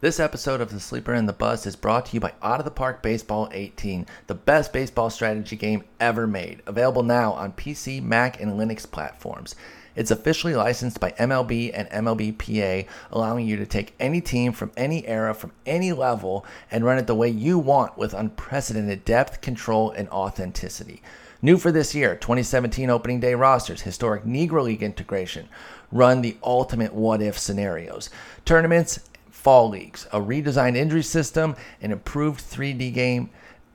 [0.00, 2.64] This episode of The Sleeper and the Bust is brought to you by Out of
[2.64, 6.62] the Park Baseball 18, the best baseball strategy game ever made.
[6.66, 9.56] Available now on PC, Mac, and Linux platforms.
[9.96, 15.04] It's officially licensed by MLB and MLBPA, allowing you to take any team from any
[15.04, 19.90] era, from any level, and run it the way you want with unprecedented depth, control,
[19.90, 21.02] and authenticity.
[21.42, 25.48] New for this year 2017 opening day rosters, historic Negro League integration,
[25.90, 28.10] run the ultimate what if scenarios,
[28.44, 29.07] tournaments,
[29.38, 33.30] fall leagues, a redesigned injury system, an improved 3D game,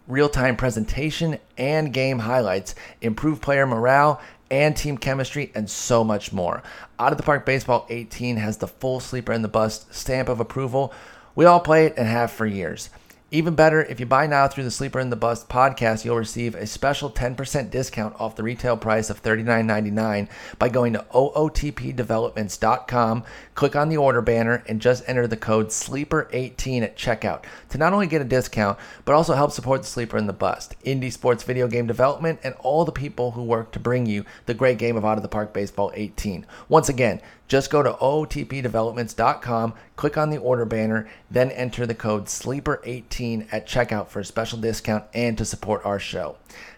[0.08, 6.34] real time presentation, and game highlights, improved player morale, and team chemistry, and so much
[6.34, 6.62] more.
[7.00, 10.42] Out of the Park Baseball 18 has the full sleeper and the bust stamp of
[10.42, 10.94] approval.
[11.34, 12.90] We all play it and have for years.
[13.34, 16.54] Even better, if you buy now through the Sleeper in the Bust podcast, you'll receive
[16.54, 20.28] a special 10% discount off the retail price of $39.99
[20.60, 23.24] by going to ootpdevelopments.com,
[23.56, 27.92] click on the order banner, and just enter the code SLEEPER18 at checkout to not
[27.92, 31.42] only get a discount, but also help support the Sleeper in the Bust, indie sports
[31.42, 34.96] video game development, and all the people who work to bring you the great game
[34.96, 36.46] of Out of the Park Baseball 18.
[36.70, 37.20] Once again,
[37.54, 43.68] just go to ootpdevelopments.com, click on the order banner, then enter the code SLEEPER18 at
[43.68, 46.36] checkout for a special discount and to support our show.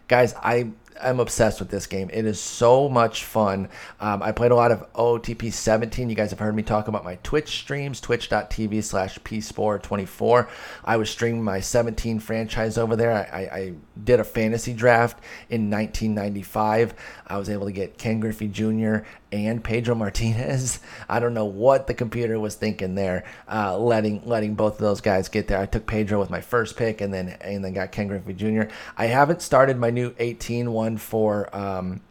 [0.10, 2.10] Guys, I I'm obsessed with this game.
[2.14, 3.70] It is so much fun.
[4.00, 6.10] Um, I played a lot of OTP 17.
[6.10, 10.48] You guys have heard me talk about my Twitch streams, twitch.tv slash pspore24.
[10.84, 13.12] I was streaming my 17 franchise over there.
[13.12, 13.74] I, I, I,
[14.04, 16.94] did a fantasy draft in 1995.
[17.28, 18.98] I was able to get Ken Griffey Jr.
[19.32, 20.80] and Pedro Martinez.
[21.10, 25.02] I don't know what the computer was thinking there, uh, letting letting both of those
[25.02, 25.60] guys get there.
[25.60, 28.64] I took Pedro with my first pick, and then and then got Ken Griffey Jr.
[28.98, 31.56] I haven't started my new 18 one for.
[31.56, 32.02] Um,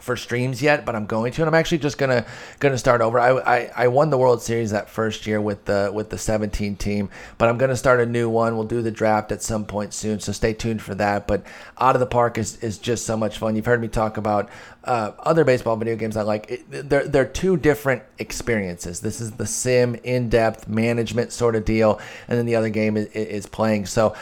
[0.00, 2.26] for streams yet, but I'm going to, and I'm actually just gonna
[2.58, 3.20] gonna start over.
[3.20, 6.76] I, I, I won the World Series that first year with the with the 17
[6.76, 8.56] team, but I'm gonna start a new one.
[8.56, 11.26] We'll do the draft at some point soon, so stay tuned for that.
[11.26, 11.44] But
[11.78, 13.54] out of the park is is just so much fun.
[13.54, 14.48] You've heard me talk about
[14.84, 16.50] uh, other baseball video games I like.
[16.50, 19.00] It, they're they're two different experiences.
[19.00, 22.96] This is the sim in depth management sort of deal, and then the other game
[22.96, 23.86] is, is playing.
[23.86, 24.16] So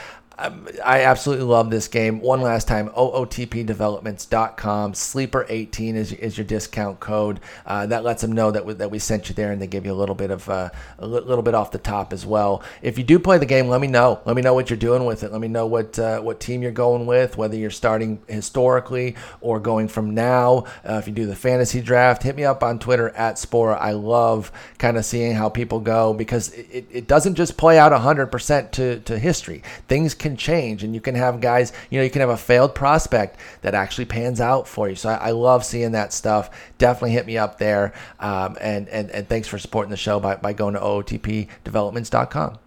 [0.84, 2.20] I absolutely love this game.
[2.20, 4.92] One last time, ootpdevelopments.com.
[4.94, 7.40] Sleeper18 is, is your discount code.
[7.66, 9.84] Uh, that lets them know that we, that we sent you there, and they give
[9.84, 12.62] you a little bit of uh, a little bit off the top as well.
[12.80, 14.20] If you do play the game, let me know.
[14.24, 15.32] Let me know what you're doing with it.
[15.32, 19.60] Let me know what uh, what team you're going with, whether you're starting historically or
[19.60, 20.64] going from now.
[20.88, 23.78] Uh, if you do the fantasy draft, hit me up on Twitter at Sporer.
[23.78, 27.92] I love kind of seeing how people go because it, it doesn't just play out
[27.92, 29.62] 100% to, to history.
[29.88, 32.36] Things can can change and you can have guys, you know, you can have a
[32.36, 34.94] failed prospect that actually pans out for you.
[34.94, 36.50] So I, I love seeing that stuff.
[36.78, 37.92] Definitely hit me up there.
[38.20, 42.59] Um, and, and, and thanks for supporting the show by, by going to ootpdevelopments.com.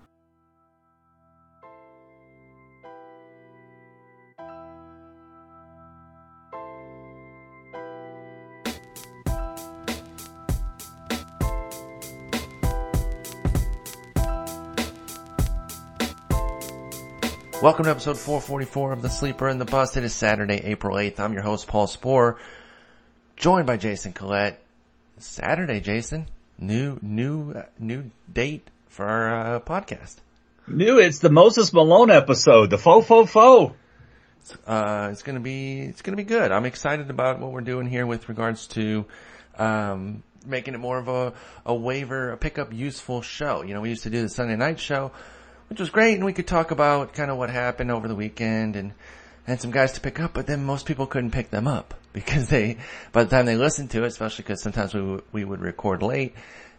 [17.64, 19.96] Welcome to episode 444 of The Sleeper and the Bust.
[19.96, 21.18] It is Saturday, April 8th.
[21.22, 22.36] I'm your host, Paul Sporer,
[23.38, 24.60] joined by Jason Collette.
[25.20, 26.28] Saturday, Jason.
[26.60, 30.18] New, new, uh, new date for our uh, podcast.
[30.68, 33.74] New, it's the Moses Malone episode, the faux faux faux.
[34.68, 36.52] Uh, it's gonna be, it's gonna be good.
[36.52, 39.06] I'm excited about what we're doing here with regards to,
[39.58, 41.32] um, making it more of a,
[41.66, 43.62] a waiver, a pickup useful show.
[43.64, 45.14] You know, we used to do the Sunday night show
[45.74, 46.14] which was great.
[46.14, 48.94] And we could talk about kind of what happened over the weekend and,
[49.48, 52.48] and some guys to pick up, but then most people couldn't pick them up because
[52.48, 52.78] they,
[53.12, 56.04] by the time they listened to it, especially because sometimes we, w- we would record
[56.04, 56.36] late,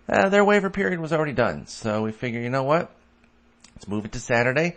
[0.09, 1.67] uh, their waiver period was already done.
[1.67, 2.89] So we figure, you know what?
[3.75, 4.77] Let's move it to Saturday.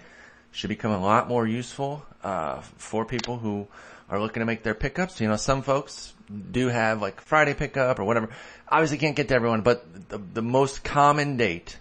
[0.51, 3.67] Should become a lot more useful, uh, for people who
[4.09, 5.21] are looking to make their pickups.
[5.21, 6.11] You know, some folks
[6.51, 8.29] do have like Friday pickup or whatever.
[8.67, 11.77] Obviously can't get to everyone, but the, the most common date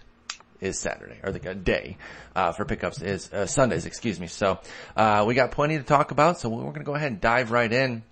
[0.61, 1.97] is Saturday, or the day
[2.35, 4.27] uh, for pickups is uh, Sundays, excuse me.
[4.27, 4.59] So
[4.95, 7.51] uh, we got plenty to talk about, so we're going to go ahead and dive
[7.51, 8.03] right in.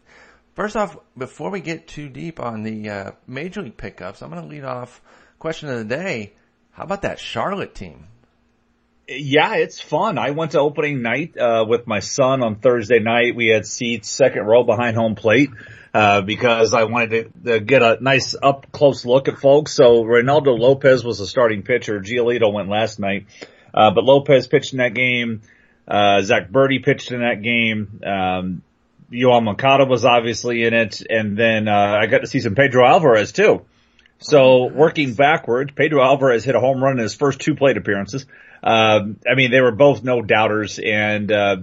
[0.55, 4.41] First off, before we get too deep on the uh, major league pickups, I'm going
[4.41, 5.01] to lead off
[5.37, 6.33] question of the day.
[6.71, 8.07] How about that Charlotte team?
[9.07, 10.17] Yeah, it's fun.
[10.17, 13.35] I went to opening night uh, with my son on Thursday night.
[13.35, 15.49] We had seats second row behind home plate.
[15.95, 17.09] Uh, because I wanted
[17.45, 19.71] to, to, get a nice up close look at folks.
[19.71, 22.01] So Reynaldo Lopez was the starting pitcher.
[22.01, 23.27] Giolito went last night.
[23.73, 25.41] Uh, but Lopez pitched in that game.
[25.87, 28.01] Uh, Zack Burdi pitched in that game.
[28.05, 28.61] Um,
[29.09, 31.01] Yoan was obviously in it.
[31.09, 33.65] And then, uh, I got to see some Pedro Alvarez too.
[34.19, 38.25] So working backwards, Pedro Alvarez hit a home run in his first two plate appearances.
[38.61, 41.55] Um, I mean, they were both no doubters and, uh,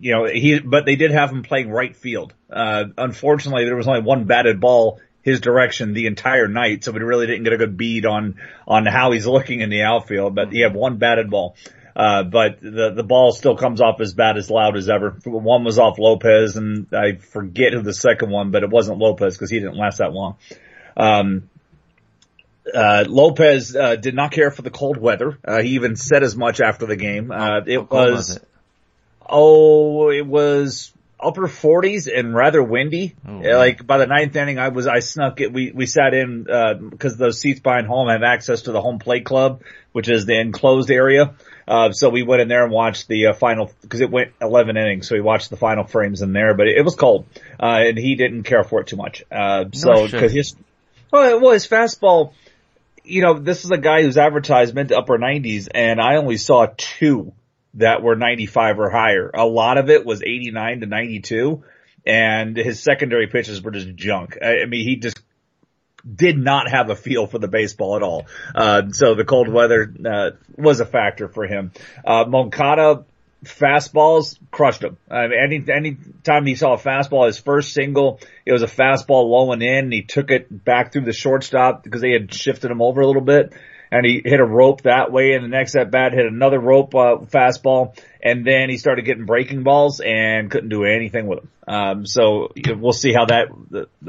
[0.00, 2.34] you know, he, but they did have him playing right field.
[2.50, 7.00] Uh, unfortunately there was only one batted ball his direction the entire night, so we
[7.00, 8.36] really didn't get a good bead on,
[8.68, 11.56] on how he's looking in the outfield, but he had one batted ball.
[11.96, 15.10] Uh, but the, the ball still comes off as bad as loud as ever.
[15.24, 19.36] One was off Lopez and I forget who the second one, but it wasn't Lopez
[19.36, 20.36] because he didn't last that long.
[20.96, 21.48] Um,
[22.72, 25.38] uh, Lopez, uh, did not care for the cold weather.
[25.44, 27.30] Uh, he even said as much after the game.
[27.30, 28.48] Uh, it was, was it?
[29.28, 33.14] Oh, it was upper forties and rather windy.
[33.26, 35.52] Oh, Uh, like by the ninth inning, I was, I snuck it.
[35.52, 38.98] We, we sat in, uh, cause those seats behind home have access to the home
[38.98, 39.62] plate club,
[39.92, 41.34] which is the enclosed area.
[41.66, 44.76] Uh, so we went in there and watched the uh, final, cause it went 11
[44.76, 45.08] innings.
[45.08, 47.26] So we watched the final frames in there, but it, it was cold.
[47.58, 49.24] Uh, and he didn't care for it too much.
[49.30, 50.38] Uh, so, should cause he.
[50.38, 50.56] his,
[51.10, 52.32] well, well, his fastball,
[53.02, 56.66] you know, this is a guy who's advertised mid upper 90s, and I only saw
[56.76, 57.32] two
[57.74, 59.30] that were 95 or higher.
[59.34, 61.64] A lot of it was 89 to 92,
[62.06, 64.38] and his secondary pitches were just junk.
[64.42, 65.20] I, mean, he just
[66.12, 68.26] did not have a feel for the baseball at all.
[68.54, 71.72] Uh, so the cold weather, uh, was a factor for him.
[72.04, 73.04] Uh, Moncada,
[73.44, 74.96] fastballs crushed him.
[75.10, 78.66] I mean, any any time he saw a fastball, his first single, it was a
[78.66, 79.84] fastball low and in.
[79.84, 83.06] And he took it back through the shortstop because they had shifted him over a
[83.06, 83.52] little bit,
[83.94, 85.32] and he hit a rope that way.
[85.32, 89.24] And the next at bat hit another rope uh, fastball, and then he started getting
[89.24, 91.50] breaking balls and couldn't do anything with them.
[91.66, 93.48] Um, so we'll see how that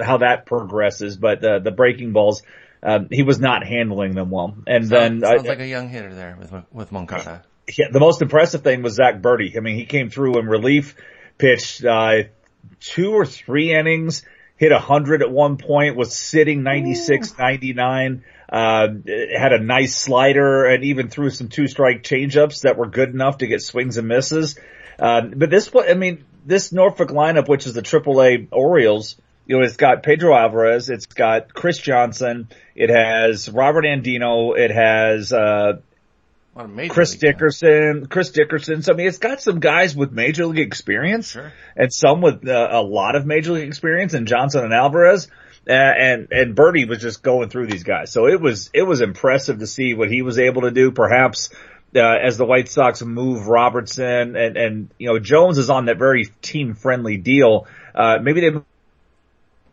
[0.03, 1.17] how that progresses.
[1.17, 2.41] But uh, the breaking balls.
[2.83, 6.13] Um, he was not handling them well, and then sounds I- like a young hitter
[6.13, 7.43] there with with Moncada.
[7.75, 9.57] yeah, the most impressive thing was Zach Burdi.
[9.57, 10.95] I mean, he came through in relief,
[11.39, 12.23] pitched uh,
[12.79, 14.23] two or three innings,
[14.57, 18.23] hit a hundred at one point, was sitting 96, 99.
[18.51, 18.87] Uh,
[19.37, 23.39] had a nice slider and even threw some two strike changeups that were good enough
[23.39, 24.57] to get swings and misses.
[24.99, 29.15] Uh, but this, I mean, this Norfolk lineup, which is the AAA Orioles,
[29.47, 34.71] you know, it's got Pedro Alvarez, it's got Chris Johnson, it has Robert Andino, it
[34.71, 35.73] has, uh,
[36.55, 37.15] A lot of major Chris.
[37.15, 38.81] Dickerson, Chris Dickerson.
[38.83, 41.51] So I mean, it's got some guys with major league experience Sure.
[41.75, 45.27] and some with uh, a lot of major league experience and Johnson and Alvarez.
[45.67, 48.11] And, and Burdi was just going through these guys.
[48.11, 50.91] So it was, it was impressive to see what he was able to do.
[50.91, 51.49] Perhaps,
[51.95, 55.97] uh, as the White Sox move Robertson and, and, you know, Jones is on that
[55.97, 57.67] very team friendly deal.
[57.95, 58.49] Uh, maybe they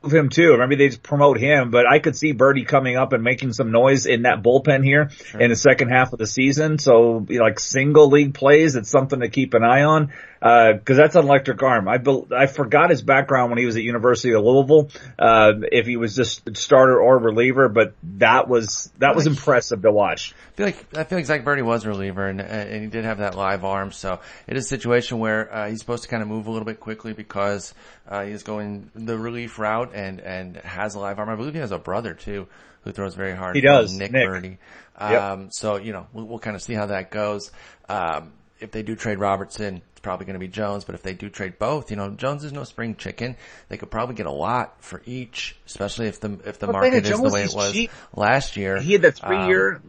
[0.02, 0.56] move him too.
[0.56, 3.70] Maybe they just promote him, but I could see Burdi coming up and making some
[3.70, 6.78] noise in that bullpen here in the second half of the season.
[6.78, 10.12] So you know, like single league plays, it's something to keep an eye on.
[10.42, 11.88] Uh, cause that's an electric arm.
[11.88, 14.90] I, bel I forgot his background when he was at University of Louisville.
[15.18, 19.92] Uh, if he was just starter or reliever, but that was, that was impressive to
[19.92, 20.34] watch.
[20.52, 23.04] I feel like I feel like Zach Burdi was a reliever, and and he did
[23.04, 23.90] have that live arm.
[23.90, 26.66] So it is a situation where uh, he's supposed to kind of move a little
[26.66, 27.72] bit quickly because
[28.06, 31.30] uh, he's going the relief route and and has a live arm.
[31.30, 32.48] I believe he has a brother too
[32.84, 33.56] who throws very hard.
[33.56, 34.28] He does, Nick, Nick.
[34.28, 34.58] Burdi.
[35.00, 35.22] Yep.
[35.22, 37.50] Um, so you know we'll, we'll kind of see how that goes.
[37.88, 38.32] Um,
[38.62, 40.84] if they do trade Robertson, it's probably going to be Jones.
[40.84, 43.36] But if they do trade both, you know Jones is no spring chicken.
[43.68, 47.04] They could probably get a lot for each, especially if the if the But market
[47.06, 47.90] is the way is it was cheap.
[48.14, 48.80] last year.
[48.80, 49.80] He had that three year.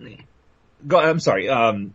[0.86, 1.48] go, I'm sorry.
[1.50, 1.94] Um,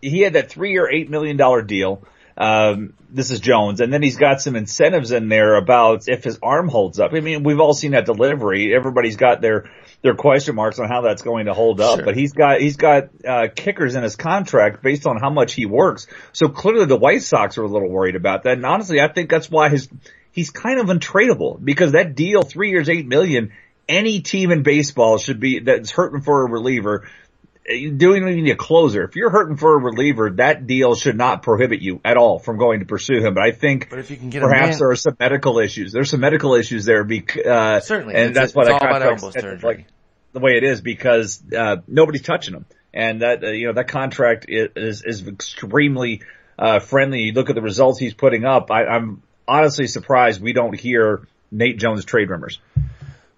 [0.00, 2.02] he had that three year, eight million dollar deal.
[2.36, 6.38] Um, this is Jones, and then he's got some incentives in there about if his
[6.42, 7.12] arm holds up.
[7.14, 8.74] I mean, we've all seen that delivery.
[8.74, 9.70] Everybody's got their
[10.02, 12.04] their question marks on how that's going to hold up, Sure.
[12.04, 15.64] but he's got he's got uh, kickers in his contract based on how much he
[15.64, 16.08] works.
[16.32, 18.54] So clearly, the White Sox are a little worried about that.
[18.54, 19.88] And honestly, I think that's why his
[20.32, 23.52] he's kind of untradeable because that deal, three years, eight million.
[23.86, 27.06] Any team in baseball should be that's hurting for a reliever
[27.66, 29.04] you don't even need a closer.
[29.04, 32.58] If you're hurting for a reliever, that deal should not prohibit you at all from
[32.58, 33.34] going to pursue him.
[33.34, 35.92] But I think But if you can get perhaps there are some medical issues.
[35.92, 38.14] There's some medical issues there because, uh, Certainly.
[38.14, 39.58] and It's- that's why it's that all about elbow surgery.
[39.62, 39.86] like
[40.32, 42.66] the way it is because, uh, nobody's touching him.
[42.92, 46.22] And that, uh, you know, that contract i- is, is extremely,
[46.58, 47.22] uh, friendly.
[47.22, 48.70] You look at the results he's putting up.
[48.70, 52.60] I, I'm honestly surprised we don't hear Nate Jones trade rumors.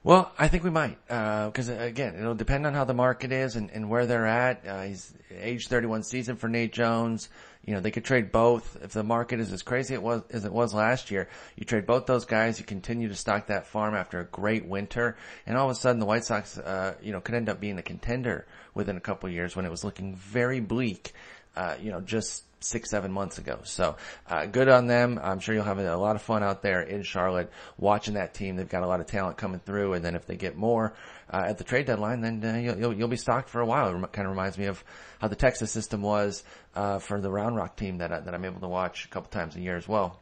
[0.06, 3.72] Well, I think we might, because again, it'll depend on how the market is and,
[3.72, 4.64] and where they're at.
[4.64, 7.28] Uh, he's age 31 season for Nate Jones.
[7.64, 8.78] You know, they could trade both.
[8.80, 11.86] If the market is as crazy it was as it was last year, you trade
[11.86, 12.60] both those guys.
[12.60, 15.98] You continue to stock that farm after a great winter, and all of a sudden
[15.98, 19.28] the White Sox, uh, you know, could end up being a contender within a couple
[19.28, 21.14] years when it was looking very bleak.
[21.56, 23.60] Uh, you know, just six, seven months ago.
[23.64, 23.96] So,
[24.28, 25.20] uh, good on them.
[25.22, 28.56] I'm sure you'll have a lot of fun out there in Charlotte watching that team.
[28.56, 29.94] They've got a lot of talent coming through.
[29.94, 30.94] And then if they get more,
[31.30, 33.88] uh, at the trade deadline, then uh, you'll, you'll, you'll be stocked for a while.
[33.88, 34.82] It kind of reminds me of
[35.20, 36.42] how the Texas system was,
[36.75, 39.56] uh, for the Round Rock team that, that I'm able to watch a couple times
[39.56, 40.20] a year as well.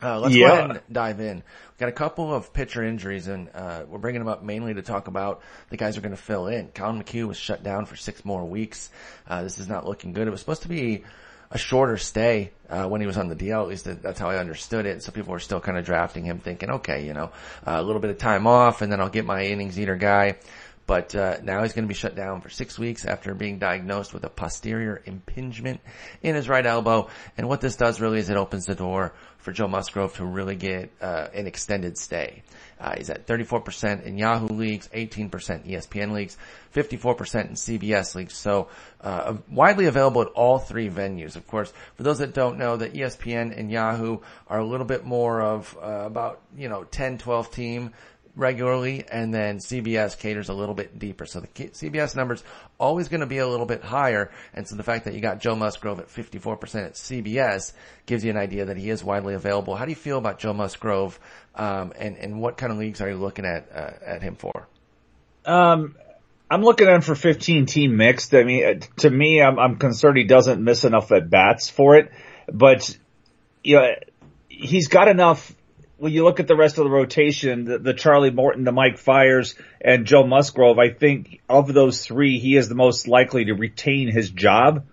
[0.00, 0.46] Uh, let's yeah.
[0.46, 1.36] go ahead and dive in.
[1.36, 4.82] We've got a couple of pitcher injuries, and uh, we're bringing them up mainly to
[4.82, 6.68] talk about the guys who are going to fill in.
[6.68, 8.90] Collin McHugh was shut down for six more weeks.
[9.26, 10.28] Uh, this is not looking good.
[10.28, 11.04] It was supposed to be
[11.50, 13.62] a shorter stay uh, when he was on the DL.
[13.62, 15.02] At least that's how I understood it.
[15.02, 17.32] So people were still kind of drafting him, thinking, okay, you know,
[17.66, 20.36] uh, a little bit of time off, and then I'll get my innings eater guy.
[20.88, 24.14] But uh, now he's going to be shut down for six weeks after being diagnosed
[24.14, 25.80] with a posterior impingement
[26.22, 27.10] in his right elbow.
[27.36, 29.12] And what this does really is it opens the door
[29.48, 32.42] for Joe Musgrove to really get uh, an extended stay.
[32.78, 36.36] Uh, he's at 34% in Yahoo leagues, 18% ESPN leagues,
[36.74, 38.36] 54% in CBS leagues.
[38.36, 38.68] So
[39.00, 41.34] uh, widely available at all three venues.
[41.34, 45.06] Of course, for those that don't know, that ESPN and Yahoo are a little bit
[45.06, 47.94] more of uh, about you know 10, 12 team
[48.36, 51.26] regularly, and then CBS caters a little bit deeper.
[51.26, 52.42] So the CBS numbers
[52.78, 55.40] always going to be a little bit higher, and so the fact that you got
[55.40, 57.72] Joe Musgrove at 54% at CBS
[58.06, 59.74] gives you an idea that he is widely available.
[59.74, 61.18] How do you feel about Joe Musgrove,
[61.54, 64.68] um, and and what kind of leagues are you looking at uh, at him for?
[65.44, 65.96] Um,
[66.50, 68.34] I'm looking at him for 15 team mixed.
[68.34, 71.96] I mean, uh, to me, I'm, I'm concerned he doesn't miss enough at bats for
[71.96, 72.10] it,
[72.50, 72.96] but
[73.62, 73.86] you know,
[74.48, 75.54] he's got enough
[75.98, 78.98] when you look at the rest of the rotation, the, the, Charlie Morton, the Mike
[78.98, 83.54] Fiers, and Joe Musgrove, I think of those three, he is the most likely to
[83.54, 84.86] retain his job.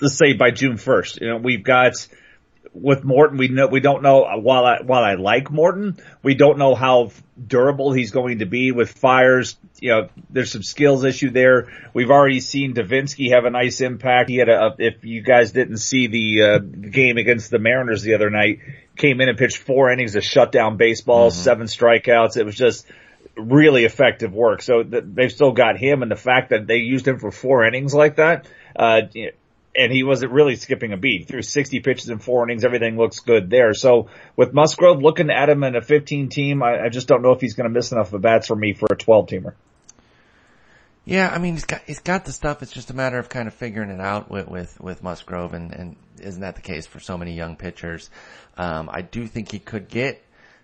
[0.00, 1.20] Let's say by June 1st.
[1.22, 1.94] You know, we've got,
[2.74, 6.58] with Morton, we know, we don't know, while I, while I like Morton, we don't
[6.58, 7.12] know how
[7.46, 9.56] durable he's going to be with Fiers.
[9.80, 11.68] You know, there's some skills issue there.
[11.94, 14.28] We've already seen Devenski have a nice impact.
[14.28, 18.14] He had a, if you guys didn't see the, uh, game against the Mariners the
[18.14, 18.58] other night,
[18.96, 21.40] came in and pitched four innings of shutdown baseball, mm-hmm.
[21.40, 22.36] seven strikeouts.
[22.36, 22.86] It was just
[23.36, 24.62] really effective work.
[24.62, 27.64] So th- they've still got him and the fact that they used him for four
[27.64, 29.02] innings like that, uh,
[29.78, 31.28] and he wasn't really skipping a beat.
[31.28, 33.74] Through 60 pitches in four innings, everything looks good there.
[33.74, 37.32] So with Musgrove looking at him in a 15 team, I, I just don't know
[37.32, 39.52] if he's going to miss enough of bats for me for a 12 teamer.
[41.06, 42.62] Yeah, I mean he's got he's got the stuff.
[42.62, 45.72] It's just a matter of kind of figuring it out with with, with Musgrove, and
[45.72, 48.10] and isn't that the case for so many young pitchers?
[48.56, 50.20] Um, I do think he could get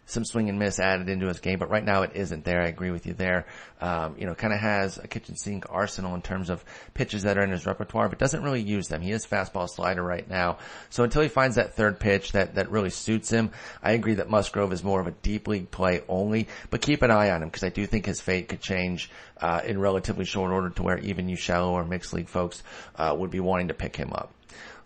[0.07, 2.61] some swing and miss added into his game, but right now it isn't there.
[2.61, 3.47] I agree with you there.
[3.81, 7.39] Um, you know, kind of has a kitchen sink arsenal in terms of pitches that
[7.39, 9.01] are in his repertoire, but doesn't really use them.
[9.01, 10.59] He is fastball slider right now.
[10.91, 13.51] So until he finds that third pitch that, that really suits him,
[13.83, 17.11] I agree that Musgrove is more of a deep league play only, but keep an
[17.11, 20.53] eye on him because I do think his fate could change, uh, in relatively short
[20.53, 22.63] order to where even you shallow or mixed league folks,
[22.97, 24.33] uh, would be wanting to pick him up.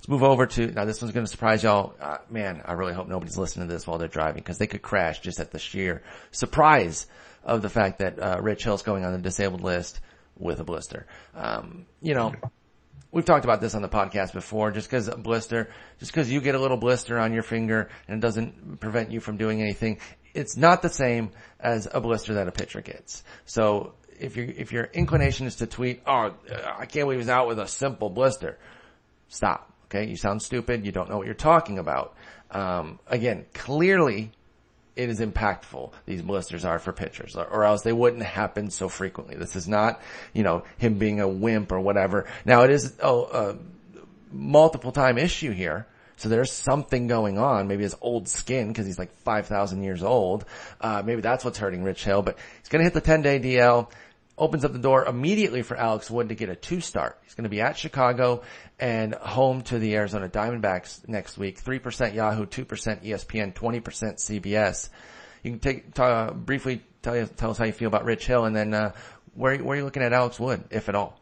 [0.07, 1.93] Let's move over to, now this one's going to surprise y'all.
[2.01, 4.81] Uh, man, I really hope nobody's listening to this while they're driving because they could
[4.81, 7.09] crash just at the sheer surprise
[7.43, 9.99] of the fact that, uh, Rich Hill's going on the disabled list
[10.39, 11.09] with a blister.
[11.35, 12.37] Um, you know,
[13.11, 16.41] we've talked about this on the podcast before, just cause a blister, just cause you
[16.41, 19.99] get a little blister on your finger and it doesn't prevent you from doing anything,
[20.35, 23.25] it's not the same as a blister that a pitcher gets.
[23.45, 26.33] So if your, if your inclination is to tweet, oh,
[26.79, 28.57] I can't believe he's out with a simple blister,
[29.27, 30.85] stop Okay, you sound stupid.
[30.85, 32.16] You don't know what you're talking about.
[32.50, 34.33] Um, again, clearly
[34.97, 35.93] it is impactful.
[36.07, 39.37] These blisters are for pitchers, or, else they wouldn't happen so frequently.
[39.37, 40.00] This is not,
[40.33, 42.26] you know, him being a wimp or whatever.
[42.45, 43.57] Now it is a, a
[44.33, 45.87] multiple time issue here.
[46.19, 47.69] So there's something going on.
[47.69, 50.47] Maybe his old skin, because he's like 5,000 years old.
[50.81, 53.38] Uh, maybe that's what's hurting Rich Hill, but he's going to hit the 10 day
[53.38, 53.90] DL
[54.38, 57.19] opens up the door immediately for Alex Wood to get a two start.
[57.25, 58.43] He's going to be at Chicago
[58.78, 61.62] and home to the Arizona Diamondbacks next week.
[61.62, 62.66] 3% Yahoo, 2%
[63.05, 64.90] ESPN, 20% CBS.
[65.43, 68.45] You can take, uh, briefly tell, you, tell us how you feel about Rich Hill
[68.45, 68.93] and then, uh,
[69.35, 71.19] where, where are you looking at Alex Wood, if at all?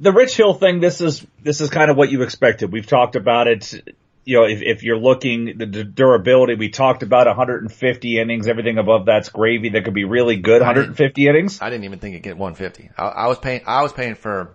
[0.00, 2.72] The Rich Hill thing, this is, this is kind of what you expected.
[2.72, 3.94] We've talked about it
[4.24, 8.46] you know, if, if you're looking the durability, we talked about 150 innings.
[8.46, 9.70] Everything above that's gravy.
[9.70, 10.60] That could be really good.
[10.60, 11.60] 150 innings.
[11.60, 12.90] I didn't even think it'd get 150.
[12.96, 13.62] I, I, was paying.
[13.66, 14.54] I was paying for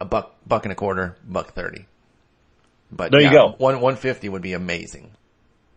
[0.00, 1.86] a buck, buck and a quarter, buck thirty.
[2.90, 3.46] But there yeah, you go.
[3.58, 5.10] One 150 would be amazing.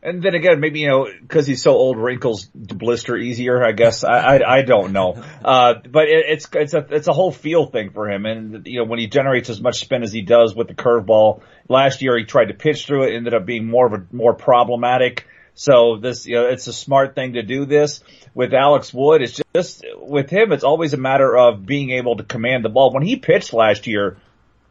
[0.03, 4.03] And then again, maybe, you know, cause he's so old, wrinkles blister easier, I guess.
[4.03, 5.23] I, I, I don't know.
[5.45, 8.25] Uh, but it, it's, it's a, it's a whole feel thing for him.
[8.25, 11.43] And, you know, when he generates as much spin as he does with the curveball,
[11.69, 14.33] last year he tried to pitch through it, ended up being more of a, more
[14.33, 15.27] problematic.
[15.53, 18.03] So this, you know, it's a smart thing to do this.
[18.33, 22.23] With Alex Wood, it's just, with him, it's always a matter of being able to
[22.23, 22.91] command the ball.
[22.91, 24.17] When he pitched last year,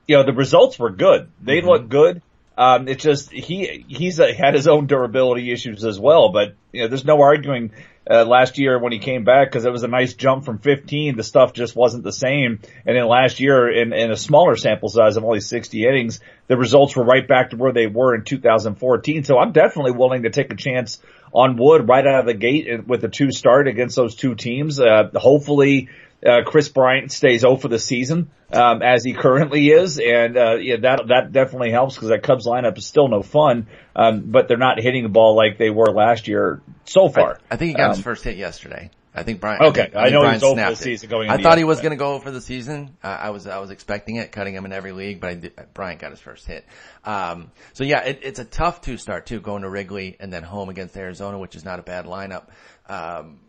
[0.08, 1.28] you know, the results were good.
[1.40, 1.68] They mm-hmm.
[1.68, 2.22] look good.
[2.60, 6.82] Um, it's just he he's uh, had his own durability issues as well, but you
[6.82, 7.72] know, there's no arguing.
[8.10, 11.16] Uh, last year when he came back because it was a nice jump from 15,
[11.16, 12.58] the stuff just wasn't the same.
[12.84, 16.56] And then last year in, in a smaller sample size of only 60 innings, the
[16.56, 19.22] results were right back to where they were in 2014.
[19.22, 20.98] So I'm definitely willing to take a chance
[21.32, 24.80] on Wood right out of the gate with a two start against those two teams.
[24.80, 25.88] Uh, hopefully
[26.26, 30.76] uh, Kris Bryant stays over the season um, as he currently is, and uh, yeah,
[30.76, 33.66] that that definitely helps because that Cubs lineup is still no fun.
[33.96, 37.38] Um, but they're not hitting the ball like they were last year so far.
[37.50, 38.90] I, I think he got um, his first hit yesterday.
[39.12, 39.62] I think Bryant.
[39.62, 41.30] Okay, I, think, I, I know Bryant he was over the season going.
[41.30, 42.96] I thought he was going to go for the season.
[43.02, 46.00] Uh, I was I was expecting it, cutting him in every league, but did, Bryant
[46.00, 46.64] got his first hit.
[47.04, 50.44] Um, so yeah, it, it's a tough two start too, going to Wrigley and then
[50.44, 52.44] home against Arizona, which is not a bad lineup.
[52.88, 53.40] Um,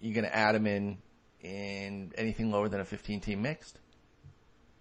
[0.00, 0.98] you're going to add him in
[1.42, 3.78] in anything lower than a 15 team mixed?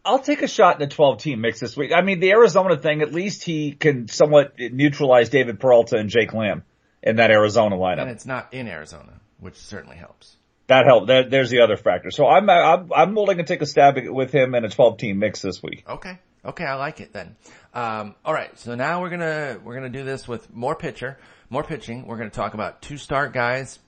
[0.06, 1.92] I'll take a shot in a 12 team mix this week.
[1.94, 6.34] I mean, the Arizona thing, at least he can somewhat neutralize David Peralta and Jake
[6.34, 6.64] Lamb
[7.03, 8.01] in that Arizona lineup.
[8.01, 10.36] And it's not in Arizona, which certainly helps.
[10.68, 11.08] That helps.
[11.08, 12.12] That, there's the other factor.
[12.12, 15.20] So I'm, I'm, I'm willing to take a stab with him in a 12 team
[15.20, 15.84] mix this week.
[15.89, 16.20] Okay.
[16.46, 16.65] Okay.
[16.65, 17.36] I like it then.
[17.74, 18.58] Um, all right.
[18.60, 21.18] So now we're going to, we're going to do this with more pitcher,
[21.50, 22.06] more pitching.
[22.06, 23.79] We're going to talk about two start guys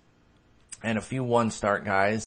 [0.84, 2.25] and a few one start guys.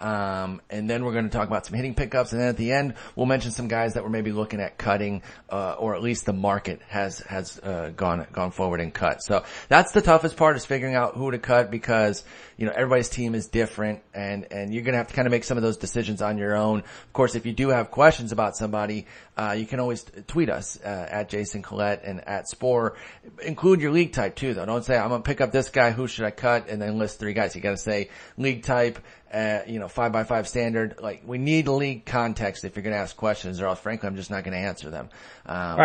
[0.00, 2.72] Um, and then we're going to talk about some hitting pickups, and then at the
[2.72, 6.26] end we'll mention some guys that we're maybe looking at cutting, uh, or at least
[6.26, 9.22] the market has has uh, gone gone forward and cut.
[9.22, 12.24] So that's the toughest part is figuring out who to cut because
[12.56, 15.32] you know everybody's team is different, and and you're going to have to kind of
[15.32, 16.80] make some of those decisions on your own.
[16.80, 20.78] Of course, if you do have questions about somebody, uh, you can always tweet us
[20.82, 22.96] uh, at Jason Collette and at Sporer.
[23.42, 24.64] Include your league type too, though.
[24.64, 25.90] Don't say I'm going to pick up this guy.
[25.90, 26.68] Who should I cut?
[26.68, 27.54] And then list three guys.
[27.54, 28.98] You got to say league type
[29.32, 30.98] uh, you know, five by five standard.
[31.00, 34.16] Like we need league context if you're going to ask questions, or else, frankly, I'm
[34.16, 35.08] just not going to answer them.
[35.44, 35.78] Um,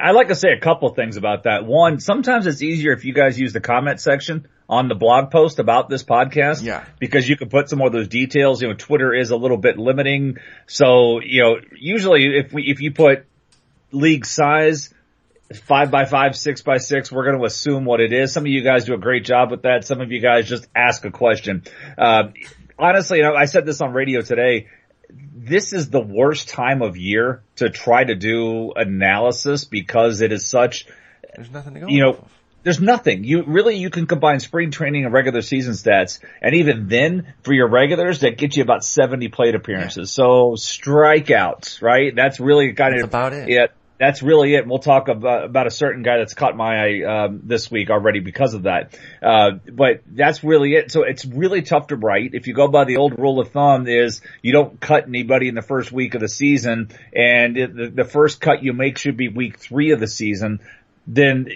[0.00, 1.64] I like to say a couple things about that.
[1.66, 5.58] One, sometimes it's easier if you guys use the comment section on the blog post
[5.58, 6.62] about this podcast.
[6.62, 6.84] Yeah.
[6.98, 8.60] Because you can put some more of those details.
[8.60, 10.38] You know, Twitter is a little bit limiting.
[10.66, 13.26] So, you know, usually if we, if you put
[13.92, 14.92] league size,
[15.54, 17.10] five by five, six by six.
[17.10, 18.32] We're going to assume what it is.
[18.32, 19.84] Some of you guys do a great job with that.
[19.84, 21.62] Some of you guys just ask a question.
[21.96, 22.30] Uh,
[22.78, 24.68] honestly, you know, I said this on radio today.
[25.08, 30.44] This is the worst time of year to try to do analysis because it is
[30.44, 30.86] such.
[31.36, 31.86] There's nothing to go.
[31.88, 32.30] You know, of.
[32.66, 33.22] There's nothing.
[33.22, 37.52] You really you can combine spring training and regular season stats, and even then, for
[37.52, 40.10] your regulars, that gets you about 70 plate appearances.
[40.10, 40.24] Yeah.
[40.24, 42.12] So strikeouts, right?
[42.12, 43.50] That's really kind That's of about it.
[43.50, 43.66] Yeah,
[44.00, 44.66] that's really it.
[44.66, 48.18] we'll talk about, about a certain guy that's caught my eye um, this week already
[48.18, 48.98] because of that.
[49.22, 50.90] Uh, but that's really it.
[50.90, 52.34] So it's really tough to write.
[52.34, 55.54] If you go by the old rule of thumb, is you don't cut anybody in
[55.54, 59.16] the first week of the season, and it, the, the first cut you make should
[59.16, 60.58] be week three of the season.
[61.06, 61.46] Then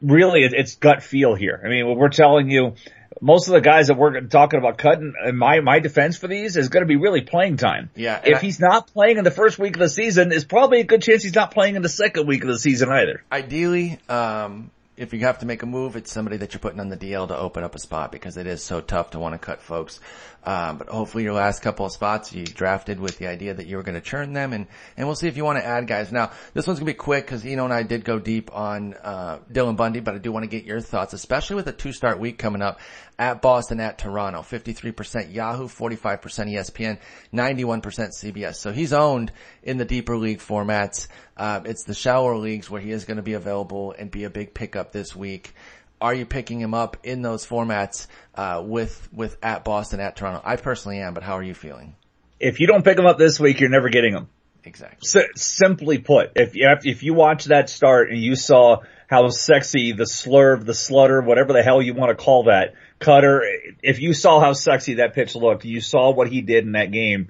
[0.00, 1.60] really, it, it's gut feel here.
[1.64, 2.74] I mean, we're telling you
[3.20, 6.56] most of the guys that we're talking about cutting, in my my defense for these
[6.56, 7.90] is going to be really playing time.
[7.96, 8.20] Yeah.
[8.24, 10.84] If I, he's not playing in the first week of the season, is probably a
[10.84, 13.24] good chance he's not playing in the second week of the season either.
[13.30, 16.88] Ideally, um, if you have to make a move, it's somebody that you're putting on
[16.88, 19.38] the DL to open up a spot because it is so tough to want to
[19.38, 20.00] cut folks.
[20.44, 23.76] Um, but hopefully your last couple of spots you drafted with the idea that you
[23.76, 26.10] were going to churn them and, and we'll see if you want to add guys.
[26.10, 28.94] Now, this one's going to be quick because Eno and I did go deep on,
[28.94, 31.92] uh, Dylan Bundy, but I do want to get your thoughts, especially with a two
[31.92, 32.80] start week coming up
[33.18, 34.40] at Boston, at Toronto.
[34.40, 36.98] 53% Yahoo, 45% ESPN,
[37.32, 38.54] 91% CBS.
[38.56, 41.08] So he's owned in the deeper league formats.
[41.36, 44.30] Uh, it's the shallower leagues where he is going to be available and be a
[44.30, 45.52] big pickup this week.
[46.00, 50.40] Are you picking him up in those formats uh, with with at Boston, at Toronto?
[50.44, 51.96] I personally am, but how are you feeling?
[52.38, 54.28] If you don't pick him up this week, you're never getting him.
[54.62, 54.98] Exactly.
[55.02, 59.92] S- simply put, if you if you watch that start and you saw how sexy
[59.92, 63.44] the slurve, the slutter, whatever the hell you want to call that cutter,
[63.82, 66.90] if you saw how sexy that pitch looked, you saw what he did in that
[66.90, 67.28] game.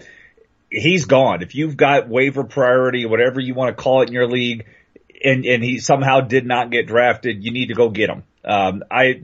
[0.70, 1.42] He's gone.
[1.42, 4.66] If you've got waiver priority, whatever you want to call it in your league,
[5.24, 8.24] and and he somehow did not get drafted, you need to go get him.
[8.44, 9.22] Um, I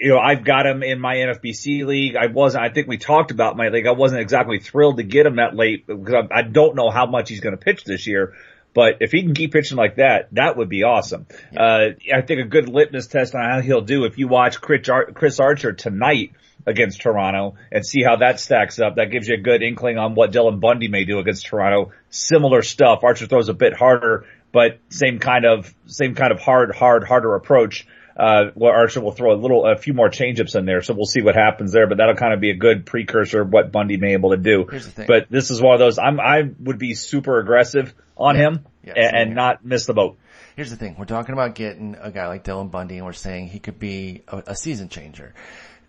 [0.00, 2.16] you know, I've got him in my NFBC league.
[2.16, 3.86] I wasn't, I think we talked about my league.
[3.86, 7.06] I wasn't exactly thrilled to get him that late because I, I don't know how
[7.06, 8.34] much he's going to pitch this year.
[8.78, 11.26] But if he can keep pitching like that, that would be awesome.
[11.50, 11.60] Yeah.
[11.60, 14.88] Uh, I think a good litmus test on how he'll do if you watch Chris,
[15.14, 16.30] Chris Archer tonight
[16.64, 18.94] against Toronto and see how that stacks up.
[18.94, 21.90] That gives you a good inkling on what Dylan Bundy may do against Toronto.
[22.10, 23.02] Similar stuff.
[23.02, 27.34] Archer throws a bit harder, but same kind of, same kind of hard, hard, harder
[27.34, 27.84] approach
[28.18, 31.06] uh, well, Archer will throw a little, a few more changeups in there, so we'll
[31.06, 31.86] see what happens there.
[31.86, 34.36] But that'll kind of be a good precursor of what Bundy may be able to
[34.36, 34.66] do.
[34.68, 35.06] Here's the thing.
[35.06, 35.98] But this is one of those.
[35.98, 38.42] I'm, I would be super aggressive on yeah.
[38.42, 38.66] him.
[38.82, 40.18] Yeah, and, and not miss the boat.
[40.56, 40.96] Here's the thing.
[40.98, 44.22] We're talking about getting a guy like Dylan Bundy and we're saying he could be
[44.26, 45.34] a, a season changer.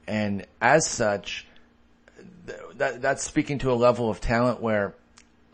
[0.05, 1.47] And as such,
[2.45, 4.93] th- that, that's speaking to a level of talent where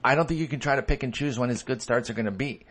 [0.03, 2.13] I don't think you can try to pick and choose when his good starts are
[2.13, 2.65] going to be.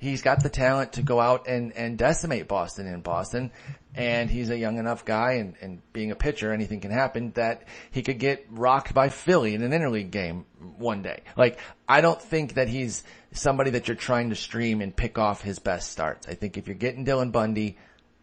[0.00, 3.52] He's got the talent to go out and, and decimate Boston in Boston.
[3.94, 7.64] And he's a young enough guy and, and being a pitcher, anything can happen that
[7.90, 10.46] he could get rocked by Philly in an interleague game
[10.78, 11.22] one day.
[11.36, 15.42] Like, I don't think that he's somebody that you're trying to stream and pick off
[15.42, 16.26] his best starts.
[16.26, 17.76] I think if you're getting Dylan Bundy,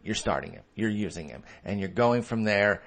[0.04, 2.82] you're starting him, you're using him, and you're going from there.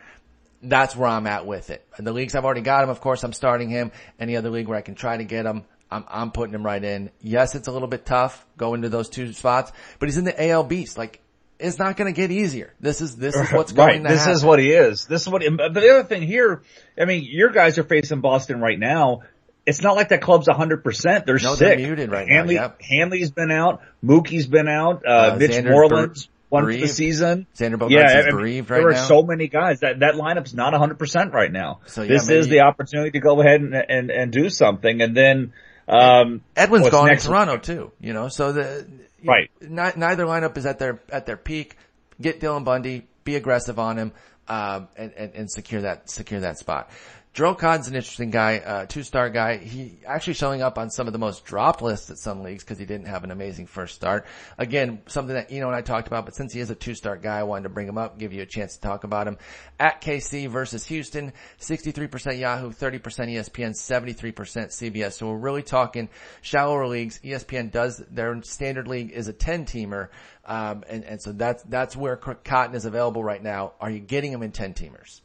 [0.62, 1.86] That's where I'm at with it.
[1.98, 3.92] The leagues I've already got him, of course, I'm starting him.
[4.18, 6.82] Any other league where I can try to get him, I'm, I'm putting him right
[6.82, 7.10] in.
[7.20, 10.48] Yes, it's a little bit tough going to those two spots, but he's in the
[10.50, 10.96] AL Beast.
[10.96, 11.20] Like,
[11.58, 12.72] it's not going to get easier.
[12.80, 14.02] This is, this is what's going right.
[14.02, 14.34] to This happen.
[14.34, 15.06] is what he is.
[15.06, 15.42] This is what.
[15.56, 16.62] But the other thing here,
[16.98, 19.22] I mean, your guys are facing Boston right now.
[19.66, 21.26] It's not like that club's hundred percent.
[21.26, 22.80] They're No, they're muted right now, Hanley, yep.
[22.80, 23.82] Hanley's been out.
[24.02, 25.02] Mookie's been out.
[25.06, 27.46] Uh, Uh, Mitch Xander Moreland's one for the season.
[27.54, 29.04] Xander Bogaerts yeah, is I mean, bereaved right there are now.
[29.06, 31.80] so many guys that that lineup's not hundred percent right now.
[31.86, 35.14] So, yeah, this is the opportunity to go ahead and and, and do something, and
[35.16, 35.52] then.
[35.90, 38.86] Um, Edwin's gone in Toronto too, you know, so the,
[39.24, 39.50] Right.
[39.60, 41.76] Ni- neither lineup is at their, at their peak.
[42.20, 44.12] Get Dylan Bundy, be aggressive on him,
[44.48, 46.90] um, and, and, and secure that, secure that spot.
[47.32, 49.58] Jharel Cotton's an interesting guy, uh, two-star guy.
[49.58, 52.76] He actually showing up on some of the most dropped lists at some leagues because
[52.76, 54.26] he didn't have an amazing first start.
[54.58, 57.38] Again, something that Eno and I talked about, but since he is a two-star guy,
[57.38, 59.38] I wanted to bring him up, give you a chance to talk about him.
[59.78, 65.12] At KC versus Houston, 63% Yahoo, 30% ESPN, 73% CBS.
[65.12, 66.08] So we're really talking
[66.42, 67.20] shallower leagues.
[67.20, 70.08] ESPN does, their standard league is a 10-teamer.
[70.44, 73.74] Um, and, and so that's, that's where Cotton is available right now.
[73.80, 75.20] Are you getting him in 10-teamers?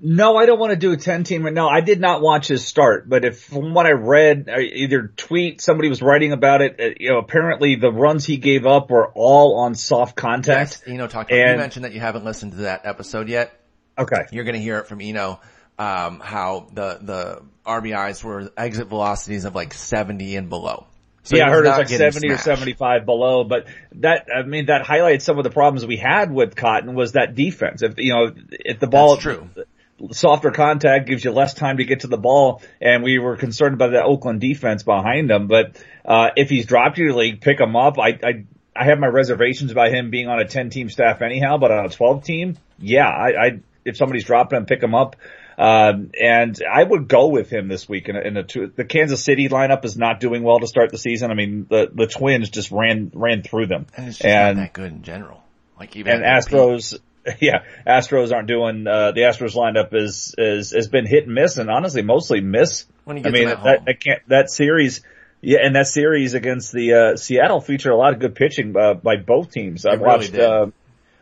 [0.00, 1.42] No, I don't want to do a 10 team.
[1.42, 5.60] No, I did not watch his start, but if from what I read, either tweet,
[5.60, 9.10] somebody was writing about it, uh, you know, apparently the runs he gave up were
[9.14, 10.82] all on soft contact.
[10.86, 13.52] Eno talked about, you mentioned that you haven't listened to that episode yet.
[13.98, 14.26] Okay.
[14.32, 15.40] You're going to hear it from Eno,
[15.78, 20.86] um, how the, the RBIs were exit velocities of like 70 and below.
[21.30, 24.42] So yeah, I heard it was like getting 70 or 75 below, but that, I
[24.42, 27.82] mean, that highlights some of the problems we had with Cotton was that defense.
[27.82, 29.48] If, you know, if the ball, That's true.
[30.10, 33.74] softer contact gives you less time to get to the ball, and we were concerned
[33.74, 35.46] about the Oakland defense behind him.
[35.46, 37.96] But uh, if he's dropped your league, pick him up.
[38.00, 41.58] I, I I have my reservations about him being on a 10 team staff anyhow,
[41.58, 45.14] but on a 12 team, yeah, I, I if somebody's dropping him, pick him up.
[45.60, 48.84] Um, and I would go with him this week in a, in a two, the
[48.86, 51.30] Kansas City lineup is not doing well to start the season.
[51.30, 53.86] I mean, the, the Twins just ran, ran through them.
[53.94, 55.42] And it's just And- not that good in general.
[55.78, 56.22] Like even and.
[56.24, 56.98] Astros,
[57.40, 58.86] yeah, Astros aren't doing.
[58.86, 62.86] Uh, the Astros lineup is is has been hit and miss, and honestly, mostly miss.
[63.04, 63.84] When he I mean, that, home.
[63.86, 65.02] that can't that series.
[65.42, 68.92] Yeah, and that series against the uh, Seattle featured a lot of good pitching uh,
[68.92, 69.86] by both teams.
[69.86, 70.34] I really watched.
[70.34, 70.66] Uh,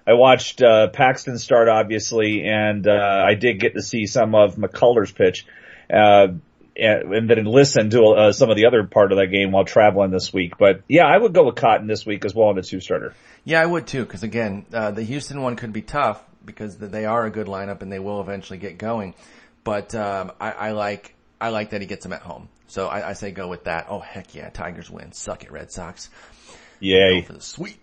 [0.08, 4.56] I watched uh, Paxton start, obviously, and uh, I did get to see some of
[4.56, 5.44] McCullers pitch,
[5.92, 6.28] uh,
[6.74, 9.66] and, and then listen to uh, some of the other part of that game while
[9.66, 10.56] traveling this week.
[10.56, 13.12] But yeah, I would go with Cotton this week as well in a two starter.
[13.44, 17.04] Yeah, I would too, because again, uh, the Houston one could be tough because they
[17.04, 19.14] are a good lineup and they will eventually get going.
[19.62, 23.10] But um, I, I like I like that he gets them at home, so I,
[23.10, 23.88] I say go with that.
[23.90, 25.12] Oh heck yeah, Tigers win.
[25.12, 26.08] Suck it, Red Sox.
[26.80, 27.20] Yay!
[27.20, 27.78] Go for the sweep.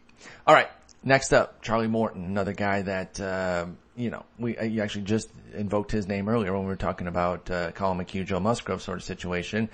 [0.47, 0.69] All right,
[1.05, 5.29] next up, Charlie Morton, another guy that um, you know we uh, you actually just
[5.53, 8.97] invoked his name earlier when we were talking about uh, Collin McHugh, Joe Musgrove sort
[8.97, 9.69] of situation.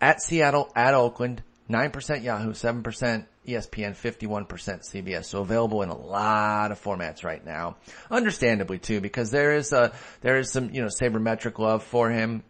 [0.00, 5.26] At Seattle, at Oakland, nine percent Yahoo, seven percent E ESPN, fifty-one percent CBS.
[5.26, 7.76] So available in a lot of formats right now.
[8.10, 12.42] Understandably too, because there is a there is some you know sabermetric love for him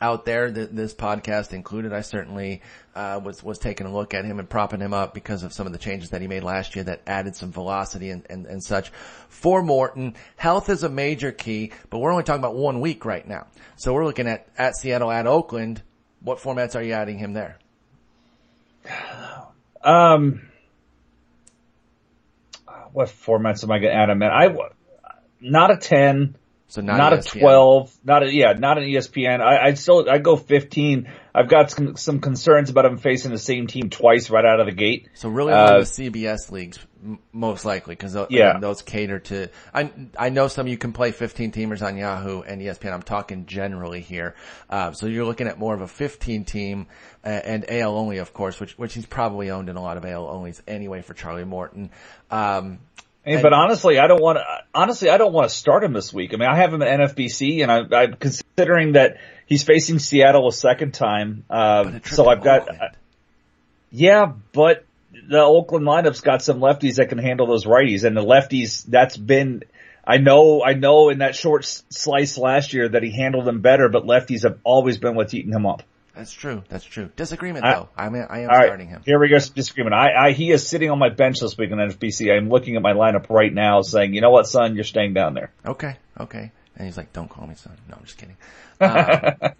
[0.00, 0.50] out there.
[0.50, 1.92] Th- this podcast included.
[1.92, 2.62] I certainly
[2.94, 5.66] uh, was was taking a look at him and propping him up because of some
[5.66, 8.62] of the changes that he made last year that added some velocity and, and, and
[8.62, 8.90] such.
[9.28, 13.26] For Morton, health is a major key, but we're only talking about one week right
[13.26, 13.46] now.
[13.76, 15.82] So we're looking at at Seattle, at Oakland.
[16.20, 17.58] What formats are you adding him there?
[19.82, 20.48] Um,
[22.92, 24.30] what formats am I going to add him in?
[24.30, 24.54] I
[25.40, 26.36] not a ten,
[26.72, 29.42] So not, not, a twelve, not a yeah, not an ESPN.
[29.42, 31.06] I I still I go fifteen.
[31.34, 34.64] I've got some, some concerns about him facing the same team twice right out of
[34.64, 35.10] the gate.
[35.12, 36.78] So really, Uh, one of the CBS leagues,
[37.30, 38.58] most likely, because Yeah.
[38.58, 39.48] those cater to.
[39.74, 42.94] I I know some of you can play 15 teamers on Yahoo and ESPN.
[42.94, 44.34] I'm talking generally here.
[44.70, 46.86] Uh, so you're looking at more of a 15 team
[47.22, 50.06] uh, and AL only, of course, which which he's probably owned in a lot of
[50.06, 51.90] AL onlys anyway for Charlie Morton.
[52.30, 52.78] Um,
[53.24, 54.44] Hey, but honestly, I don't want to.
[54.74, 56.34] Honestly, I don't want to start him this week.
[56.34, 60.48] I mean, I have him at NFBC, and I, I'm considering that he's facing Seattle
[60.48, 61.44] a second time.
[61.48, 62.62] Uh, so I've got.
[62.62, 62.96] Oakland.
[63.92, 64.84] Yeah, but
[65.28, 69.16] the Oakland lineup's got some lefties that can handle those righties, and the lefties that's
[69.16, 69.62] been.
[70.04, 71.10] I know, I know.
[71.10, 74.98] In that short slice last year, that he handled them better, but lefties have always
[74.98, 75.84] been what's eating him up.
[76.14, 76.62] That's true.
[76.68, 77.10] That's true.
[77.16, 77.88] Disagreement I, though.
[77.96, 79.02] I mean, I am right, starting him.
[79.04, 79.38] Here we go.
[79.38, 79.94] Disagreement.
[79.94, 82.36] I, I, he is sitting on my bench this week in NFBC.
[82.36, 85.34] I'm looking at my lineup right now, saying, you know what, son, you're staying down
[85.34, 85.52] there.
[85.64, 85.96] Okay.
[86.20, 86.52] Okay.
[86.76, 87.76] And he's like, don't call me son.
[87.88, 88.36] No, I'm just kidding.
[88.80, 89.50] Uh,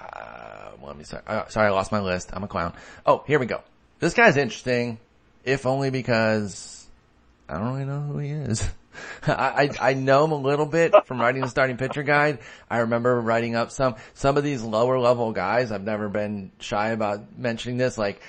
[0.00, 1.22] uh, let me sorry.
[1.26, 2.30] Uh, sorry, I lost my list.
[2.32, 2.72] I'm a clown.
[3.06, 3.62] Oh, here we go.
[4.00, 4.98] This guy's interesting,
[5.44, 6.86] if only because
[7.48, 8.68] I don't really know who he is.
[9.26, 12.38] I, I, I know him a little bit from writing the starting pitcher guide.
[12.70, 15.72] I remember writing up some, some of these lower level guys.
[15.72, 17.98] I've never been shy about mentioning this.
[17.98, 18.20] Like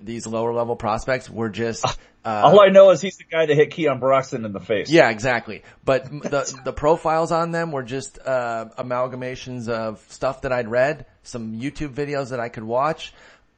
[0.00, 1.84] these lower level prospects were just,
[2.24, 4.90] uh, all I know is he's the guy that hit Keon Broxton in the face.
[4.90, 5.62] Yeah, exactly.
[5.84, 11.06] But the, the profiles on them were just, uh, amalgamations of stuff that I'd read,
[11.22, 13.12] some YouTube videos that I could watch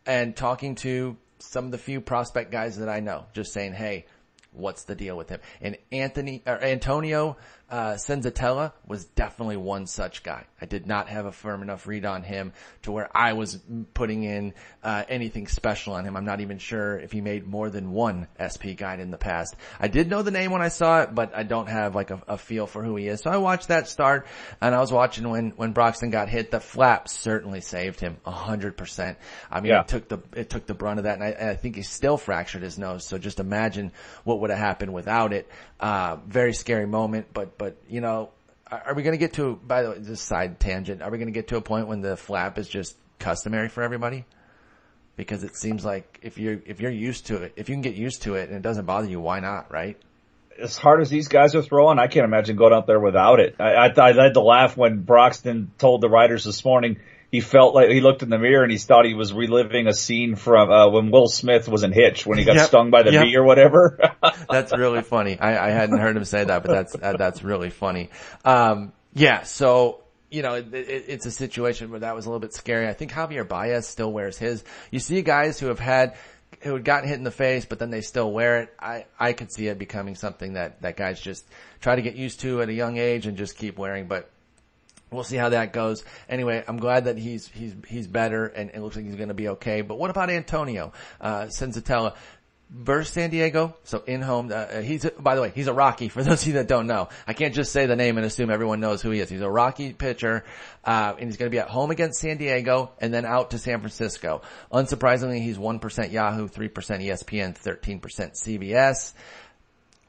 [0.04, 4.06] and talking to some of the few prospect guys that I know, just saying, Hey,
[4.56, 5.40] what's the deal with him?
[5.60, 7.36] And Anthony or Antonio
[7.68, 10.46] uh, Senzatela was definitely one such guy.
[10.60, 12.52] I did not have a firm enough read on him
[12.82, 13.60] to where I was
[13.92, 16.16] putting in uh, anything special on him.
[16.16, 19.56] I'm not even sure if he made more than one SP guide in the past.
[19.80, 22.22] I did know the name when I saw it, but I don't have like a,
[22.28, 23.22] a feel for who he is.
[23.22, 24.28] So I watched that start,
[24.60, 26.52] and I was watching when when Broxton got hit.
[26.52, 29.18] The flap certainly saved him a hundred percent.
[29.50, 29.80] I mean, yeah.
[29.80, 31.82] it took the it took the brunt of that, and I, and I think he
[31.82, 33.04] still fractured his nose.
[33.04, 33.90] So just imagine
[34.22, 35.48] what would have happened without it.
[35.80, 38.30] Uh, very scary moment, but but you know,
[38.70, 39.56] are we going to get to?
[39.56, 41.02] By the way, this side tangent.
[41.02, 43.82] Are we going to get to a point when the flap is just customary for
[43.82, 44.24] everybody?
[45.16, 47.94] Because it seems like if you're if you're used to it, if you can get
[47.94, 49.72] used to it and it doesn't bother you, why not?
[49.72, 49.98] Right?
[50.58, 53.56] As hard as these guys are throwing, I can't imagine going out there without it.
[53.58, 56.96] I, I, I had to laugh when Broxton told the writers this morning
[57.36, 59.92] he felt like he looked in the mirror and he thought he was reliving a
[59.92, 62.68] scene from uh, when Will Smith was in Hitch when he got yep.
[62.68, 63.24] stung by the yep.
[63.24, 63.98] bee or whatever.
[64.50, 65.38] that's really funny.
[65.38, 68.08] I, I, hadn't heard him say that, but that's uh, that's really funny.
[68.42, 72.40] Um, yeah, so you know, it, it, it's a situation where that was a little
[72.40, 72.88] bit scary.
[72.88, 74.64] I think Javier Baez still wears his.
[74.90, 76.16] You see guys who have had
[76.62, 78.74] who had gotten hit in the face, but then they still wear it.
[78.80, 81.44] I, I could see it becoming something that, that guys just
[81.82, 84.06] try to get used to at a young age and just keep wearing.
[84.06, 84.30] But
[85.10, 86.04] We'll see how that goes.
[86.28, 89.34] Anyway, I'm glad that he's he's he's better and it looks like he's going to
[89.34, 89.82] be okay.
[89.82, 92.14] But what about Antonio uh, Senzatela?
[92.68, 93.76] versus San Diego.
[93.84, 96.52] So in home, uh, he's, by the way, he's a Rocky for those of you
[96.54, 97.08] that don't know.
[97.26, 99.28] I can't just say the name and assume everyone knows who he is.
[99.28, 100.44] He's a Rocky pitcher,
[100.84, 103.58] uh, and he's going to be at home against San Diego and then out to
[103.58, 104.42] San Francisco.
[104.72, 108.00] Unsurprisingly, he's 1% Yahoo, 3% ESPN, 13%
[108.34, 109.12] CBS.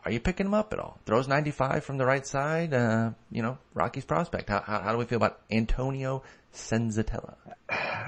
[0.08, 0.98] Are you picking him up at all?
[1.06, 2.74] Throws 95 from the right side.
[2.74, 4.48] Uh, you know, Rocky's prospect.
[4.48, 7.34] How, how, how, do we feel about Antonio Senzatela?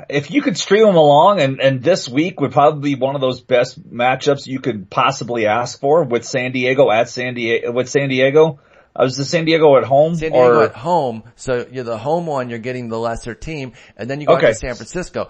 [0.08, 3.22] If you could stream him along, and, and this week would probably be one of
[3.22, 7.90] those best matchups you could possibly ask for with San Diego at San Diego, with
[7.90, 8.62] San Diego.
[8.96, 10.16] Uh, was the San Diego at home?
[10.16, 10.64] San Diego or?
[10.64, 11.24] at home.
[11.36, 14.48] So you're the home one, you're getting the lesser team, and then you go okay.
[14.48, 15.28] to San Francisco.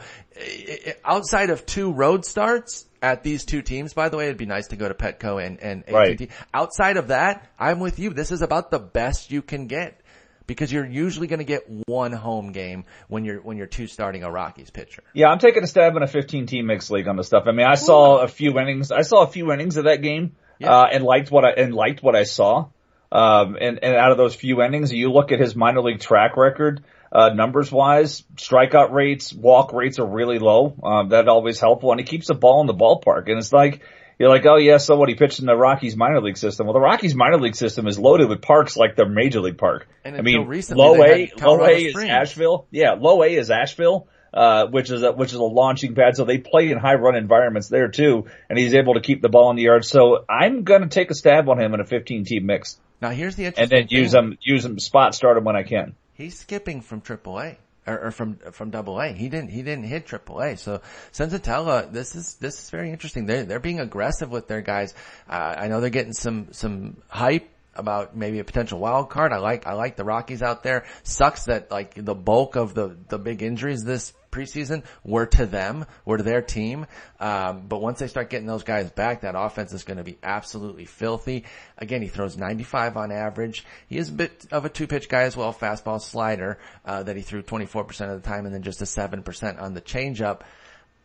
[1.03, 4.67] Outside of two road starts, at these two teams, by the way, it'd be nice
[4.67, 5.93] to go to Petco and, and AT&T.
[5.93, 6.31] Right.
[6.53, 8.11] Outside of that, I'm with you.
[8.11, 10.01] This is about the best you can get
[10.49, 14.23] because you're usually going to get one home game when you're when you're two starting
[14.23, 15.03] a Rockies pitcher.
[15.13, 17.43] Yeah, I'm taking a stab in a 15 team mixed league on this stuff.
[17.45, 18.91] I mean, I saw a few innings.
[18.91, 20.71] I saw a few innings of that game yeah.
[20.73, 22.67] uh, and liked what I and liked what I saw.
[23.11, 26.35] Um, and and out of those few innings, you look at his minor league track
[26.35, 26.83] record.
[27.11, 30.75] Uh, numbers wise, strikeout rates, walk rates are really low.
[30.83, 33.27] Um, that always helpful, and he keeps the ball in the ballpark.
[33.27, 33.81] And it's like
[34.19, 35.09] you're like, oh yeah, so what?
[35.09, 36.67] He pitched in the Rockies minor league system.
[36.67, 39.87] Well, the Rockies minor league system is loaded with parks like the major league park.
[40.03, 42.67] And I mean, low A, low A is Asheville.
[42.69, 44.07] Yeah, low A is Asheville.
[44.31, 46.15] Uh, which is a, which is a launching pad.
[46.15, 49.29] So they play in high run environments there too, and he's able to keep the
[49.29, 49.83] ball in the yard.
[49.85, 52.79] So I'm going to take a stab on him in a 15 team mix.
[53.01, 54.23] Now here's the interesting and then use thing.
[54.23, 55.95] him use him spot start him when I can.
[56.19, 57.55] He's skipping from AAA
[57.87, 59.13] or, or from from Double A.
[59.13, 60.57] He didn't he didn't hit Triple A.
[60.57, 60.81] So
[61.13, 63.25] Senzatela, this is this is very interesting.
[63.25, 64.93] They're they're being aggressive with their guys.
[65.29, 67.49] Uh, I know they're getting some some hype
[67.79, 69.33] about maybe a potential wild card.
[69.33, 70.85] I like I like the Rockies out there.
[71.03, 75.85] Sucks that like the bulk of the the big injuries this preseason were to them,
[76.05, 76.85] were to their team.
[77.19, 80.17] Um, but once they start getting those guys back, that offense is going to be
[80.21, 81.45] absolutely filthy.
[81.77, 83.65] Again, he throws 95 on average.
[83.87, 87.15] He is a bit of a two pitch guy as well, fastball slider, uh, that
[87.15, 90.41] he threw 24% of the time and then just a 7% on the changeup.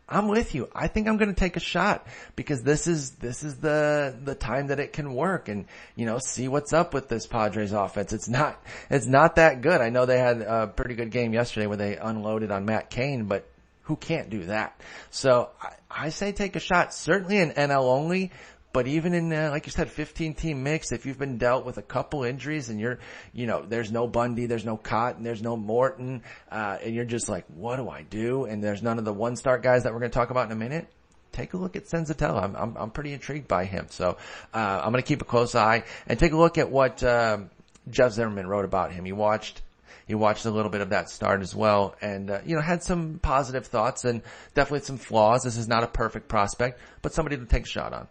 [0.08, 0.68] I'm with you.
[0.74, 4.34] I think I'm going to take a shot because this is, this is the, the
[4.34, 5.64] time that it can work and,
[5.96, 8.12] you know, see what's up with this Padres offense.
[8.12, 9.80] It's not, it's not that good.
[9.80, 13.24] I know they had a pretty good game yesterday where they unloaded on Matt Cain,
[13.24, 13.46] but
[13.84, 14.78] who can't do that.
[15.10, 18.30] So I, I say take a shot, certainly in NL only,
[18.74, 21.78] but even in, uh, like you said, 15 team mix, if you've been dealt with
[21.78, 22.98] a couple injuries and you're,
[23.32, 27.28] you know, there's no Bundy, there's no Cotton, there's no Morton, uh, and you're just
[27.28, 28.46] like, what do I do?
[28.46, 30.52] And there's none of the one start guys that we're going to talk about in
[30.52, 30.88] a minute.
[31.30, 32.42] Take a look at Senzatela.
[32.42, 33.86] I'm, I'm, I'm pretty intrigued by him.
[33.90, 34.16] So,
[34.52, 37.50] uh, I'm going to keep a close eye and take a look at what, um,
[37.88, 39.04] Jeff Zimmerman wrote about him.
[39.04, 39.62] He watched
[40.06, 42.82] he watched a little bit of that start as well and, uh, you know, had
[42.82, 44.20] some positive thoughts and
[44.54, 45.44] definitely some flaws.
[45.44, 48.08] This is not a perfect prospect, but somebody to take a shot on.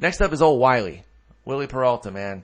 [0.00, 1.04] Next up is old Wily.
[1.44, 2.42] Wily Peralta, man.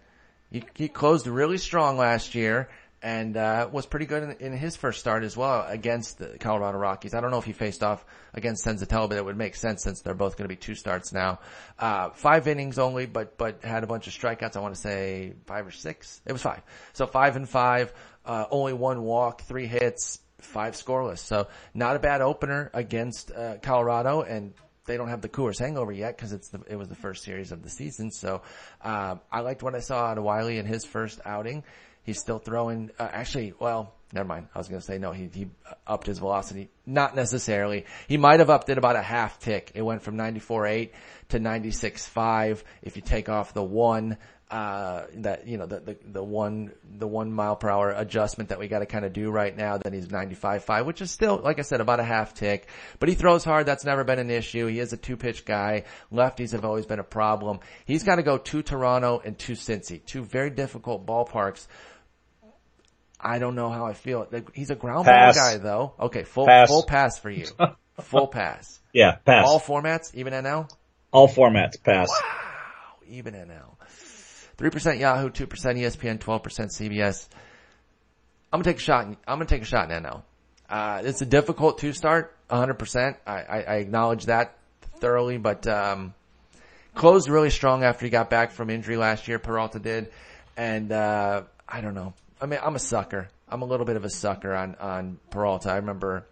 [0.50, 2.68] He, he closed really strong last year
[3.02, 6.76] and, uh, was pretty good in, in, his first start as well against the Colorado
[6.76, 7.14] Rockies.
[7.14, 10.02] I don't know if he faced off against Senzatela, but it would make sense since
[10.02, 11.40] they're both going to be two starts now.
[11.78, 14.56] Uh, five innings only, but, but had a bunch of strikeouts.
[14.56, 16.20] I want to say five or six.
[16.26, 16.60] It was five.
[16.92, 17.92] So five and five
[18.26, 21.18] uh, only one walk, three hits, five scoreless.
[21.18, 24.52] So not a bad opener against uh, Colorado, and
[24.86, 27.52] they don't have the Coors hangover yet because it's the, it was the first series
[27.52, 28.10] of the season.
[28.10, 28.42] So
[28.82, 31.64] uh, I liked what I saw out of Wily in his first outing.
[32.02, 32.90] He's still throwing.
[32.98, 34.46] Uh, actually, well, never mind.
[34.54, 35.10] I was going to say no.
[35.10, 35.48] He he
[35.86, 36.70] upped his velocity.
[36.86, 37.84] Not necessarily.
[38.06, 39.72] He might have upped it about a half tick.
[39.74, 40.90] It went from 94.8
[41.30, 42.62] to 96.5.
[42.82, 44.18] If you take off the one
[44.50, 48.58] uh, that, you know, the, the, the one, the one mile per hour adjustment that
[48.58, 51.58] we got to kind of do right now Then he's 95.5, which is still, like
[51.58, 52.68] I said, about a half tick,
[53.00, 53.66] but he throws hard.
[53.66, 54.66] That's never been an issue.
[54.66, 55.84] He is a two pitch guy.
[56.12, 57.60] Lefties have always been a problem.
[57.84, 61.66] He's got to go to Toronto and to Cincy, two very difficult ballparks.
[63.18, 64.28] I don't know how I feel.
[64.52, 65.94] He's a ground ball guy though.
[65.98, 66.68] Okay, full pass.
[66.68, 67.46] full pass for you.
[68.00, 68.78] full pass.
[68.92, 69.46] Yeah, pass.
[69.46, 70.70] All formats, even NL.
[71.10, 72.08] All formats, pass.
[72.08, 73.75] Wow, even NL.
[74.58, 77.28] 3% Yahoo, 2% ESPN, 12% CBS.
[78.52, 79.06] I'm gonna take a shot.
[79.06, 80.22] I'm gonna take a shot in NL.
[80.68, 83.16] Uh, it's a difficult to start, 100%.
[83.26, 84.56] I, I, I acknowledge that
[84.98, 86.14] thoroughly, but, um,
[86.94, 89.38] closed really strong after he got back from injury last year.
[89.38, 90.10] Peralta did.
[90.56, 92.14] And, uh, I don't know.
[92.40, 93.28] I mean, I'm a sucker.
[93.48, 95.70] I'm a little bit of a sucker on, on Peralta.
[95.70, 96.26] I remember.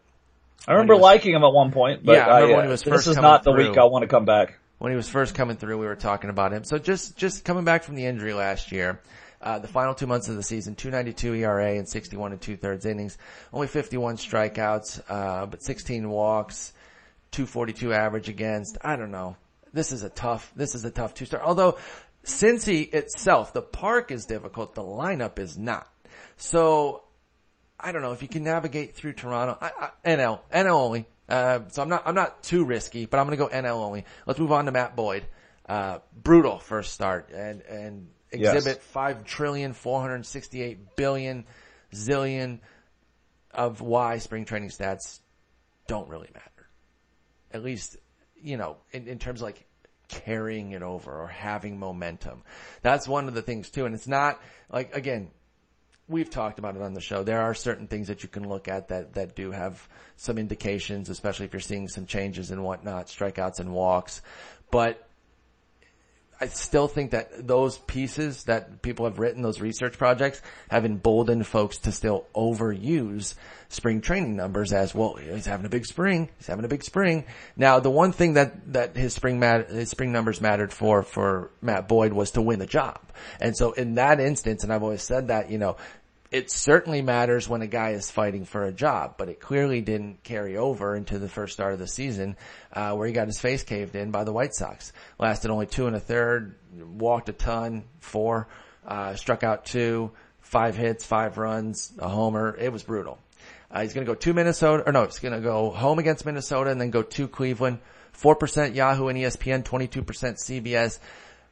[0.67, 2.71] I remember was, liking him at one point, but yeah, I remember uh, when he
[2.71, 3.69] was first this is not the through.
[3.69, 6.31] week I want to come back when he was first coming through, we were talking
[6.31, 6.65] about him.
[6.65, 9.01] So just, just coming back from the injury last year,
[9.41, 12.87] uh, the final two months of the season, 292 ERA and 61 and two thirds
[12.87, 13.19] innings,
[13.53, 16.73] only 51 strikeouts, uh, but 16 walks,
[17.33, 18.79] 242 average against.
[18.83, 19.37] I don't know.
[19.73, 21.43] This is a tough, this is a tough two star.
[21.43, 21.79] Although
[22.25, 25.87] Cincy itself, the park is difficult, the lineup is not.
[26.37, 27.03] So
[27.79, 31.07] I don't know if you can navigate through Toronto, I, I, NL, NL only.
[31.29, 34.05] Uh, so I'm not, I'm not too risky, but I'm going to go NL only.
[34.27, 35.27] Let's move on to Matt Boyd.
[35.67, 38.85] Uh, brutal first start and, and exhibit yes.
[38.93, 41.45] 5 trillion, 468 billion,
[41.95, 42.61] zillion
[43.51, 45.21] of why spring training stats
[45.87, 46.69] don't really matter.
[47.53, 47.97] At least,
[48.37, 49.65] you know, in, in terms of like
[50.09, 52.43] carrying it over or having momentum.
[52.83, 53.87] That's one of the things too.
[53.87, 55.31] And it's not like, again,
[56.09, 57.23] we've talked about it on the show.
[57.23, 61.09] There are certain things that you can look at that, that do have some indications,
[61.09, 64.21] especially if you're seeing some changes and whatnot, strikeouts and walks.
[64.71, 65.07] But
[66.41, 71.47] I still think that those pieces that people have written, those research projects, have emboldened
[71.47, 73.35] folks to still overuse
[73.69, 75.15] spring training numbers as well.
[75.15, 76.29] He's having a big spring.
[76.39, 77.25] He's having a big spring.
[77.57, 81.51] Now, the one thing that that his spring mat- his spring numbers mattered for for
[81.61, 83.01] Matt Boyd was to win the job.
[83.41, 85.77] And so, in that instance, and I've always said that, you know,
[86.31, 90.23] it certainly matters when a guy is fighting for a job, but it clearly didn't
[90.23, 92.37] carry over into the first start of the season,
[92.73, 94.93] uh, where he got his face caved in by the White Sox.
[95.19, 98.49] Lasted only two and a third, walked a ton, four,
[98.87, 100.11] uh, struck out two,
[100.41, 102.57] five hits, five runs, a homer.
[102.59, 103.19] It was brutal.
[103.71, 106.25] Uh, he's going to go to Minnesota, or no, he's going to go home against
[106.25, 107.79] Minnesota and then go to Cleveland.
[108.21, 110.99] 4% Yahoo and ESPN, 22% CBS.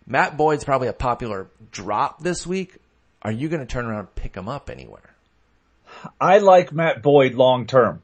[0.06, 2.76] Matt Boyd's probably a popular drop this week.
[3.22, 5.14] Are you going to turn around and pick him up anywhere?
[6.20, 8.02] I like Matt Boyd long term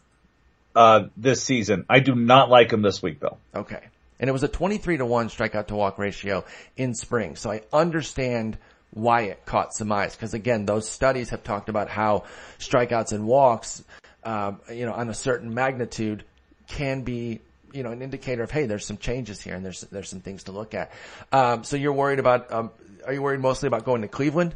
[0.75, 1.85] uh, this season.
[1.89, 3.39] I do not like him this week though.
[3.55, 3.81] Okay.
[4.21, 6.45] And it was a 23 to 1 strikeout to walk ratio
[6.77, 7.37] in spring.
[7.37, 8.59] So I understand
[8.91, 10.17] why it caught some eyes.
[10.17, 12.25] Cause again, those studies have talked about how
[12.59, 13.85] strikeouts and walks,
[14.25, 16.25] um, you know, on a certain magnitude
[16.69, 17.41] can be
[17.73, 20.45] you know, an indicator of, hey, there's some changes here and there's, there's some things
[20.45, 20.91] to look at.
[21.33, 22.71] Um, so you're worried about, um,
[23.07, 24.55] are you worried mostly about going to Cleveland?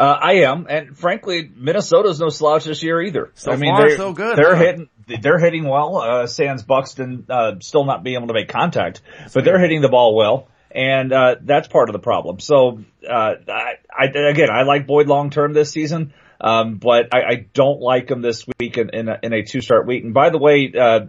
[0.00, 3.32] Uh, I am, and frankly, Minnesota's no slouch this year either.
[3.34, 4.34] So I mean, far, so good.
[4.34, 4.64] They're huh?
[4.64, 4.88] hitting,
[5.20, 5.98] they're hitting well.
[5.98, 9.02] Uh, Sans Buxton, uh, still not being able to make contact,
[9.34, 12.40] but they're hitting the ball well, and uh, that's part of the problem.
[12.40, 16.14] So, uh, I, I, again, I like Boyd long term this season.
[16.42, 19.60] Um, but I, I don't like him this week in, in a, in a two
[19.60, 20.04] start week.
[20.04, 21.00] And by the way, uh,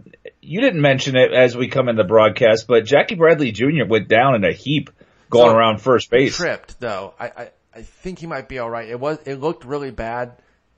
[0.42, 3.86] you didn't mention it as we come in the broadcast, but Jackie Bradley Jr.
[3.88, 4.90] went down in a heap
[5.30, 6.36] going so, around first base.
[6.36, 7.14] Tripped though.
[7.18, 8.88] I, I, I think he might be all right.
[8.88, 10.32] It was, it looked really bad,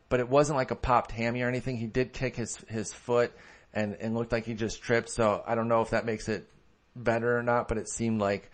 [0.09, 1.77] but it wasn't like a popped hammy or anything.
[1.77, 3.33] He did kick his, his foot
[3.73, 5.11] and, and looked like he just tripped.
[5.11, 6.49] So I don't know if that makes it
[6.95, 8.51] better or not, but it seemed like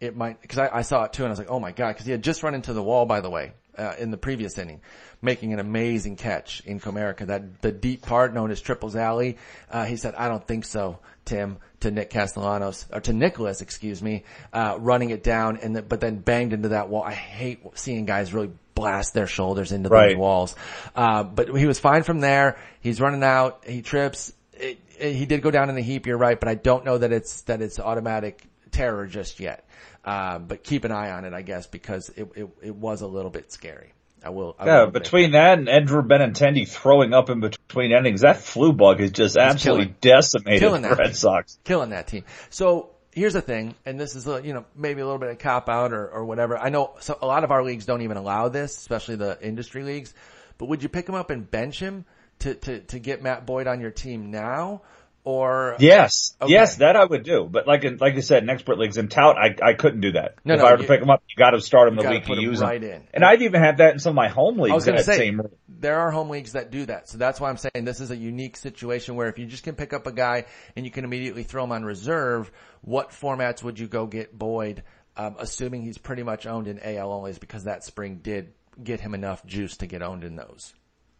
[0.00, 1.96] it might, cause I, I saw it too and I was like, oh my God,
[1.96, 4.58] cause he had just run into the wall, by the way, uh, in the previous
[4.58, 4.80] inning,
[5.22, 7.26] making an amazing catch in Comerica.
[7.26, 9.38] That, the deep part known as Triples Alley,
[9.70, 14.02] uh, he said, I don't think so, Tim, to Nick Castellanos, or to Nicholas, excuse
[14.02, 17.02] me, uh, running it down and the, but then banged into that wall.
[17.02, 20.10] I hate seeing guys really blast their shoulders into right.
[20.10, 20.54] those walls.
[20.94, 22.58] Uh, but he was fine from there.
[22.80, 23.64] He's running out.
[23.66, 24.32] He trips.
[24.52, 26.06] It, it, he did go down in the heap.
[26.06, 29.64] You're right, but I don't know that it's that it's automatic terror just yet.
[30.04, 33.06] Uh, but keep an eye on it, I guess, because it, it, it was a
[33.06, 33.92] little bit scary.
[34.24, 34.56] I will.
[34.58, 38.72] I yeah, will between that and Andrew Benintendi throwing up in between innings, that flu
[38.72, 41.14] bug is just absolutely killing, decimated killing the Red team.
[41.14, 41.58] Sox.
[41.64, 42.24] Killing that team.
[42.50, 45.38] So here's the thing, and this is a, you know maybe a little bit of
[45.38, 46.58] cop out or, or whatever.
[46.58, 49.82] I know so a lot of our leagues don't even allow this, especially the industry
[49.82, 50.14] leagues.
[50.56, 52.04] But would you pick him up and bench him
[52.40, 54.82] to to to get Matt Boyd on your team now?
[55.28, 56.50] Or yes, okay.
[56.50, 57.44] yes, that I would do.
[57.44, 60.36] But like like I said, in expert leagues in tout, I I couldn't do that.
[60.42, 62.08] No, if no, I were to pick them up, you got to start them the
[62.08, 62.90] week you use right them.
[62.92, 63.08] In.
[63.12, 64.72] And I've even had that in some of my home leagues.
[64.72, 65.42] I was going to say same...
[65.68, 68.16] there are home leagues that do that, so that's why I'm saying this is a
[68.16, 71.42] unique situation where if you just can pick up a guy and you can immediately
[71.42, 72.50] throw him on reserve,
[72.80, 74.82] what formats would you go get Boyd?
[75.14, 79.00] Um, assuming he's pretty much owned in AL only, is because that spring did get
[79.00, 80.72] him enough juice to get owned in those.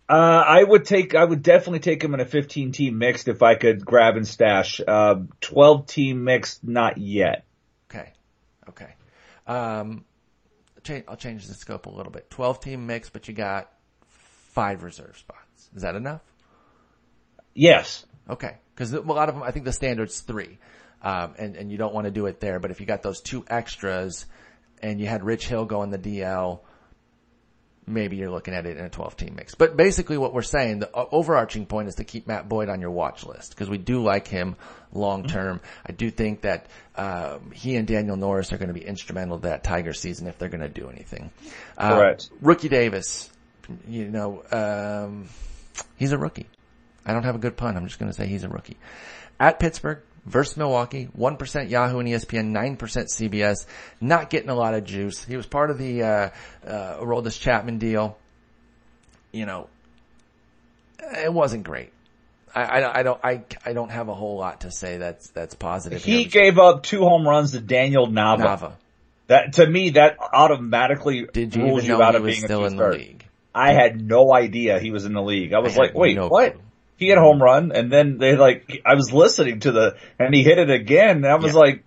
[0.08, 3.42] Uh, I would take, I would definitely take him in a 15 team mixed if
[3.42, 4.80] I could grab and stash.
[4.86, 7.44] Uh, 12 team mixed, not yet.
[7.90, 8.12] Okay.
[8.68, 8.94] Okay.
[9.46, 10.04] Um,
[11.06, 12.30] I'll change the scope a little bit.
[12.30, 13.70] 12 team mixed, but you got
[14.08, 15.68] five reserve spots.
[15.74, 16.22] Is that enough?
[17.52, 18.06] Yes.
[18.30, 18.56] Okay.
[18.76, 20.58] Cause a lot of them, I think the standard's three.
[21.02, 23.20] Um, and, and you don't want to do it there, but if you got those
[23.20, 24.26] two extras
[24.82, 26.60] and you had Rich Hill go in the DL,
[27.88, 29.54] maybe you're looking at it in a 12 team mix.
[29.54, 32.90] But basically what we're saying, the overarching point is to keep Matt Boyd on your
[32.90, 34.56] watch list because we do like him
[34.92, 35.58] long term.
[35.58, 35.86] Mm-hmm.
[35.86, 36.66] I do think that
[36.96, 40.38] um, he and Daniel Norris are going to be instrumental to that Tiger season if
[40.38, 41.30] they're going to do anything.
[41.76, 42.30] Uh, Correct.
[42.40, 43.30] Rookie Davis,
[43.88, 45.28] you know, um,
[45.96, 46.46] he's a rookie.
[47.04, 47.76] I don't have a good pun.
[47.76, 48.76] I'm just going to say he's a rookie.
[49.40, 53.66] At Pittsburgh, versus Milwaukee, 1% Yahoo and ESPN, 9% CBS,
[54.00, 55.24] not getting a lot of juice.
[55.24, 56.30] He was part of the, uh,
[56.66, 58.16] uh, Aroldis Chapman deal.
[59.32, 59.68] You know,
[61.00, 61.92] it wasn't great.
[62.54, 65.54] I, I, I, don't I, I don't have a whole lot to say that's that's
[65.54, 66.02] positive.
[66.02, 68.38] He gave up two home runs to Daniel Nava.
[68.38, 68.72] Nava.
[69.26, 72.88] That to me that automatically Did you rules you out of being still in the
[72.88, 73.26] league.
[73.54, 75.52] I had no idea he was in the league.
[75.52, 76.54] I was I like, wait, no what?
[76.54, 76.62] Clue
[76.98, 80.34] he had a home run and then they like, I was listening to the, and
[80.34, 81.60] he hit it again and I was yeah.
[81.60, 81.84] like,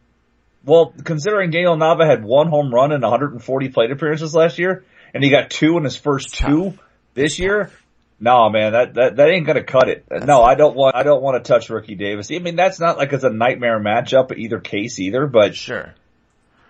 [0.64, 5.24] well, considering Daniel Nava had one home run in 140 plate appearances last year and
[5.24, 6.74] he got two in his first two
[7.14, 7.72] this year.
[8.20, 10.06] No, man, that, that, that ain't gonna cut it.
[10.08, 12.32] That's no, I don't want, I don't want to touch Rookie Davis.
[12.32, 15.96] I mean, that's not like it's a nightmare matchup either case either, but sure.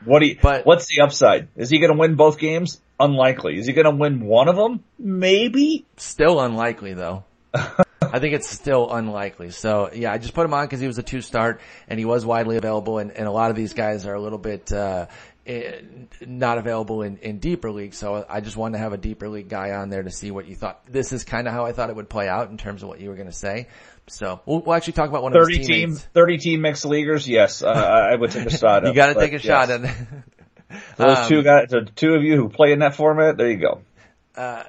[0.06, 1.50] What do you, but, what's the upside?
[1.56, 2.82] Is he gonna win both games?
[3.00, 3.60] Unlikely.
[3.60, 4.84] Is he gonna win one of them?
[4.98, 5.86] Maybe.
[5.98, 7.26] Still unlikely though.
[8.12, 9.52] I think it's still unlikely.
[9.52, 12.06] So yeah, I just put him on because he was a two start and he
[12.06, 15.08] was widely available and, and a lot of these guys are a little bit, uh,
[15.46, 15.82] eh,
[16.26, 17.98] not available in, in deeper leagues.
[17.98, 20.48] So I just wanted to have a deeper league guy on there to see what
[20.48, 20.82] you thought.
[20.92, 23.00] This is kind of how I thought it would play out in terms of what
[23.00, 23.68] you were going to say.
[24.08, 27.28] So we'll, we'll, actually talk about one of 30 team, 30 team mixed leaguers.
[27.28, 27.62] Yes.
[27.64, 28.84] Uh, I would take a shot.
[28.86, 29.44] you got to take a yes.
[29.44, 29.82] shot at
[30.98, 33.58] Those um, two guys, the two of you who play in that format, there you
[33.58, 33.82] go.
[34.36, 34.64] Uh,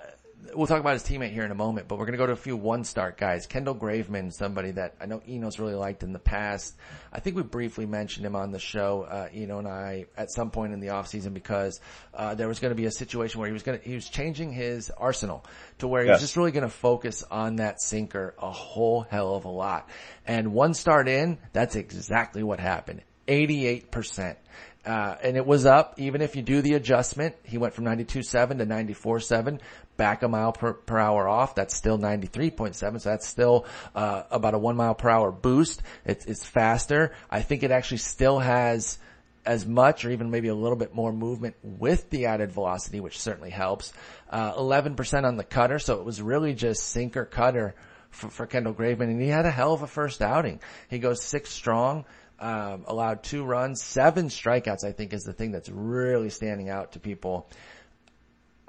[0.54, 2.32] we'll talk about his teammate here in a moment, but we're going to go to
[2.32, 3.46] a few one start guys.
[3.46, 6.74] Kendall Graveman, somebody that I know Eno's really liked in the past.
[7.12, 10.50] I think we briefly mentioned him on the show, uh, Eno and I at some
[10.50, 11.80] point in the offseason because,
[12.14, 14.08] uh, there was going to be a situation where he was going to, he was
[14.08, 15.44] changing his arsenal
[15.78, 16.16] to where he yes.
[16.16, 19.88] was just really going to focus on that sinker a whole hell of a lot.
[20.26, 23.02] And one start in, that's exactly what happened.
[23.28, 24.36] 88%.
[24.84, 27.36] Uh, and it was up even if you do the adjustment.
[27.44, 29.60] He went from 92.7 to 94.7
[29.96, 32.74] back a mile per, per hour off, that's still 93.7.
[32.74, 35.82] So that's still, uh, about a one mile per hour boost.
[36.04, 37.12] It's, it's faster.
[37.30, 38.98] I think it actually still has
[39.44, 43.18] as much or even maybe a little bit more movement with the added velocity, which
[43.18, 43.92] certainly helps.
[44.30, 45.78] Uh, 11% on the cutter.
[45.78, 47.74] So it was really just sinker cutter
[48.10, 50.60] for, for Kendall Graveman and he had a hell of a first outing.
[50.88, 52.04] He goes six strong.
[52.38, 56.92] Um, allowed two runs, seven strikeouts, I think is the thing that's really standing out
[56.92, 57.48] to people.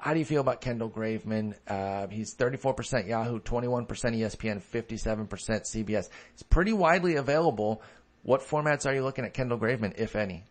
[0.04, 1.54] How do you feel about Kendall Graveman?
[1.66, 6.10] Uh, he's 34% Yahoo, 21% ESPN, 57% CBS.
[6.32, 7.80] He's pretty widely available.
[8.22, 10.44] What formats are you looking at Kendall Graveman, if any?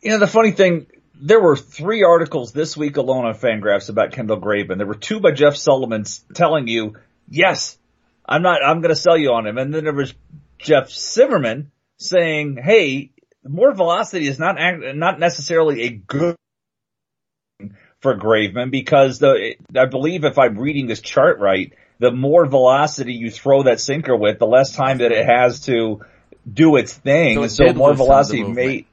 [0.00, 0.86] You know, the funny thing,
[1.20, 4.76] there were three articles this week alone on Fangraphs about Kendall Graveman.
[4.76, 6.94] There were two by Jeff Sullivan telling you,
[7.28, 7.76] yes,
[8.24, 9.58] I'm not, I'm going to sell you on him.
[9.58, 10.14] And then there was
[10.58, 13.10] Jeff Zimmerman saying, hey,
[13.44, 14.54] more velocity is not,
[14.94, 16.36] not necessarily a good
[18.00, 23.12] for Graveman because the, I believe if I'm reading this chart right, the more velocity
[23.12, 26.00] you throw that sinker with, the less time that it has to
[26.50, 27.36] do its thing.
[27.48, 28.86] So, so more velocity may,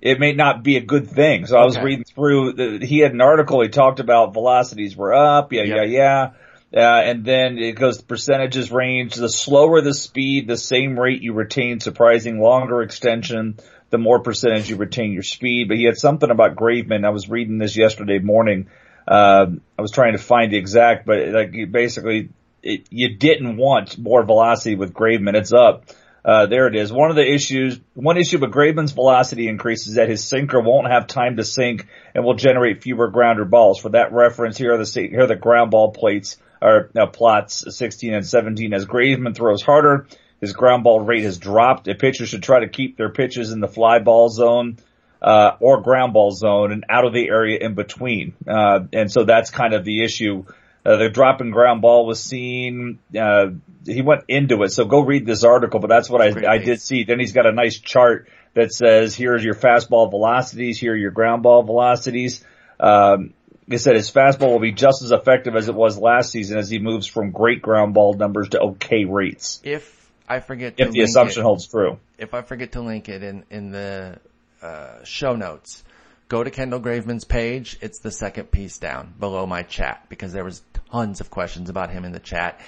[0.00, 1.46] it may not be a good thing.
[1.46, 5.14] So I was reading through the, he had an article, he talked about velocities were
[5.14, 5.76] up, yeah, yep.
[5.76, 6.30] yeah, yeah.
[6.72, 9.14] Uh, and then it goes percentages range.
[9.14, 13.58] The slower the speed, the same rate you retain, surprising longer extension,
[13.90, 15.68] the more percentage you retain your speed.
[15.68, 17.04] But he had something about Graveman.
[17.04, 18.68] I was reading this yesterday morning.
[19.06, 19.46] Uh,
[19.78, 22.30] I was trying to find the exact, but like basically
[22.62, 25.34] it, you didn't want more velocity with Graveman.
[25.34, 25.84] It's up.
[26.22, 26.92] Uh, there it is.
[26.92, 30.90] One of the issues, one issue with Graveman's velocity increase is that his sinker won't
[30.90, 33.78] have time to sink and will generate fewer grounder balls.
[33.78, 37.64] For that reference, here are the here are the ground ball plates or uh, plots
[37.74, 38.74] 16 and 17.
[38.74, 40.06] As Graveman throws harder,
[40.40, 41.88] his ground ball rate has dropped.
[41.88, 44.78] A pitcher should try to keep their pitches in the fly ball zone.
[45.22, 48.32] Uh, or ground ball zone and out of the area in between.
[48.48, 50.46] Uh, and so that's kind of the issue
[50.84, 52.98] uh, the drop and ground ball was seen.
[53.18, 53.48] Uh,
[53.84, 54.70] he went into it.
[54.70, 57.04] So go read this article, but that's what I, I did see.
[57.04, 61.10] Then he's got a nice chart that says, here's your fastball velocities, here are your
[61.10, 62.44] ground ball velocities.
[62.78, 63.34] Um,
[63.68, 66.68] he said his fastball will be just as effective as it was last season as
[66.70, 69.60] he moves from great ground ball numbers to okay rates.
[69.62, 69.99] If
[70.30, 71.98] I forget if the assumption it, holds true.
[72.16, 74.20] If I forget to link it in, in the,
[74.62, 75.82] uh, show notes,
[76.28, 77.76] go to Kendall Graveman's page.
[77.80, 80.62] It's the second piece down below my chat because there was
[80.92, 82.60] tons of questions about him in the chat.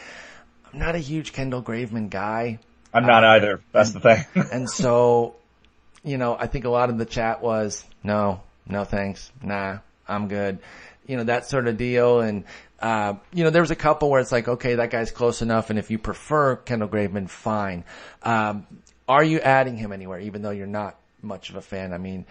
[0.72, 2.58] I'm not a huge Kendall Graveman guy.
[2.92, 3.60] I'm not uh, either.
[3.70, 4.44] That's and, the thing.
[4.52, 5.36] and so,
[6.02, 9.30] you know, I think a lot of the chat was, no, no thanks.
[9.40, 10.58] Nah, I'm good.
[11.06, 12.20] You know, that sort of deal.
[12.20, 12.44] And,
[12.82, 15.70] uh, you know, there was a couple where it's like, okay, that guy's close enough.
[15.70, 17.84] And if you prefer Kendall Graveman, fine.
[18.22, 18.66] Um,
[19.08, 21.92] are you adding him anywhere, even though you're not much of a fan?
[21.92, 22.26] I mean,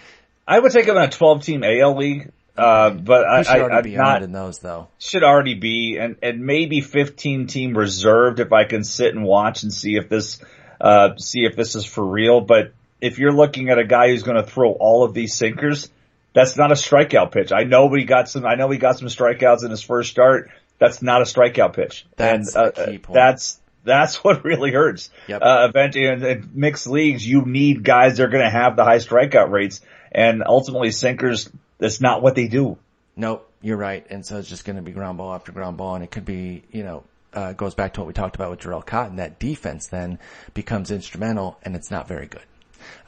[0.46, 2.32] I would take him in a 12 team AL league.
[2.58, 4.90] Uh, but I, should already I, be not, in those though.
[5.00, 9.64] Should already be, and, and maybe 15 team reserved if I can sit and watch
[9.64, 10.42] and see if this,
[10.82, 12.42] uh, see if this is for real.
[12.42, 15.90] But if you're looking at a guy who's going to throw all of these sinkers,
[16.34, 17.52] that's not a strikeout pitch.
[17.52, 20.50] I know he got some, I know he got some strikeouts in his first start.
[20.80, 22.06] That's not a strikeout pitch.
[22.16, 22.98] That's and, uh.
[23.12, 25.10] That's, that's what really hurts.
[25.28, 25.42] Yep.
[25.42, 28.84] Uh, eventually in, in mixed leagues, you need guys that are going to have the
[28.84, 32.78] high strikeout rates and ultimately sinkers, that's not what they do.
[33.16, 34.06] Nope, you're right.
[34.10, 36.26] And so it's just going to be ground ball after ground ball and it could
[36.26, 37.04] be, you know,
[37.34, 39.18] uh, goes back to what we talked about with Jharel Cotton.
[39.18, 40.20] That defense then
[40.54, 42.44] becomes instrumental and it's not very good.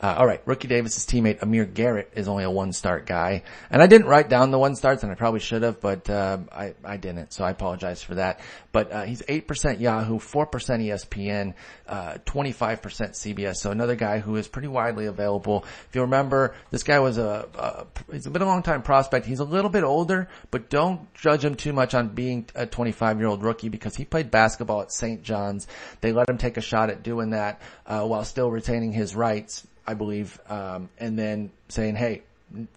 [0.02, 3.82] Uh, all right, Rookie Davis's teammate Amir Garrett is only a one start guy, and
[3.82, 6.74] I didn't write down the one starts, and I probably should have, but uh, I
[6.84, 8.40] I didn't, so I apologize for that.
[8.72, 11.54] But uh, he's eight percent Yahoo, four percent ESPN,
[11.88, 13.58] uh, twenty five percent CBS.
[13.58, 15.64] So another guy who is pretty widely available.
[15.90, 19.26] If you remember, this guy was a, a he's been a long time prospect.
[19.26, 22.92] He's a little bit older, but don't judge him too much on being a twenty
[22.92, 25.24] five year old rookie because he played basketball at St.
[25.24, 25.68] John's.
[26.02, 29.68] They let him take a shot at doing that uh, while still retaining his rights
[29.86, 32.24] I believe, um, and then saying, "Hey,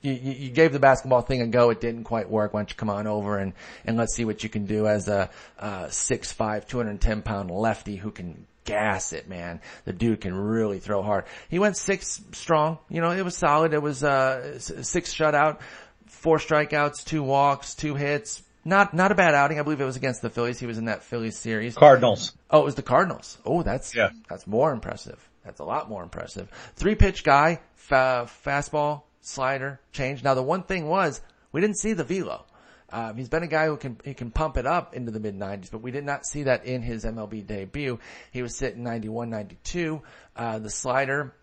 [0.01, 1.71] you, you, gave the basketball thing a go.
[1.71, 2.55] It didn't quite work.
[2.55, 3.53] Why don't you come on over and,
[3.85, 8.11] and let's see what you can do as a, uh, 6'5", 210 pound lefty who
[8.11, 9.61] can gas it, man.
[9.85, 11.25] The dude can really throw hard.
[11.49, 12.79] He went six strong.
[12.89, 13.75] You know, it was solid.
[13.75, 15.61] It was, uh, six shutout,
[16.07, 18.43] four strikeouts, two walks, two hits.
[18.65, 19.61] Not, not a bad outing.
[19.61, 20.59] I believe it was against the Phillies.
[20.59, 21.77] He was in that Phillies series.
[21.77, 22.33] Cardinals.
[22.51, 23.39] Oh, it was the Cardinals.
[23.45, 24.09] Oh, that's, yeah.
[24.29, 25.29] that's more impressive.
[25.47, 26.51] That's a lot more impressive.
[26.75, 30.23] Three pitch guy, fa- fastball, slider, change.
[30.23, 31.23] Now the one thing was
[31.53, 32.45] we didn't see the velo.
[32.91, 35.37] Um, he's been a guy who can he can pump it up into the mid
[35.37, 37.99] 90s, but we did not see that in his MLB debut.
[38.31, 40.03] He was sitting 91, 92.
[40.37, 41.35] Uh, the slider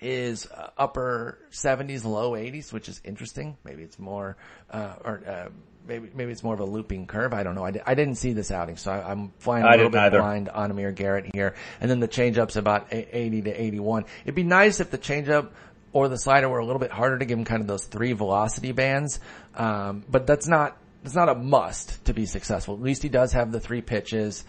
[0.00, 3.56] is uh, upper 70s, low 80s, which is interesting.
[3.64, 4.36] Maybe it's more,
[4.70, 5.48] uh, or, uh,
[5.86, 7.32] maybe, maybe it's more of a looping curve.
[7.32, 7.64] I don't know.
[7.64, 10.18] I, di- I didn't see this outing, so I, am flying a little bit either.
[10.18, 11.54] blind on Amir Garrett here.
[11.80, 14.04] And then the changeup's about 80 to 81.
[14.24, 15.50] It'd be nice if the changeup
[15.92, 18.12] or the slider were a little bit harder to give him kind of those three
[18.12, 19.20] velocity bands.
[19.54, 22.74] Um, but that's not, it's not a must to be successful.
[22.74, 24.44] At least he does have the three pitches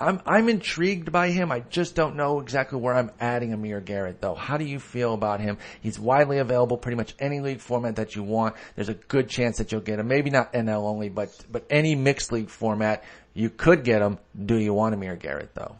[0.00, 1.50] I'm I'm intrigued by him.
[1.50, 4.34] I just don't know exactly where I'm adding Amir Garrett though.
[4.34, 5.58] How do you feel about him?
[5.80, 8.56] He's widely available, pretty much any league format that you want.
[8.74, 10.08] There's a good chance that you'll get him.
[10.08, 14.18] Maybe not NL only, but but any mixed league format you could get him.
[14.44, 15.76] Do you want Amir Garrett though?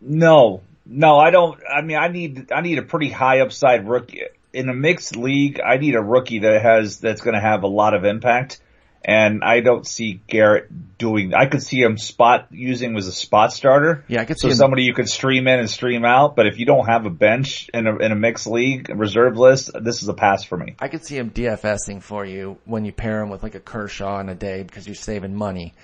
[0.00, 1.60] No, no, I don't.
[1.68, 4.22] I mean, I need I need a pretty high upside rookie
[4.52, 5.60] in a mixed league.
[5.60, 8.60] I need a rookie that has that's going to have a lot of impact
[9.08, 11.32] and I don't see Garrett doing.
[11.32, 14.04] I could see him spot using as a spot starter.
[14.08, 14.56] Yeah, I could so see him.
[14.56, 16.34] somebody you could stream in and stream out.
[16.34, 19.70] But if you don't have a bench in a in a mixed league reserve list,
[19.80, 20.74] this is a pass for me.
[20.80, 24.18] I could see him DFSing for you when you pair him with like a Kershaw
[24.18, 25.74] in a day because you're saving money.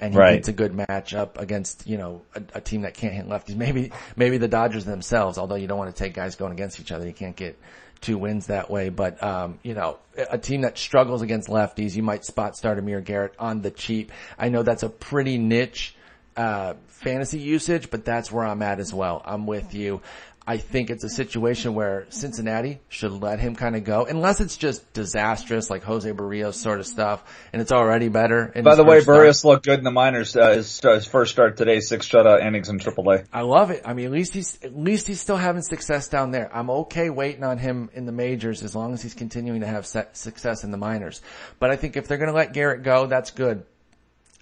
[0.00, 0.34] And he Right.
[0.34, 3.54] gets a good matchup against, you know, a, a team that can't hit lefties.
[3.54, 6.90] Maybe, maybe the Dodgers themselves, although you don't want to take guys going against each
[6.90, 7.06] other.
[7.06, 7.56] You can't get
[8.02, 8.90] two wins that way.
[8.90, 9.98] But, um, you know,
[10.30, 14.12] a team that struggles against lefties, you might spot start Amir Garrett on the cheap.
[14.38, 15.96] I know that's a pretty niche,
[16.36, 19.22] uh, fantasy usage, but that's where I'm at as well.
[19.24, 20.02] I'm with you.
[20.44, 24.56] I think it's a situation where Cincinnati should let him kind of go, unless it's
[24.56, 27.22] just disastrous, like Jose Berrios sort of stuff,
[27.52, 28.52] and it's already better.
[28.62, 29.18] By the way, first start.
[29.18, 30.36] Berrios looked good in the minors.
[30.36, 33.26] Uh, his, his first start today, six shutout innings in AAA.
[33.32, 33.82] I love it.
[33.84, 36.50] I mean, at least he's at least he's still having success down there.
[36.52, 39.86] I'm okay waiting on him in the majors as long as he's continuing to have
[39.86, 41.22] success in the minors.
[41.60, 43.64] But I think if they're going to let Garrett go, that's good.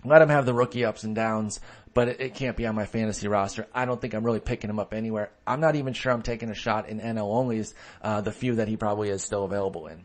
[0.02, 1.60] Let him have the rookie ups and downs,
[1.94, 3.66] but it, it can't be on my fantasy roster.
[3.74, 5.30] I don't think I'm really picking him up anywhere.
[5.46, 8.68] I'm not even sure I'm taking a shot in NL onlys, uh, the few that
[8.68, 10.04] he probably is still available in.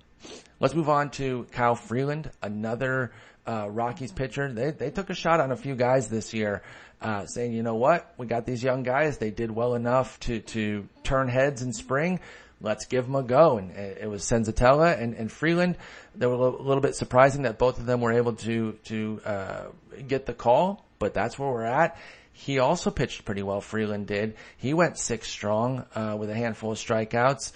[0.60, 3.12] Let's move on to Kyle Freeland, another
[3.46, 4.52] uh, Rockies pitcher.
[4.52, 6.64] They they took a shot on a few guys this year,
[7.02, 9.18] uh, saying, you know what, we got these young guys.
[9.18, 12.20] They did well enough to to turn heads in spring.
[12.62, 13.58] Let's give them a go.
[13.58, 15.78] And it was Senzatela and, and Freeland.
[16.16, 19.64] They were a little bit surprising that both of them were able to to uh,
[20.08, 21.98] get the call, but that's where we're at.
[22.34, 23.62] He also pitched pretty well.
[23.62, 24.38] Freeland did.
[24.58, 27.52] He went six strong uh, with a handful of strikeouts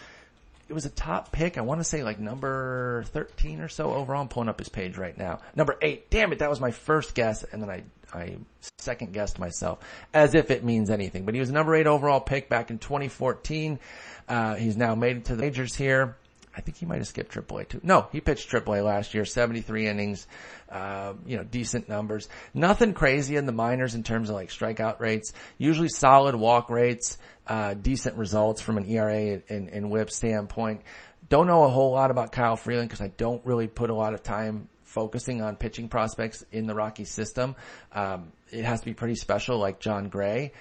[0.69, 1.57] it was a top pick.
[1.57, 4.21] I want to say like number 13 or so overall.
[4.21, 5.39] I'm pulling up his page right now.
[5.55, 6.11] Number eight.
[6.11, 6.39] Damn it.
[6.39, 7.43] That was my first guess.
[7.43, 7.83] And then I,
[8.13, 8.37] I
[8.77, 9.79] second guessed myself
[10.13, 13.79] as if it means anything, but he was number eight overall pick back in 2014.
[14.27, 16.15] Uh, he's now made it to the majors here.
[16.59, 17.79] I think he might have skipped AAA too.
[17.83, 20.27] No, he pitched AAA last year, 73 innings,
[20.69, 22.27] uh, you know, decent numbers.
[22.53, 25.31] Nothing crazy in the minors in terms of like strikeout rates.
[25.57, 30.81] Usually solid walk rates, uh, decent results from an ERA and, and whip standpoint.
[31.29, 34.13] Don't know a whole lot about Kyle Freeland because I don't really put a lot
[34.13, 37.55] of time focusing on pitching prospects in the Rocky system.
[37.93, 40.51] Um, it has to be pretty special like Jon Gray.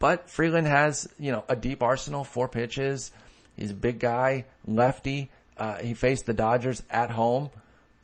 [0.00, 3.12] But Freeland has, you know, a deep arsenal, four pitches.
[3.56, 5.30] He's a big guy, lefty.
[5.56, 7.50] Uh, he faced the Dodgers at home.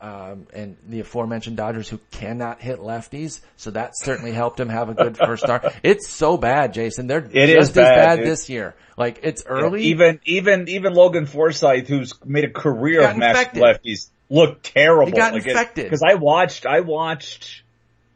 [0.00, 3.40] Um, and the aforementioned Dodgers who cannot hit lefties.
[3.56, 5.64] So that certainly helped him have a good first start.
[5.82, 7.08] It's so bad, Jason.
[7.08, 8.26] They're It just is as bad, bad dude.
[8.28, 8.76] this year.
[8.96, 9.82] Like it's early.
[9.86, 15.06] Even even even Logan Forsythe, who's made a career of matching lefties, looked terrible.
[15.06, 15.86] He got infected.
[15.86, 17.64] because I watched I watched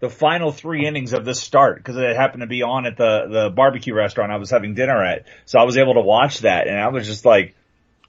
[0.02, 3.28] the final three innings of this start because it happened to be on at the
[3.30, 6.66] the barbecue restaurant I was having dinner at, so I was able to watch that,
[6.66, 7.54] and I was just like.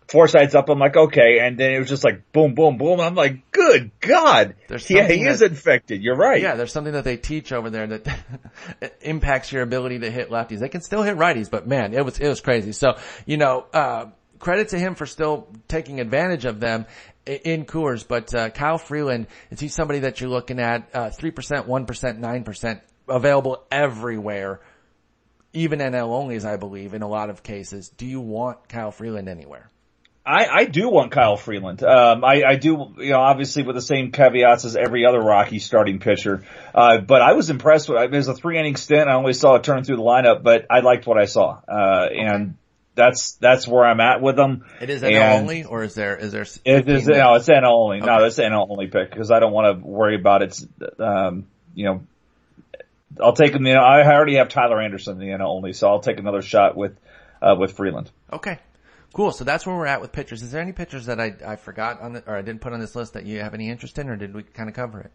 [0.05, 0.67] Forsythe's up.
[0.69, 1.39] I'm like, okay.
[1.39, 2.99] And then it was just like boom, boom, boom.
[2.99, 4.53] I'm like, good God.
[4.67, 6.03] There's yeah, he is infected.
[6.03, 6.41] You're right.
[6.41, 10.59] Yeah, there's something that they teach over there that impacts your ability to hit lefties.
[10.59, 12.73] They can still hit righties, but man, it was it was crazy.
[12.73, 14.07] So you know, uh,
[14.39, 16.85] credit to him for still taking advantage of them
[17.25, 18.07] in Coors.
[18.07, 21.85] But uh, Kyle Freeland is he somebody that you're looking at uh, three percent, one
[21.85, 24.61] percent, nine percent available everywhere,
[25.53, 27.89] even NL onlys, I believe, in a lot of cases.
[27.89, 29.69] Do you want Kyle Freeland anywhere?
[30.25, 31.83] I, I do want Kyle Freeland.
[31.83, 35.59] Um, I, I do, you know, obviously with the same caveats as every other Rocky
[35.59, 36.45] starting pitcher.
[36.73, 39.09] Uh, but I was impressed with, it was a three inning stint.
[39.09, 41.59] I only saw it turn through the lineup, but I liked what I saw.
[41.67, 42.55] Uh, and
[42.95, 44.65] that's, that's where I'm at with them.
[44.81, 46.41] It is NL And only, or is there is there?
[46.41, 47.99] It is, 15 no, it's NL only.
[47.99, 50.59] No, it's NL only pick because I don't want to worry about it.
[50.99, 52.03] Um, you know,
[53.21, 55.87] I'll take him, you know, I already have Tyler Anderson in the NL only, so
[55.89, 56.97] I'll take another shot with,
[57.41, 58.11] uh, with Freeland.
[58.31, 58.59] Okay.
[59.13, 59.31] Cool.
[59.31, 60.41] So that's where we're at with pitchers.
[60.41, 62.79] Is there any pitchers that I, I forgot on the, or I didn't put on
[62.79, 65.11] this list that you have any interest in, or did we kind of cover it?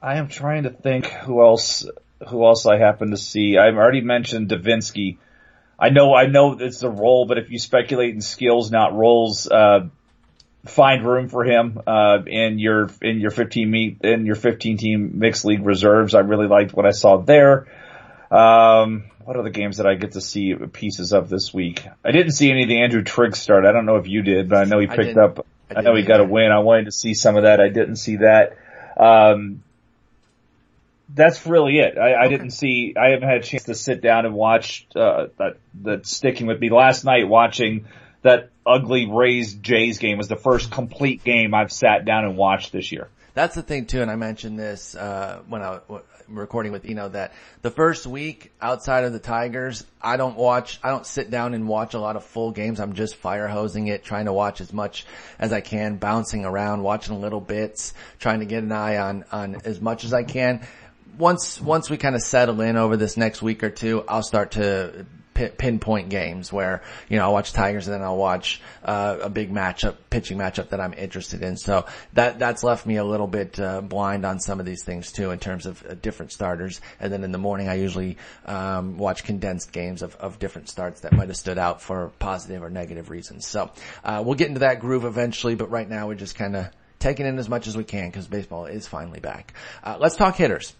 [0.00, 1.86] I am trying to think who else
[2.28, 3.58] who else I happen to see.
[3.58, 5.18] I've already mentioned Devenski.
[5.78, 9.48] I know I know it's the role, but if you speculate in skills, not roles,
[9.48, 9.88] uh,
[10.66, 15.18] find room for him uh, in your in your 15 meet in your 15 team
[15.18, 16.14] mixed league reserves.
[16.14, 17.66] I really liked what I saw there.
[18.30, 21.86] Um, what the games that I get to see pieces of this week?
[22.04, 23.64] I didn't see any of the Andrew Triggs start.
[23.64, 25.18] I don't know if you did, but I know he picked didn't.
[25.18, 25.46] up.
[25.70, 26.50] I I, know he got a win.
[26.50, 27.60] I wanted to see some of that.
[27.60, 28.56] I didn't see that.
[28.96, 29.62] Um,
[31.14, 31.98] that's really it.
[31.98, 32.94] I, I didn't see.
[32.96, 35.56] I haven't had a chance to sit down and watch uh, that.
[35.74, 36.70] That's sticking with me.
[36.70, 37.86] Last night watching
[38.22, 42.72] that ugly Rays Jays game was the first complete game I've sat down and watched
[42.72, 43.08] this year.
[43.34, 47.08] That's the thing too, and I mentioned this uh, when I was recording with Eno
[47.08, 47.32] that
[47.62, 51.66] the first week outside of the Tigers, I don't watch, I don't sit down and
[51.66, 52.78] watch a lot of full games.
[52.78, 55.06] I'm just fire hosing it, trying to watch as much
[55.38, 59.56] as I can, bouncing around, watching little bits, trying to get an eye on on
[59.64, 60.66] as much as I can
[61.18, 64.52] once once we kind of settle in over this next week or two, I'll start
[64.52, 69.30] to pinpoint games where you know I'll watch Tigers and then I'll watch uh, a
[69.30, 71.56] big matchup, pitching matchup that I'm interested in.
[71.56, 75.12] So that that's left me a little bit uh, blind on some of these things
[75.12, 76.80] too in terms of uh, different starters.
[77.00, 81.00] And then in the morning I usually um, watch condensed games of, of different starts
[81.00, 83.46] that might have stood out for positive or negative reasons.
[83.46, 83.70] So
[84.04, 87.26] uh, we'll get into that groove eventually, but right now we're just kind of taking
[87.26, 89.54] in as much as we can because baseball is finally back.
[89.82, 90.72] Uh, let's talk hitters.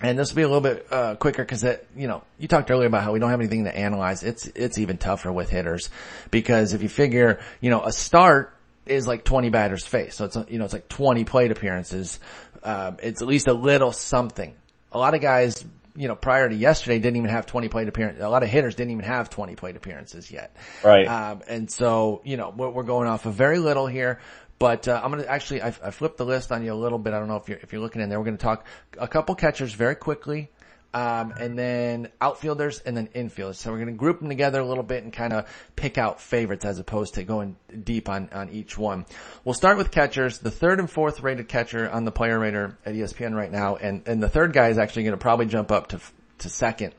[0.00, 1.64] And this will be a little bit uh, quicker because
[1.96, 4.22] you know you talked earlier about how we don't have anything to analyze.
[4.22, 5.88] It's it's even tougher with hitters
[6.30, 8.54] because if you figure you know a start
[8.86, 12.18] is like 20 batters face, so it's you know it's like 20 plate appearances.
[12.62, 14.54] Uh, it's at least a little something.
[14.92, 15.64] A lot of guys
[15.96, 18.22] you know, prior to yesterday didn't even have 20 plate appearances.
[18.22, 20.56] A lot of hitters didn't even have 20 plate appearances yet.
[20.82, 21.06] Right.
[21.06, 24.20] Um, and so, you know, we're, we're going off of very little here.
[24.58, 27.12] But uh, I'm gonna actually I, I flipped the list on you a little bit.
[27.12, 28.18] I don't know if you're if you're looking in there.
[28.18, 28.66] We're gonna talk
[28.98, 30.50] a couple catchers very quickly.
[30.94, 33.56] Um, and then outfielders and then infielders.
[33.56, 36.20] So we're going to group them together a little bit and kind of pick out
[36.20, 39.04] favorites as opposed to going deep on, on each one.
[39.44, 40.38] We'll start with catchers.
[40.38, 43.74] The third and fourth rated catcher on the player rater at ESPN right now.
[43.74, 46.00] And, and the third guy is actually going to probably jump up to,
[46.38, 46.94] to second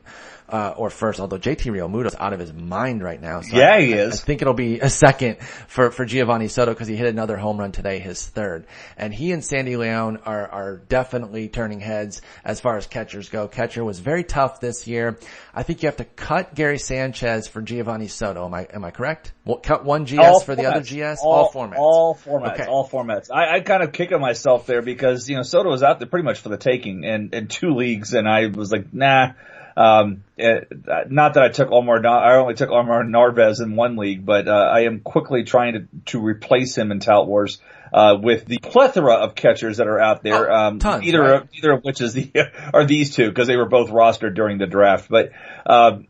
[0.48, 3.40] uh, or first, although JT Realmuto's out of his mind right now.
[3.40, 4.20] So yeah, I, he is.
[4.20, 7.58] I, think it'll be a second for, for Geovany Soto because he hit another home
[7.58, 8.66] run today, his third.
[8.96, 13.48] And he and Sandy Leon are, are definitely turning heads as far as catchers go.
[13.48, 15.18] Catcher was very tough this year.
[15.52, 18.44] I think you have to cut Gary Sanchez for Geovany Soto.
[18.44, 19.32] Am I, am I correct?
[19.44, 20.56] Well, cut one GS all for formats.
[20.56, 21.20] the other GS?
[21.22, 21.78] All, all, formats.
[21.78, 22.54] All formats.
[22.54, 22.66] Okay.
[22.66, 23.30] All formats.
[23.32, 26.24] I, I kind of kicking myself there because, you know, Soto was out there pretty
[26.24, 29.32] much for the taking in, in two leagues and I was like, nah,
[29.76, 30.68] um, it,
[31.10, 34.52] not that I took Omar, I only took Omar Narvaez in one league, but uh,
[34.52, 37.60] I am quickly trying to to replace him in Tout Wars
[37.92, 40.50] uh, with the plethora of catchers that are out there.
[40.50, 41.42] Oh, um, tons, either right?
[41.42, 42.32] of, either of which is the
[42.74, 45.32] are these two because they were both rostered during the draft, but.
[45.66, 46.06] Um,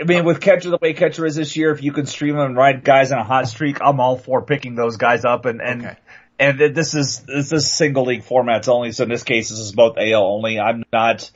[0.00, 2.46] I mean, with catcher the way catcher is this year, if you can stream them
[2.46, 5.44] and ride guys on a hot streak, I'm all for picking those guys up.
[5.44, 5.96] And and okay.
[6.40, 8.90] and this is this is single league formats only.
[8.90, 10.58] So in this case, this is both AL only.
[10.58, 11.30] I'm not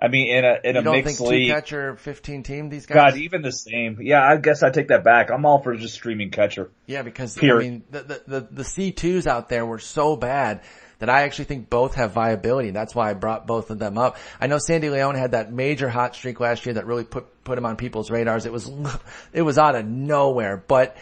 [0.00, 2.70] I mean, in a in a don't mixed league, catcher, fifteen team.
[2.70, 3.12] These guys.
[3.12, 3.98] God, even the same.
[4.00, 5.30] Yeah, I guess I take that back.
[5.30, 6.70] I'm all for just streaming catcher.
[6.86, 7.66] Yeah, because Period.
[7.66, 10.62] I mean, the the the C twos out there were so bad
[11.00, 12.70] that I actually think both have viability.
[12.70, 14.16] That's why I brought both of them up.
[14.40, 17.58] I know Sandy Leon had that major hot streak last year that really put put
[17.58, 18.46] him on people's radars.
[18.46, 18.70] It was
[19.32, 20.96] it was out of nowhere, but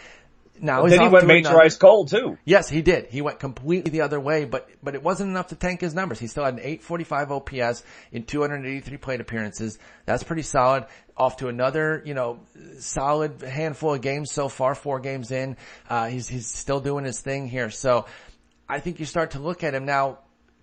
[0.61, 2.37] now then he went major ice cold too.
[2.45, 3.07] Yes, he did.
[3.07, 6.19] He went completely the other way, but but it wasn't enough to tank his numbers.
[6.19, 9.79] He still had an 845 OPS in 283 plate appearances.
[10.05, 10.85] That's pretty solid.
[11.17, 12.39] Off to another, you know,
[12.79, 14.75] solid handful of games so far.
[14.75, 15.57] Four games in,
[15.89, 17.69] uh, he's he's still doing his thing here.
[17.69, 18.05] So
[18.67, 20.19] I think you start to look at him now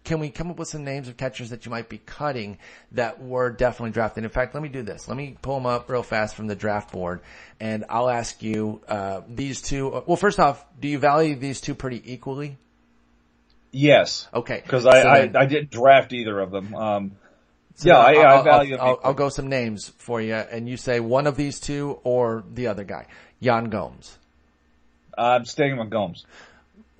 [0.07, 2.59] can we come up with some names of catchers that you might be cutting
[2.93, 4.23] that were definitely drafted?
[4.23, 5.09] In fact, let me do this.
[5.09, 7.21] Let me pull them up real fast from the draft board
[7.59, 11.61] and I'll ask you, uh, these two, uh, well, first off, do you value these
[11.61, 12.57] two pretty equally?
[13.73, 14.29] Yes.
[14.33, 14.63] Okay.
[14.69, 16.73] Cause I, so I, then, I, didn't draft either of them.
[16.75, 17.13] Um,
[17.75, 20.77] so yeah, I, I value I'll, I'll, I'll, go some names for you and you
[20.77, 23.09] say one of these two or the other guy.
[23.41, 24.17] Yan Gomes.
[25.19, 26.25] I'm staying with Gomes.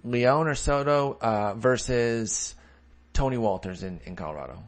[0.03, 2.56] Leon or Soto, uh, versus
[3.17, 4.63] Tony Wolters in, in Colorado?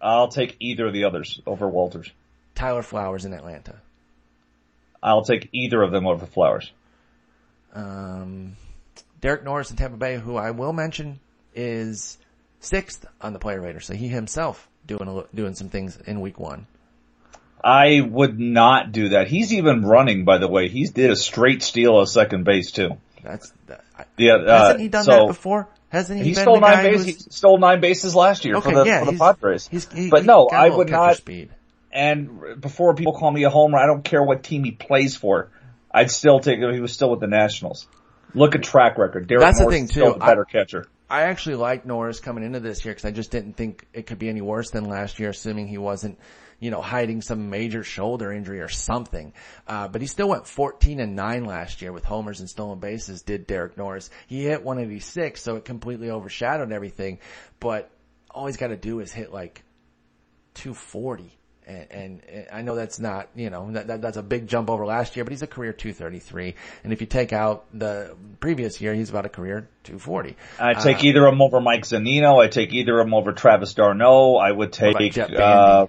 [0.00, 2.08] I'll take either of the others over Wolters.
[2.54, 3.74] Tyler Flowers in Atlanta.
[5.02, 6.70] I'll take either of them over Flowers.
[7.74, 8.56] Um,
[9.20, 11.18] Derek Norris in Tampa Bay, who I will mention
[11.54, 12.16] is
[12.60, 16.38] sixth on the player rater, so he himself doing a, doing some things in week
[16.38, 16.68] one.
[17.62, 19.26] I would not do that.
[19.26, 20.68] He's even running, by the way.
[20.68, 22.92] He's did a straight steal of second base too.
[23.22, 23.84] That's that,
[24.16, 24.36] yeah.
[24.36, 25.68] Uh, hasn't he done so, that before?
[25.90, 26.28] Hasn't he?
[26.28, 27.06] He stole nine bases.
[27.06, 29.68] He stole nine bases last year okay, for the yeah, for the Padres.
[29.68, 31.16] He's, he, but no, I would not.
[31.16, 31.50] Speed.
[31.92, 35.50] And before people call me a homer, I don't care what team he plays for.
[35.90, 36.72] I'd still take him.
[36.72, 37.88] He was still with the Nationals.
[38.32, 39.26] Look at track record.
[39.26, 40.00] Derek That's Norris the thing too.
[40.00, 40.86] Still the better I, catcher.
[41.08, 44.20] I actually liked Norris coming into this year because I just didn't think it could
[44.20, 46.20] be any worse than last year, assuming he wasn't
[46.60, 49.32] you know, hiding some major shoulder injury or something.
[49.66, 53.22] Uh, but he still went 14 and 9 last year with homers and stolen bases,
[53.22, 54.10] did Derek Norris.
[54.26, 57.18] He hit 186, so it completely overshadowed everything.
[57.58, 57.90] But
[58.30, 59.64] all he's got to do is hit like
[60.54, 61.32] 240.
[61.66, 64.68] And, and, and I know that's not, you know, that, that, that's a big jump
[64.68, 66.56] over last year, but he's a career 233.
[66.84, 70.36] And if you take out the previous year, he's about a career 240.
[70.58, 72.42] I take uh, either of them over Mike Zunino.
[72.42, 74.36] I take either of them over Travis d'Arnaud.
[74.36, 75.86] I would take, uh,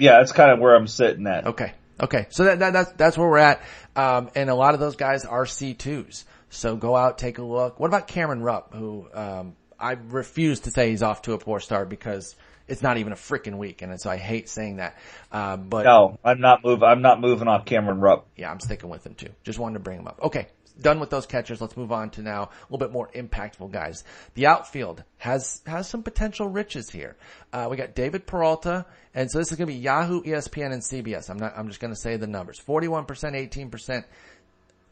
[0.00, 1.46] yeah, that's kind of where I'm sitting at.
[1.46, 1.72] Okay.
[2.00, 2.26] Okay.
[2.30, 3.62] So that, that that's, that's where we're at.
[3.94, 6.24] Um, and a lot of those guys are C2s.
[6.48, 7.78] So go out, take a look.
[7.78, 11.60] What about Cameron Rupp, who, um, I refuse to say he's off to a poor
[11.60, 12.34] start because
[12.70, 14.96] it's not even a freaking week, and so I hate saying that.
[15.30, 16.84] Uh, but no, I'm not moving.
[16.84, 18.28] I'm not moving off Cameron Rupp.
[18.36, 19.30] Yeah, I'm sticking with him too.
[19.42, 20.20] Just wanted to bring him up.
[20.22, 20.46] Okay,
[20.80, 21.60] done with those catchers.
[21.60, 24.04] Let's move on to now a little bit more impactful guys.
[24.34, 27.16] The outfield has has some potential riches here.
[27.52, 30.82] Uh, we got David Peralta, and so this is going to be Yahoo, ESPN, and
[30.82, 31.28] CBS.
[31.28, 31.54] I'm not.
[31.56, 34.06] I'm just going to say the numbers: 41 percent, 18 percent,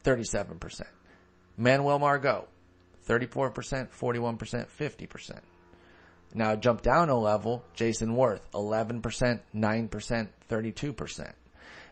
[0.03, 0.89] 37 percent.
[1.57, 2.47] Manuel Margot,
[3.03, 5.43] 34 percent, 41 percent, 50 percent.
[6.33, 9.01] Now jump down a level, Jayson Werth, 11%,
[9.55, 11.33] 9%, 32%.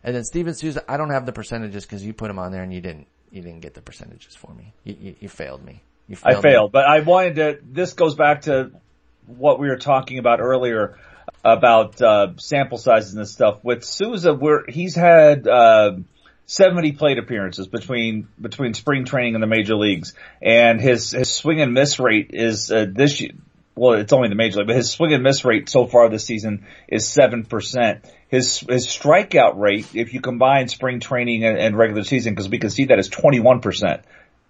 [0.04, 2.64] And then Steven Souza, I don't have the percentages because you put him on there
[2.64, 4.74] and you didn't, you didn't get the percentages for me.
[4.84, 5.82] You, you, you failed me.
[6.08, 6.74] You failed I failed, me.
[6.74, 8.72] but I wanted to, this goes back to
[9.26, 10.98] what we were talking about earlier
[11.44, 13.64] about, uh, sample sizes and stuff.
[13.64, 15.98] With Souza, where he's had, uh,
[16.48, 21.60] 70 plate appearances between between spring training and the major leagues, and his his swing
[21.60, 23.22] and miss rate is uh, this
[23.78, 26.25] well, it's only the major league, but his swing and miss rate so far this
[26.25, 28.03] season is 7%.
[28.28, 32.57] His, his strikeout rate, if you combine spring training and, and regular season, because we
[32.57, 34.01] can see that is 21%.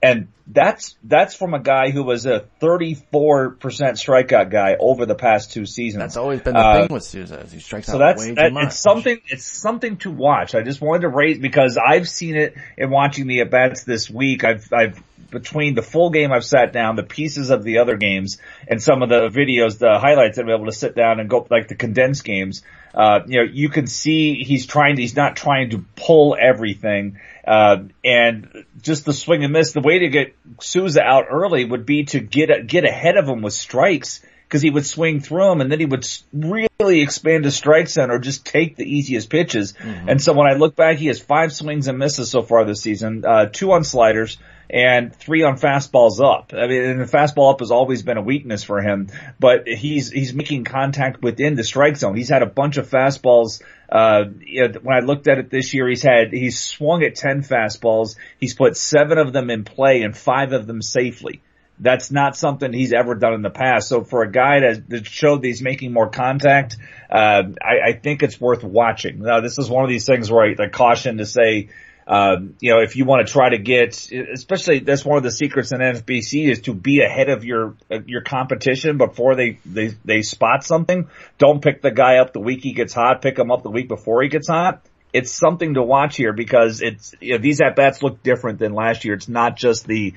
[0.02, 5.52] And that's, that's from a guy who was a 34% strikeout guy over the past
[5.52, 6.04] two seasons.
[6.04, 7.46] That's always been the uh, thing with Souza.
[7.52, 8.68] He strikes so out that's, way that, too much.
[8.68, 10.56] It's something, it's something to watch.
[10.56, 14.10] I just wanted to raise because I've seen it in watching the at bats this
[14.10, 14.44] week.
[14.44, 18.38] I've, I've between the full game I've sat down, the pieces of the other games,
[18.68, 21.68] and some of the videos, the highlights, I'm able to sit down and go like
[21.68, 22.64] the condensed games.
[22.94, 27.20] Uh, you know, you can see he's trying to, he's not trying to pull everything.
[27.46, 31.86] Uh, and just the swing and miss, the way to get Souza out early would
[31.86, 35.62] be to get, get ahead of him with strikes because he would swing through them
[35.62, 39.74] and then he would really expand his strike zone or just take the easiest pitches.
[39.74, 40.10] Mm-hmm.
[40.10, 42.82] And so when I look back, he has five swings and misses so far this
[42.82, 44.38] season, uh, two on sliders,
[44.70, 46.54] and three on fastballs up.
[46.54, 49.10] I mean, and the fastball up has always been a weakness for him,
[49.40, 52.16] but he's, he's making contact within the strike zone.
[52.16, 55.74] He's had a bunch of fastballs, uh, you know, when I looked at it this
[55.74, 58.16] year, he's had, he's swung at 10 fastballs.
[58.40, 61.42] He's put seven of them in play and five of them safely.
[61.80, 63.88] That's not something he's ever done in the past.
[63.88, 66.76] So for a guy that, that showed that he's making more contact,
[67.10, 69.20] uh, I, I think it's worth watching.
[69.20, 71.70] Now, this is one of these things where I, I caution to say,
[72.08, 75.32] um, you know, if you want to try to get, especially that's one of the
[75.32, 80.22] secrets in NFBC is to be ahead of your your competition before they they they
[80.22, 81.10] spot something.
[81.38, 83.22] Don't pick the guy up the week he gets hot.
[83.22, 84.86] Pick him up the week before he gets hot.
[85.12, 88.74] It's something to watch here because it's you know, these at bats look different than
[88.74, 89.14] last year.
[89.14, 90.14] It's not just the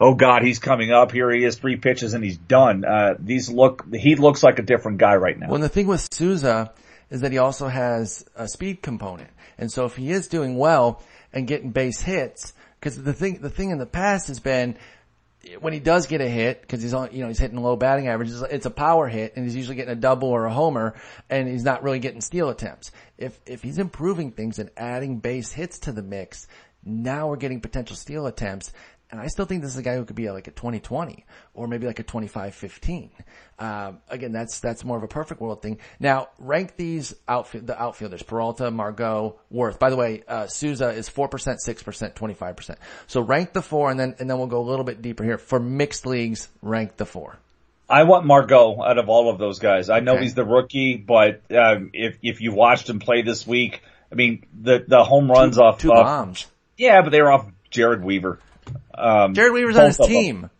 [0.00, 1.12] oh God, he's coming up.
[1.12, 2.86] Here he is, three pitches and he's done.
[2.86, 5.50] Uh, these look, he looks like a different guy right now.
[5.50, 6.72] Well, the thing with Souza
[7.10, 9.30] is that he also has a speed component.
[9.58, 11.02] And so if he is doing well,
[11.34, 12.54] and getting base hits.
[12.80, 14.76] Cause the thing, the thing in the past has been
[15.60, 17.76] when he does get a hit, cause he's on, you know, he's hitting a low
[17.76, 20.94] batting averages, it's a power hit and he's usually getting a double or a homer
[21.28, 22.92] and he's not really getting steal attempts.
[23.18, 26.46] If, if he's improving things and adding base hits to the mix,
[26.84, 28.72] now we're getting potential steal attempts
[29.14, 31.68] and I still think this is a guy who could be like a 2020 or
[31.68, 33.10] maybe like a 25-15.
[33.60, 35.78] Um, again, that's, that's more of a perfect world thing.
[36.00, 39.78] Now, rank these outfield, the outfielders, Peralta, Margot, Werth.
[39.78, 42.76] By the way, uh, Souza is 4%, 6%, 25%.
[43.06, 45.38] So rank the four and then, and then we'll go a little bit deeper here.
[45.38, 47.38] For mixed leagues, rank the four.
[47.88, 49.90] I want Margot out of all of those guys.
[49.90, 50.22] I know okay.
[50.22, 54.46] he's the rookie, but um, if if you watched him play this week, I mean
[54.58, 56.46] the the home runs two, off two off, bombs.
[56.78, 58.40] Yeah, but they were off Jared Weaver.
[58.96, 60.50] Um, Jered Weaver's on his team.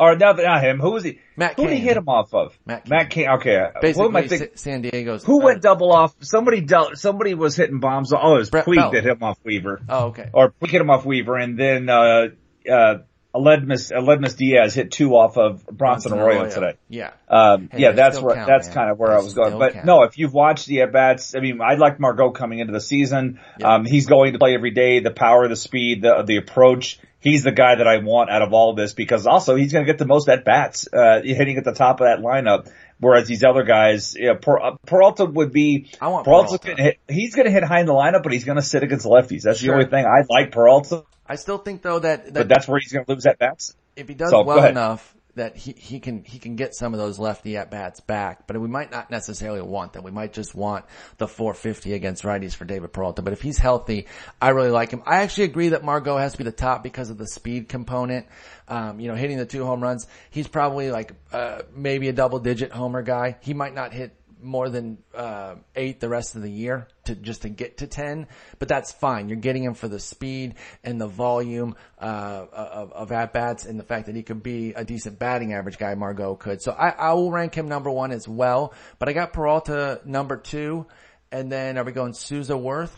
[0.00, 0.78] Or no, not him.
[0.78, 1.18] Who was he?
[1.36, 1.56] Matt.
[1.56, 2.56] Who did he hit him off of?
[2.64, 2.84] Matt.
[2.84, 2.90] Cain.
[2.90, 3.28] Matt Cain.
[3.30, 3.66] Okay.
[3.80, 5.24] Basically, what am I San Diego's.
[5.24, 6.14] Who uh, went double off?
[6.20, 6.98] Somebody dealt.
[6.98, 8.12] Somebody was hitting bombs.
[8.12, 9.80] Oh, it was Brett Puig that hit him off Weaver.
[9.88, 10.30] Oh, okay.
[10.32, 12.28] Or Puig hit him off Weaver, and then uh,
[12.70, 12.98] uh,
[13.34, 16.74] Aledmys, Aledmys Diaz hit two off of Bronson, Arroyo, today.
[16.88, 17.10] Yeah.
[17.28, 18.74] Um, hey, yeah, that's where, count, that's man.
[18.74, 19.58] kind of where I was going.
[19.58, 19.86] But count.
[19.86, 22.80] no, if you've watched the at bats, I mean, I like Margot coming into the
[22.80, 23.40] season.
[23.58, 23.68] Yep.
[23.68, 25.00] Um, he's going to play every day.
[25.00, 27.00] The power, the speed, the, the approach.
[27.20, 29.84] He's the guy that I want out of all of this because also he's going
[29.84, 32.70] to get the most at bats, uh, hitting at the top of that lineup.
[33.00, 35.90] Whereas these other guys, per, uh, Peralta would be.
[36.00, 36.58] I want Peralta.
[36.58, 38.82] Gonna hit, he's going to hit high in the lineup, but he's going to sit
[38.82, 39.42] against lefties.
[39.42, 39.68] That's sure.
[39.68, 41.04] the only thing I like Peralta.
[41.26, 43.76] I still think though that, that but that's where he's going to lose at bats
[43.98, 47.00] if he does so, well enough, that he, he can he can get some of
[47.00, 50.04] those lefty at bats back, but we might not necessarily want them.
[50.04, 50.84] We might just want
[51.16, 53.22] the 450 against righties for David Peralta.
[53.22, 54.06] But if he's healthy,
[54.40, 55.02] I really like him.
[55.06, 58.26] I actually agree that Margot has to be the top because of the speed component.
[58.68, 62.38] Um, you know, hitting the two home runs, he's probably like uh, maybe a double
[62.38, 63.38] digit homer guy.
[63.40, 67.42] He might not hit more than uh, eight the rest of the year to just
[67.42, 68.26] to get to ten,
[68.58, 69.28] but that's fine.
[69.28, 73.78] You're getting him for the speed and the volume uh, of, of at bats, and
[73.78, 75.94] the fact that he could be a decent batting average guy.
[75.94, 78.74] Margot could, so I, I will rank him number one as well.
[78.98, 80.86] But I got Peralta number two,
[81.30, 82.94] and then are we going Souza Werth?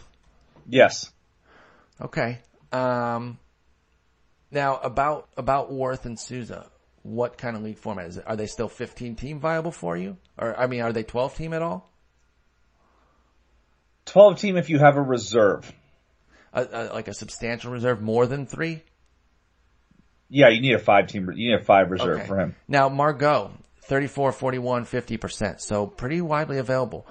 [0.69, 1.11] Yes.
[2.01, 2.39] Okay.
[2.73, 3.39] Um,
[4.51, 6.70] now about about Werth and Souza
[7.03, 8.25] what kind of league format is it?
[8.27, 10.17] Are they still 15 team viable for you?
[10.37, 11.91] Or, I mean, are they 12 team at all?
[14.07, 15.73] 12 team if you have a reserve.
[16.53, 18.83] A, a, like a substantial reserve, more than three?
[20.29, 22.27] Yeah, you need a five team, you need a five reserve okay.
[22.27, 22.57] for him.
[22.69, 23.53] Now, Margot,
[23.85, 25.61] 34, 41, 50%.
[25.61, 27.07] So pretty widely available.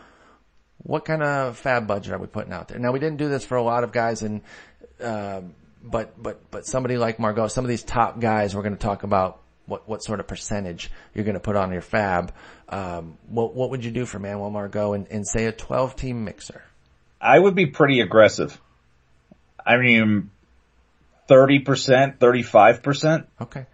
[0.77, 2.79] What kind of fab budget are we putting out there?
[2.79, 4.41] Now, we didn't do this for a lot of guys and,
[5.01, 5.41] uh,
[5.81, 9.03] but, but, but somebody like Margot, some of these top guys we're going to talk
[9.03, 12.33] about what what sort of percentage you're going to put on your fab.
[12.67, 16.25] Um, what what would you do for Manuel Margot and, and say a 12 team
[16.25, 16.63] mixer?
[17.21, 18.59] I would be pretty aggressive.
[19.65, 20.31] I mean,
[21.27, 23.27] thirty percent, thirty five percent.
[23.39, 23.65] Okay.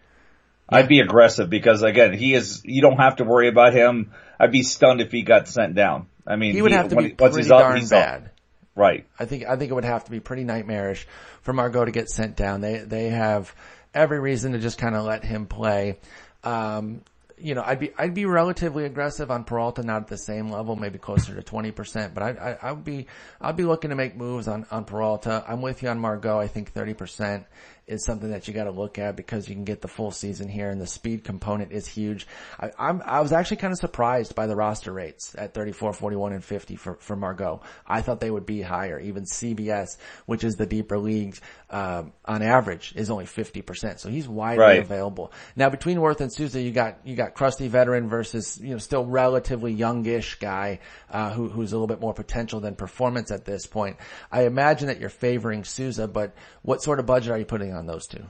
[0.71, 0.77] Yeah.
[0.77, 2.61] I'd be aggressive because again, he is.
[2.65, 4.11] You don't have to worry about him.
[4.39, 6.07] I'd be stunned if he got sent down.
[6.27, 8.23] I mean, he would he, have to be once pretty he's up, darn he's bad.
[8.23, 8.29] Up.
[8.75, 9.07] Right.
[9.17, 11.07] I think I think it would have to be pretty nightmarish
[11.41, 12.61] for Margot to get sent down.
[12.61, 13.55] They they have
[13.95, 15.97] every reason to just kind of let him play.
[16.43, 17.01] Um,
[17.37, 20.75] you know, I'd be I'd be relatively aggressive on Peralta, not at the same level,
[20.75, 22.13] maybe closer to twenty percent.
[22.13, 23.07] But I, I I would be
[23.41, 25.43] I'd be looking to make moves on on Peralta.
[25.47, 26.39] I'm with you on Margot.
[26.39, 27.45] I think thirty percent
[27.87, 30.49] is something that you got to look at because you can get the full season
[30.49, 32.25] here, and the speed component is huge.
[32.59, 36.33] I, I'm I was actually kind of surprised by the roster rates at 34, 41,
[36.33, 37.61] and 50 for for Margot.
[37.85, 38.99] I thought they would be higher.
[38.99, 43.99] Even CBS, which is the deeper leagues, um, on average is only 50 percent.
[43.99, 44.81] So he's widely right.
[44.81, 45.31] available.
[45.55, 49.05] Now between Werth and Souza, you got you got crusty veteran versus you know still
[49.05, 50.79] relatively youngish guy
[51.11, 53.97] uh, who who's a little bit more potential than performance at this point.
[54.31, 56.33] I imagine that you're favoring Souza, but
[56.63, 58.25] what sort of budget are you putting on those two?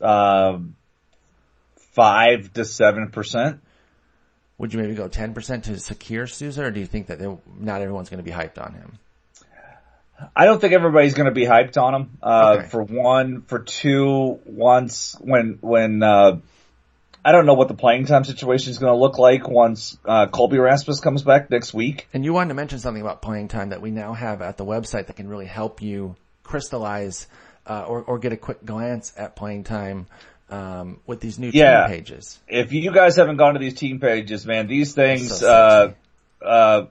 [0.00, 0.76] Um,
[1.92, 3.60] five to seven percent.
[4.58, 7.20] Would you maybe go ten percent to secure Souza, or do you think that
[7.58, 8.98] not everyone's going to be hyped on him?
[10.34, 12.18] I don't think everybody's going to be hyped on him.
[12.20, 12.68] Uh, okay.
[12.68, 16.38] for one, for two, once when when uh,
[17.24, 20.26] I don't know what the playing time situation is going to look like once uh,
[20.28, 22.08] Colby Rasmus comes back next week.
[22.14, 24.64] And you wanted to mention something about playing time that we now have at the
[24.64, 27.26] website that can really help you crystallize
[27.68, 30.06] uh, or, or get a quick glance at playing time
[30.50, 31.86] um, with these new yeah.
[31.86, 32.38] team pages.
[32.48, 35.94] If you guys haven't gone to these team pages, man, these things, so
[36.42, 36.86] uh, uh,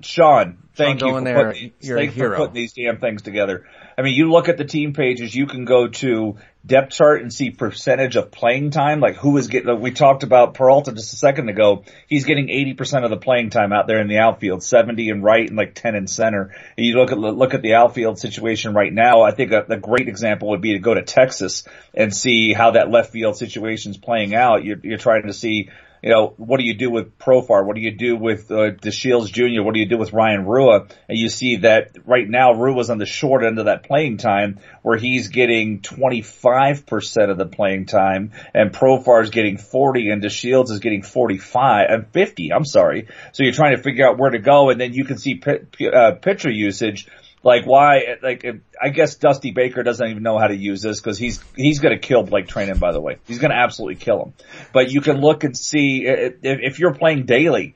[0.00, 3.22] Sean, thank Sean you for, there, putting, you're thank a for putting these damn things
[3.22, 3.66] together.
[3.98, 7.32] I mean, you look at the team pages, you can go to depth chart and
[7.32, 11.12] see percentage of playing time, like who is getting, like we talked about Peralta just
[11.12, 11.84] a second ago.
[12.06, 15.46] He's getting 80% of the playing time out there in the outfield, 70 in right
[15.46, 16.54] and like 10 in center.
[16.76, 19.22] And you look at, look at the outfield situation right now.
[19.22, 22.72] I think a, a great example would be to go to Texas and see how
[22.72, 24.64] that left field situation is playing out.
[24.64, 25.68] You're, you're trying to see
[26.02, 27.64] you know, what do you do with Profar?
[27.64, 29.62] What do you do with uh, DeShields Jr.?
[29.62, 30.88] What do you do with Ryan Rua?
[31.08, 34.58] And you see that right now Rua's on the short end of that playing time
[34.82, 40.80] where he's getting 25% of the playing time and Profar's getting 40 and DeShields is
[40.80, 42.52] getting 45 and 50.
[42.52, 43.06] I'm sorry.
[43.30, 45.88] So you're trying to figure out where to go and then you can see p-
[45.88, 47.06] uh, pitcher usage
[47.42, 48.16] like why?
[48.22, 48.44] Like
[48.80, 51.94] I guess Dusty Baker doesn't even know how to use this because he's he's going
[51.94, 52.78] to kill Blake Treinen.
[52.78, 54.32] By the way, he's going to absolutely kill him.
[54.72, 57.74] But you can look and see if, if you're playing daily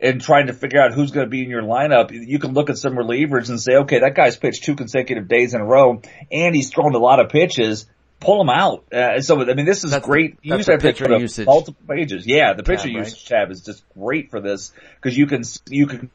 [0.00, 2.10] and trying to figure out who's going to be in your lineup.
[2.12, 5.54] You can look at some relievers and say, okay, that guy's pitched two consecutive days
[5.54, 7.86] in a row, and he's thrown a lot of pitches.
[8.18, 8.90] Pull him out.
[8.92, 10.38] Uh, so I mean, this is that's great.
[10.42, 11.46] That's the pitcher usage.
[11.46, 12.26] Multiple pages.
[12.26, 13.04] Yeah, the pitcher right?
[13.04, 16.10] usage tab is just great for this because you can you can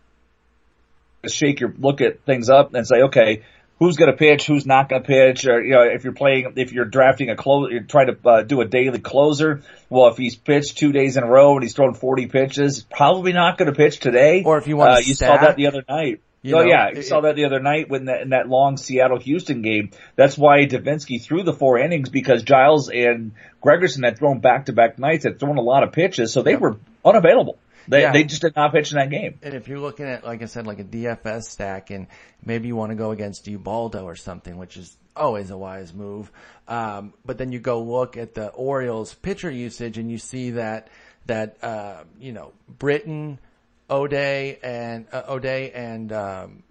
[1.28, 3.43] shake your look at things up and say, okay,
[3.82, 6.53] who's going to pitch, who's not going to pitch, or you know, if you're playing,
[6.55, 9.63] if you're drafting a close, you're trying to uh, do a daily closer.
[9.89, 13.34] Well, if he's pitched two days in a row and he's thrown 40 pitches, probably
[13.34, 14.43] not going to pitch today.
[14.45, 16.22] Or if you want, uh, you saw that the other night.
[16.43, 18.78] You oh know, yeah, you saw that the other night when that, in that long
[18.78, 19.91] Seattle Houston game.
[20.15, 24.74] That's why Devenski threw the four innings because Giles and Gregerson had thrown back to
[24.74, 26.59] back nights, had thrown a lot of pitches, so they Yep.
[26.61, 27.59] were unavailable.
[27.88, 28.11] They Yeah.
[28.11, 29.39] they just did not pitch in that game.
[29.41, 32.07] And if you're looking at, like I said, like a DFS stack and
[32.45, 36.32] maybe you want to go against Ubaldo or something, which is always a wise move.
[36.67, 40.88] Um, but then you go look at the Orioles pitcher usage and you see that,
[41.25, 43.39] that, uh, you know, Britton,
[43.89, 46.63] O'Day and, uh, O'Day and, um,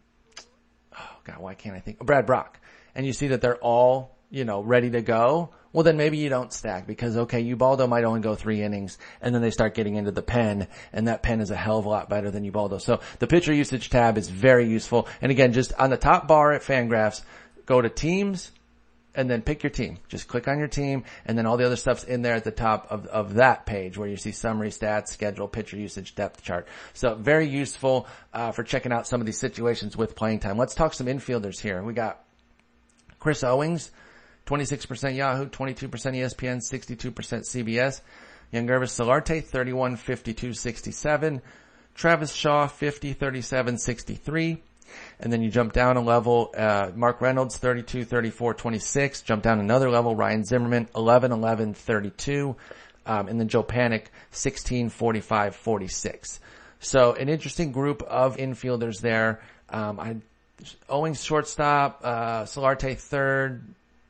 [0.98, 1.98] oh God, why can't I think?
[1.98, 2.56] Brad Brach.
[2.94, 5.50] And you see that they're all, you know, ready to go.
[5.72, 9.32] Well, then maybe you don't stack because okay, Ubaldo might only go three innings and
[9.32, 11.88] then they start getting into the pen and that pen is a hell of a
[11.88, 12.78] lot better than Ubaldo.
[12.78, 15.06] So the pitcher usage tab is very useful.
[15.22, 17.22] And again, just on the top bar at Fangraphs,
[17.66, 18.50] go to teams
[19.14, 19.98] and then pick your team.
[20.08, 22.50] Just click on your team and then all the other stuff's in there at the
[22.50, 26.66] top of, of that page where you see summary stats, schedule, pitcher usage, depth chart.
[26.94, 30.58] So very useful, uh, for checking out some of these situations with playing time.
[30.58, 31.80] Let's talk some infielders here.
[31.82, 32.24] We got
[33.20, 33.90] Chris Owings,
[34.50, 38.00] 26% Yahoo, 22% ESPN, 62% CBS.
[38.52, 41.40] Yangervis Solarte, 31, 52, 67.
[41.94, 44.62] Travis Shaw, 50, 37, 63.
[45.20, 49.22] And then you jump down a level, uh, Mark Reynolds, 32, 34, 26.
[49.22, 52.56] Jump down another level, Ryan Zimmerman, 11, 11, 32.
[53.06, 56.40] Um, and then Joe Panik, 16, 45, 46.
[56.80, 59.42] So an interesting group of infielders there.
[59.68, 60.16] Um, I,
[60.88, 63.62] Owings shortstop, uh, Solarte third,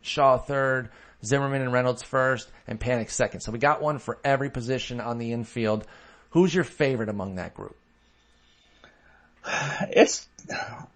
[0.03, 0.89] Shaw third,
[1.25, 3.41] Zimmerman and Reynolds first, and Panik second.
[3.41, 5.87] So we got one for every position on the infield.
[6.31, 7.77] Who's your favorite among that group?
[9.91, 10.29] It's,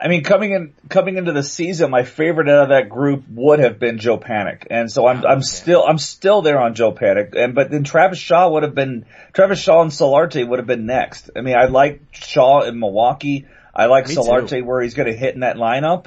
[0.00, 3.58] I mean, coming in, coming into the season, my favorite out of that group would
[3.58, 4.66] have been Joe Panik.
[4.70, 7.34] And so I'm, I'm still, I'm still there on Joe Panik.
[7.34, 10.86] And, but then Travis Shaw would have been, Travis Shaw and Solarte would have been
[10.86, 11.30] next.
[11.34, 13.46] I mean, I like Shaw in Milwaukee.
[13.74, 14.20] I like Me too.
[14.20, 16.06] Solarte where he's going to hit in that lineup.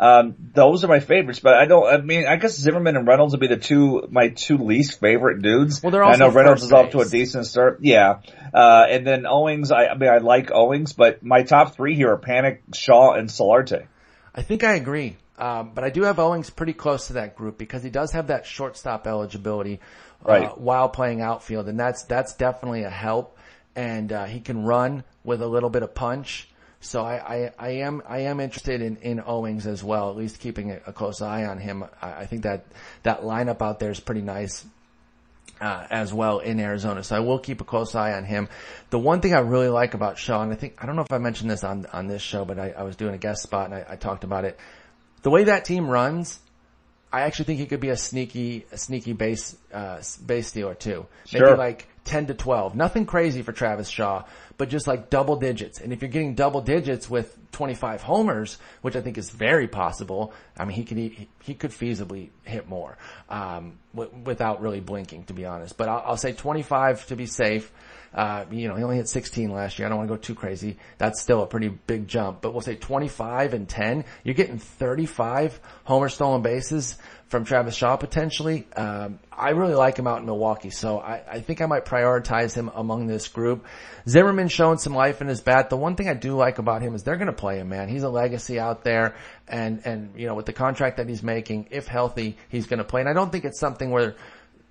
[0.00, 3.32] Um, those are my favorites, but I don't, I mean, I guess Zimmerman and Reynolds
[3.32, 5.82] would be the two, my two least favorite dudes.
[5.82, 6.24] Well, they're also.
[6.24, 7.80] I know Reynolds is off to a decent start.
[7.82, 8.20] Yeah.
[8.54, 12.12] Uh, and then Owings, I, I mean, I like Owings, but my top three here
[12.12, 13.86] are Panik, Shaw, and Solarte.
[14.34, 15.16] I think I agree.
[15.36, 18.28] Um, but I do have Owings pretty close to that group because he does have
[18.28, 19.80] that shortstop eligibility,
[20.24, 20.58] uh, Right.
[20.58, 21.68] while playing outfield.
[21.68, 23.36] And that's, that's definitely a help.
[23.74, 26.48] And, uh, he can run with a little bit of punch.
[26.80, 30.38] So I, I, I am, I am interested in, in Owings as well, at least
[30.38, 31.84] keeping a, close eye on him.
[32.00, 32.66] I, I think that,
[33.02, 34.64] that lineup out there is pretty nice
[35.60, 37.02] uh, as well in Arizona.
[37.02, 38.48] So I will keep a close eye on him.
[38.90, 41.12] The one thing I really like about Shaw, and I think, I don't know if
[41.12, 43.66] I mentioned this on, on this show, but I, I was doing a guest spot
[43.66, 44.56] and I, I talked about it.
[45.22, 46.38] The way that team runs,
[47.12, 51.06] I actually think he could be a sneaky, a sneaky base, uh, base stealer too.
[51.32, 51.56] Maybe Sure.
[51.56, 52.74] like 10 to 12.
[52.74, 54.24] Nothing crazy for Travis Shaw,
[54.58, 55.80] but just like double digits.
[55.80, 60.32] And if you're getting double digits with 25 homers, which I think is very possible,
[60.58, 62.98] I mean, he could, he, he could feasibly hit more,
[63.30, 65.76] um, w- without really blinking, to be honest.
[65.78, 67.70] But I'll, I'll say 25 to be safe.
[68.14, 69.86] Uh, you know, he only hit 16 last year.
[69.86, 70.78] I don't want to go too crazy.
[70.96, 74.04] That's still a pretty big jump, but we'll say 25 and 10.
[74.24, 76.96] You're getting 35 homer stolen bases
[77.28, 78.66] from Travis Shaw potentially.
[78.74, 82.54] Um, I really like him out in Milwaukee, so I, I think I might prioritize
[82.54, 83.66] him among this group.
[84.08, 85.68] Zimmerman showing some life in his bat.
[85.68, 87.88] The one thing I do like about him is they're going to play him, man.
[87.88, 89.14] He's a legacy out there,
[89.46, 92.84] and and you know with the contract that he's making, if healthy, he's going to
[92.84, 93.00] play.
[93.00, 94.16] And I don't think it's something where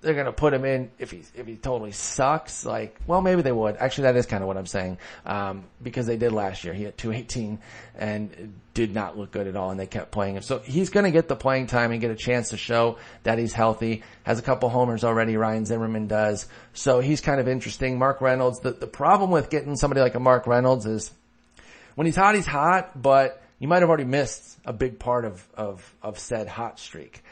[0.00, 2.64] they're gonna put him in if he if he totally sucks.
[2.64, 3.76] Like, well, maybe they would.
[3.76, 6.72] Actually, that is kind of what I'm saying, um, because they did last year.
[6.72, 7.58] He had 218
[7.96, 10.42] and did not look good at all, and they kept playing him.
[10.42, 13.52] So he's gonna get the playing time and get a chance to show that he's
[13.52, 14.02] healthy.
[14.22, 15.36] Has a couple homers already.
[15.36, 16.46] Ryan Zimmerman does.
[16.74, 17.98] So he's kind of interesting.
[17.98, 18.60] Mark Reynolds.
[18.60, 21.10] The the problem with getting somebody like a Mark Reynolds is
[21.96, 25.44] when he's hot, he's hot, but you might have already missed a big part of
[25.54, 27.22] of of said hot streak.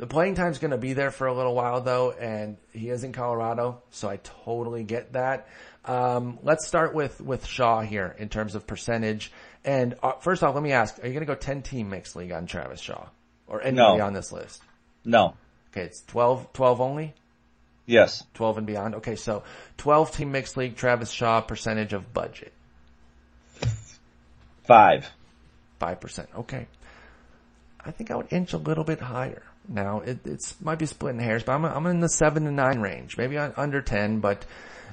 [0.00, 3.04] The playing time's going to be there for a little while though, and he is
[3.04, 5.46] in Colorado, so I totally get that.
[5.84, 9.30] Um, let's start with with Shaw here in terms of percentage.
[9.62, 12.16] And uh, first off, let me ask: Are you going to go ten team mixed
[12.16, 13.08] league on Travis Shaw
[13.46, 14.04] or anybody No.
[14.06, 14.62] on this list?
[15.04, 15.34] No.
[15.72, 17.12] Okay, it's 12, 12 only,
[17.84, 18.24] Yes.
[18.32, 18.94] twelve and beyond.
[18.96, 19.42] Okay, so
[19.76, 22.54] twelve team mixed league, Travis Shaw percentage of budget
[24.64, 25.10] Five.
[25.78, 26.30] five percent.
[26.34, 26.66] Okay,
[27.84, 29.42] I think I would inch a little bit higher.
[29.70, 32.80] Now it it's might be splitting hairs, but I'm I'm in the seven to nine
[32.80, 34.18] range, maybe under ten.
[34.18, 34.44] But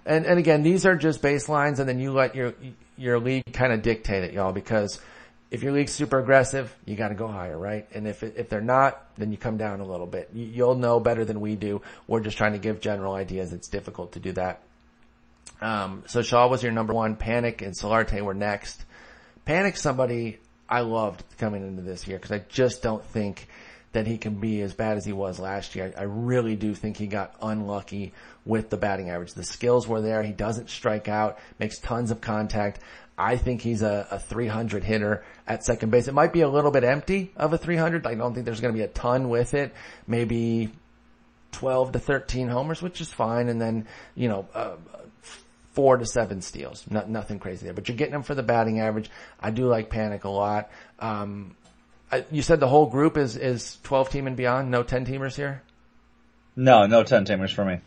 [0.05, 2.53] and and again, these are just baselines, and then you let your
[2.95, 5.01] your league kind of dictate it, y'all, because
[5.49, 7.87] if your league's super aggressive, you got to go higher, right?
[7.93, 10.29] And if if they're not, then you come down a little bit.
[10.31, 11.81] You, you'll know better than we do.
[12.07, 13.53] We're just trying to give general ideas.
[13.53, 14.61] It's difficult to do that.
[15.59, 17.15] Um, so Shaw was your number one.
[17.15, 18.83] Panik and Solarte were next.
[19.47, 20.37] Panik somebody
[20.69, 23.47] I loved coming into this year because I just don't think
[23.97, 25.91] that he can be as bad as he was last year.
[25.97, 28.13] I really do think he got unlucky
[28.45, 29.33] with the batting average.
[29.33, 30.21] The skills were there.
[30.21, 32.79] He doesn't strike out, makes tons of contact.
[33.17, 36.07] I think he's a, a 300 hitter at second base.
[36.07, 38.05] It might be a little bit empty of a 300.
[38.05, 39.73] I don't think there's going to be a ton with it.
[40.05, 40.69] Maybe
[41.53, 43.49] 12 to 13 homers, which is fine.
[43.49, 44.75] And then, you know, uh,
[45.71, 46.85] four to seven steals.
[46.87, 49.09] Not, nothing crazy there, but you're getting him for the batting average.
[49.39, 50.69] I do like Panik a lot.
[50.99, 51.55] Um,
[52.11, 54.71] I, you said the whole group is, is 12 team and beyond.
[54.71, 55.61] No 10 teamers here.
[56.55, 57.79] No, no 10 teamers for me.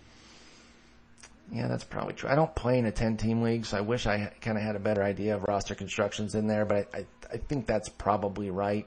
[1.52, 2.30] Yeah, that's probably true.
[2.30, 4.76] I don't play in a 10 team league, so I wish I kind of had
[4.76, 8.50] a better idea of roster constructions in there, but I, I, I think that's probably
[8.50, 8.86] right.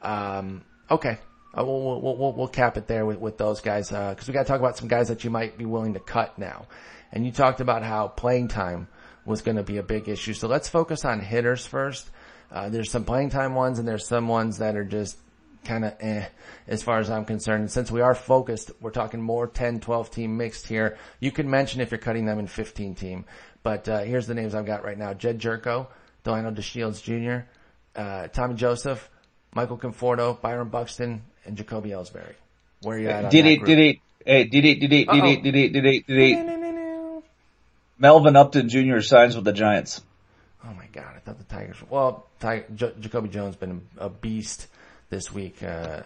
[0.00, 1.18] Um, okay.
[1.56, 4.34] Uh, we'll, we'll, we'll, we'll, cap it there with, with those guys, uh, cause we
[4.34, 6.66] gotta talk about some guys that you might be willing to cut now.
[7.10, 8.86] And you talked about how playing time
[9.24, 10.34] was gonna be a big issue.
[10.34, 12.08] So let's focus on hitters first.
[12.50, 15.16] Uh, there's some playing time ones and there's some ones that are just
[15.64, 16.24] kind of eh,
[16.66, 17.62] as far as I'm concerned.
[17.62, 20.96] And since we are focused, we're talking more 10, 12 team mixed here.
[21.20, 23.24] You can mention if you're cutting them in 15 team.
[23.62, 25.12] But uh, here's the names I've got right now.
[25.14, 25.88] Jedd Gyorko,
[26.24, 27.46] Delino DeShields Jr.,
[28.00, 29.10] uh, Tommy Joseph,
[29.54, 32.34] Michael Conforto, Byron Buxton, and Jacoby Ellsbury.
[32.82, 35.42] Where are you at did it, did it, hey, did it, did it, did it,
[35.42, 37.24] did it, did it, did it.
[37.98, 39.00] Melvin Upton Jr.
[39.00, 40.00] signs with the Giants.
[40.68, 41.76] Oh my god, I thought the Tigers.
[41.88, 44.66] Well, Ty, J- Jacoby Jones been a beast
[45.08, 46.02] this week, uh,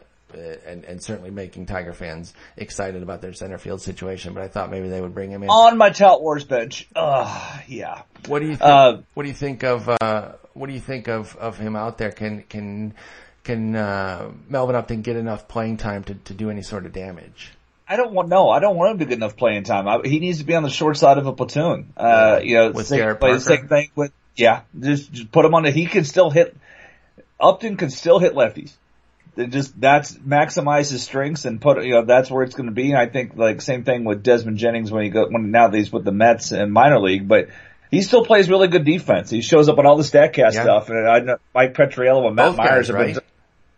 [0.66, 4.34] and, and certainly making Tiger fans excited about their center field situation.
[4.34, 5.48] But I thought maybe they would bring him in.
[5.50, 6.86] On my Tout Wars bench.
[6.94, 8.02] Ugh, yeah.
[8.28, 8.62] What do you think?
[8.62, 9.88] Uh, what do you think of?
[10.00, 12.12] Uh, what do you think of of him out there?
[12.12, 12.94] Can can
[13.42, 17.50] can uh, Melvin Upton get enough playing time to to do any sort of damage?
[17.88, 18.48] I don't want no.
[18.48, 19.88] I don't want him to get enough playing time.
[19.88, 21.92] I, he needs to be on the short side of a platoon.
[21.96, 23.40] Uh, you know, With same, Jarrett play Parker?
[23.44, 24.62] same thing with yeah.
[24.78, 25.70] Just, just put him on the.
[25.70, 26.56] He can still hit.
[27.40, 28.72] Upton can still hit lefties.
[29.36, 32.72] It just that's maximize his strengths and put you know that's where it's going to
[32.72, 32.90] be.
[32.90, 35.76] And I think like same thing with Desmond Jennings when he go when now that
[35.76, 37.48] he's with the Mets and minor league, but
[37.90, 39.30] he still plays really good defense.
[39.30, 40.62] He shows up on all the Statcast Yeah.
[40.64, 43.14] stuff, and I know Mike Petriello and Matt Both Myers guys, have right?
[43.14, 43.22] been.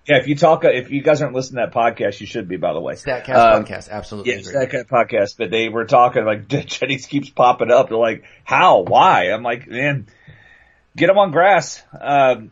[0.06, 2.56] Yeah, if you talk, if you guys aren't listening to that podcast, you should be,
[2.58, 2.94] by the way.
[2.94, 4.32] Statcast Um, podcast, absolutely.
[4.34, 7.88] yeah, that podcast, but they were talking like Jennings keeps popping up.
[7.88, 8.80] They're like, how?
[8.82, 9.30] Why?
[9.30, 10.06] I'm like, man,
[10.96, 12.50] get him on grass, um,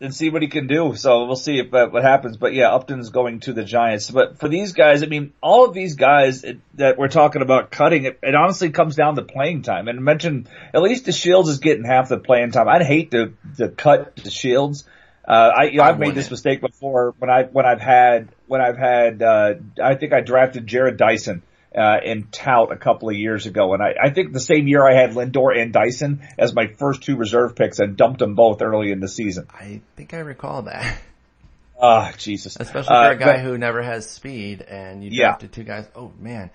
[0.00, 0.94] and see what he can do.
[0.96, 2.36] So we'll see if that what happens.
[2.36, 4.10] But yeah, Upton's going to the Giants.
[4.10, 6.44] But for these guys, I mean, all of these guys
[6.74, 9.88] that we're talking about cutting, it, it honestly comes down to playing time.
[9.88, 12.68] And I mentioned at least DeShields is getting half the playing time.
[12.68, 14.84] I'd hate to to cut DeShields.
[15.26, 18.60] Uh, I, you know, I've made this mistake before when I, when I've had, when
[18.60, 21.42] I've had, uh, I think I drafted Jarrod Dyson,
[21.76, 23.74] uh, in tout a couple of years ago.
[23.74, 27.02] And I, I think the same year I had Lindor and Dyson as my first
[27.02, 29.46] two reserve picks and dumped them both early in the season.
[29.52, 30.98] I think I recall that,
[31.80, 32.56] Ah, Jesus.
[32.58, 35.26] especially for Uh, a guy but- who never has speed, and you Yeah.
[35.30, 35.88] drafted two guys.
[35.96, 36.50] Oh man,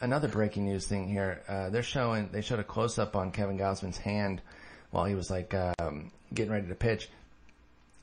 [0.00, 1.42] another breaking news thing here.
[1.48, 4.40] Uh, they're showing they showed a close up on Kevin Gausman's hand
[4.90, 7.08] while he was like um, getting ready to pitch.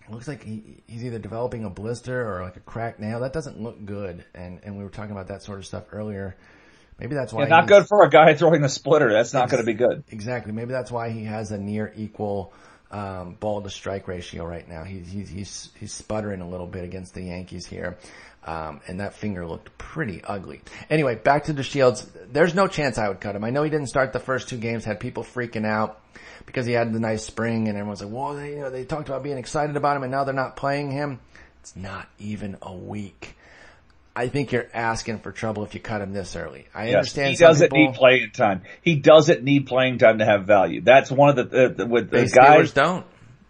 [0.10, 3.22] Looks like he, he's either developing a blister or like a cracked nail.
[3.22, 6.36] That doesn't look good, and and we were talking about that sort of stuff earlier.
[7.00, 9.12] Maybe that's why Yeah, not good for a guy throwing a splitter.
[9.12, 10.04] That's not going to be good.
[10.12, 10.52] Exactly.
[10.52, 12.54] Maybe that's why he has a near equal
[12.94, 14.84] um, ball to strike ratio right now.
[14.84, 17.98] He's he's he's he's sputtering a little bit against the Yankees here,
[18.46, 20.62] um, and that finger looked pretty ugly.
[20.92, 22.08] Anyway, back to DeShields.
[22.32, 23.44] There's no chance I would cut him.
[23.44, 24.86] I know he didn't start the first two games.
[24.86, 26.02] Had people freaking out
[26.46, 29.10] because he had the nice spring, and everyone's like, "Well, they you know they talked
[29.10, 31.20] about being excited about him, and now they're not playing him."
[31.62, 33.36] It's not even a week.
[34.16, 36.68] I think you're asking for trouble if you cut him this early.
[36.74, 38.62] I Yes, understand he doesn't people- need playing time.
[38.82, 40.82] He doesn't need playing time to have value.
[40.82, 42.72] That's one of the, uh, the with the guys.
[42.74, 43.06] don't.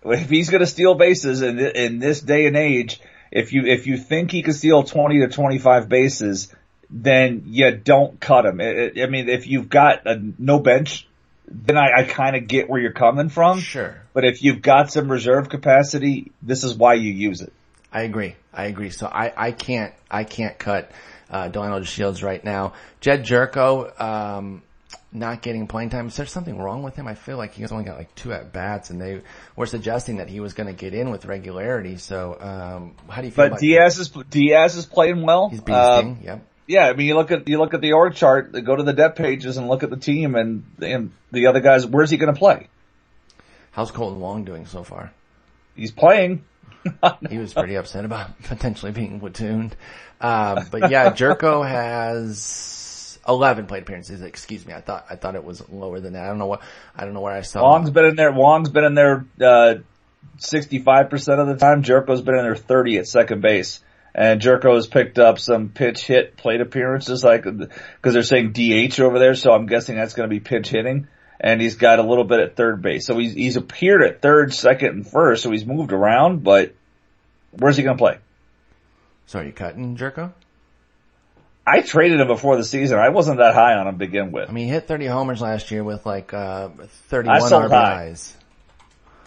[0.05, 3.87] if he's going to steal bases in in this day and age, if you if
[3.87, 6.53] you think he can steal twenty to twenty five bases,
[6.89, 8.61] then you don't cut him.
[8.61, 11.07] I- I I mean, if you've got a no bench,
[11.47, 13.59] then I, I kind of get where you're coming from.
[13.59, 13.97] Sure.
[14.13, 17.51] But if you've got some reserve capacity, this is why you use it.
[17.93, 18.35] I agree.
[18.51, 18.89] I agree.
[18.89, 20.91] So I, I can't, I can't cut,
[21.29, 22.73] uh, Delino DeShields right now.
[22.99, 24.63] Jedd Gyorko, um,
[25.11, 26.07] not getting playing time.
[26.07, 27.07] Is there something wrong with him?
[27.07, 29.21] I feel like he's only got like two at bats and they
[29.55, 31.97] were suggesting that he was going to get in with regularity.
[31.97, 35.49] So, um, how do you feel But about Diaz is Diaz is playing well.
[35.49, 36.23] He's beasting.
[36.23, 36.45] yep.
[36.67, 38.93] yeah, I mean, you look at you look at the org chart, go to the
[38.93, 41.85] depth pages, and look at the team and and the other guys.
[41.85, 42.67] Where's he going to play?
[43.71, 45.11] How's Kolten Wong doing so far?
[45.75, 46.43] He's playing.
[47.29, 49.71] He was pretty upset about potentially being platooned.
[50.21, 54.21] Um, but yeah, Gyorko has 11 plate appearances.
[54.21, 54.73] Excuse me.
[54.73, 56.23] I thought, I thought it was lower than that.
[56.23, 56.61] I don't know what,
[56.95, 58.31] I don't know where I saw Wong's been in there.
[58.31, 59.75] Wong's been in there uh,
[60.37, 61.83] 65% of the time.
[61.83, 63.81] Gyorko's been in there 30 at second base.
[64.15, 68.99] And Gyorko has picked up some pitch hit plate appearances, like because they're saying DH
[68.99, 71.07] over there, so I'm guessing that's going to be pitch hitting.
[71.43, 74.53] And he's got a little bit at third base, so he's he's appeared at third,
[74.53, 76.41] second, and first, so he's moved around.
[76.41, 76.73] But
[77.51, 78.17] where's he going to play?
[79.25, 80.31] So are you cutting Gyorko?
[81.65, 82.99] I traded him before the season.
[82.99, 84.49] I wasn't that high on him to begin with.
[84.49, 86.69] I mean, he hit 30 homers last year with like uh,
[87.09, 88.33] 31 sold RBIs.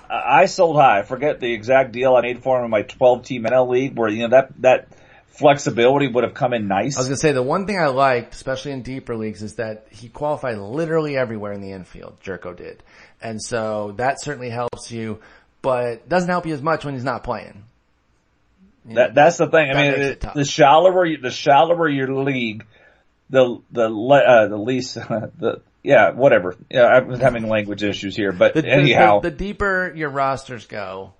[0.09, 1.01] I sold high.
[1.01, 3.99] I forget the exact deal I made for him in my 12 team NL league
[3.99, 4.89] where, you know, that, that
[5.29, 6.97] flexibility would have come in nice.
[6.97, 9.87] I was gonna say the one thing I liked, especially in deeper leagues, is that
[9.91, 12.19] he qualified literally everywhere in the infield.
[12.25, 12.83] Gyorko did,
[13.23, 15.21] and so that certainly helps you,
[15.63, 17.65] but doesn't help you as much when he's not playing.
[18.89, 19.71] You know, That, that's the thing.
[19.71, 22.65] I mean, it- it the shallower, the shallower your league,
[23.31, 26.55] the, the, uh, the least, the, yeah, whatever.
[26.71, 31.15] Yeah, I'm having language issues here, but the- anyhow, the, the deeper your rosters go,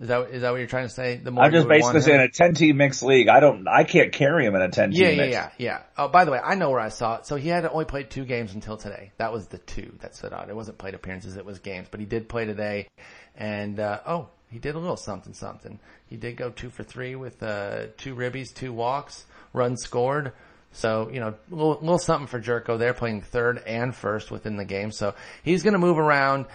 [0.00, 1.16] is that is that what you're trying to say?
[1.16, 3.28] The more I'm just basically saying a 10 team mixed league.
[3.28, 5.82] I don't, I can't carry him in a 10 team Yeah, yeah, yeah, yeah.
[5.96, 7.26] Oh, by the way, I know where I saw it.
[7.26, 9.12] So he had only played two games until today.
[9.18, 10.48] That was the two that stood out.
[10.48, 11.86] It wasn't played appearances, it was games.
[11.90, 12.88] But he did play today.
[13.36, 15.78] And, uh, oh, he did a little something, something.
[16.06, 20.32] He did go two for three with, uh, two ribbies, two walks, runs scored.
[20.72, 24.56] So, you know, a little, little something for Gyorko there, playing third and first within
[24.56, 24.90] the game.
[24.90, 25.14] So
[25.44, 26.46] he's going to move around.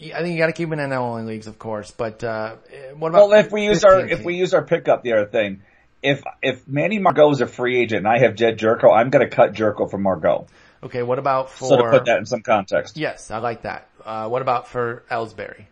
[0.00, 1.90] I think you got to keep him in NL only leagues, of course.
[1.90, 2.56] But uh,
[2.96, 5.26] what about Well, if we use our 15 if we use our pickup, the other
[5.26, 5.62] thing,
[6.02, 9.28] if if Manny Margot is a free agent and I have Jedd Gyorko, I'm going
[9.28, 10.46] to cut Gyorko from Margot.
[10.84, 13.88] okay, what about for So to put that in some context, Yes, I like that.
[14.04, 15.64] Uh, what about for Ellsbury?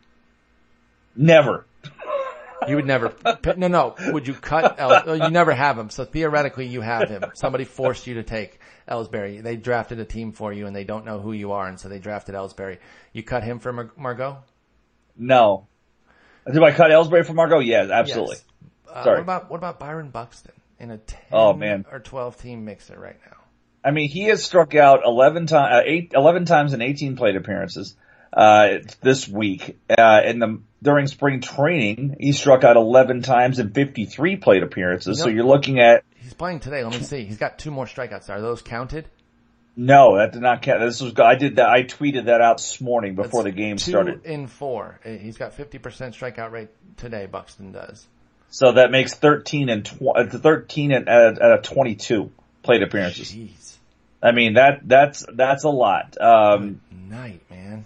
[1.14, 1.64] never.
[2.68, 3.14] You would never.
[3.56, 3.94] No, no.
[4.12, 4.78] Would you cut?
[4.78, 5.90] El, oh, you never have him.
[5.90, 7.24] So theoretically, you have him.
[7.34, 9.42] Somebody forced you to take Ellsbury.
[9.42, 11.88] They drafted a team for you, and they don't know who you are, and so
[11.88, 12.78] they drafted Ellsbury.
[13.12, 14.38] You cut him for Mar- Margot?
[15.16, 15.66] No.
[16.52, 17.58] Do I cut Ellsbury for Margot?
[17.60, 18.36] Yes, absolutely.
[18.36, 18.44] Yes.
[18.92, 19.16] Uh, Sorry.
[19.16, 21.84] What about what about Byron Buxton in a ten Oh, man.
[21.90, 23.36] or twelve team mixer right now?
[23.84, 27.36] I mean, he has struck out 11 times, uh, eight, 11 times in 18 plate
[27.36, 27.94] appearances,
[28.32, 29.78] uh, this week.
[29.88, 35.20] Uh, in the, during spring training, he struck out 11 times in 53 plate appearances.
[35.20, 36.82] So you're looking at, He's playing today.
[36.82, 37.24] Let me see.
[37.24, 38.28] He's got two more strikeouts.
[38.30, 39.08] Are those counted?
[39.76, 40.80] no, that did not count.
[40.80, 43.90] This was, I did that, I tweeted that out this morning before the game two
[43.90, 44.24] started.
[44.24, 44.98] in four.
[45.04, 47.26] Uh, He's got fifty percent strikeout rate today.
[47.26, 48.06] Buxton does.
[48.48, 52.30] So that makes 13 and tw- uh, 13 and, a 22
[52.62, 53.32] plate appearances.
[53.32, 53.76] Jeez.
[54.22, 56.16] I mean, that, that's, that's a lot.
[56.20, 57.84] Um, night, man.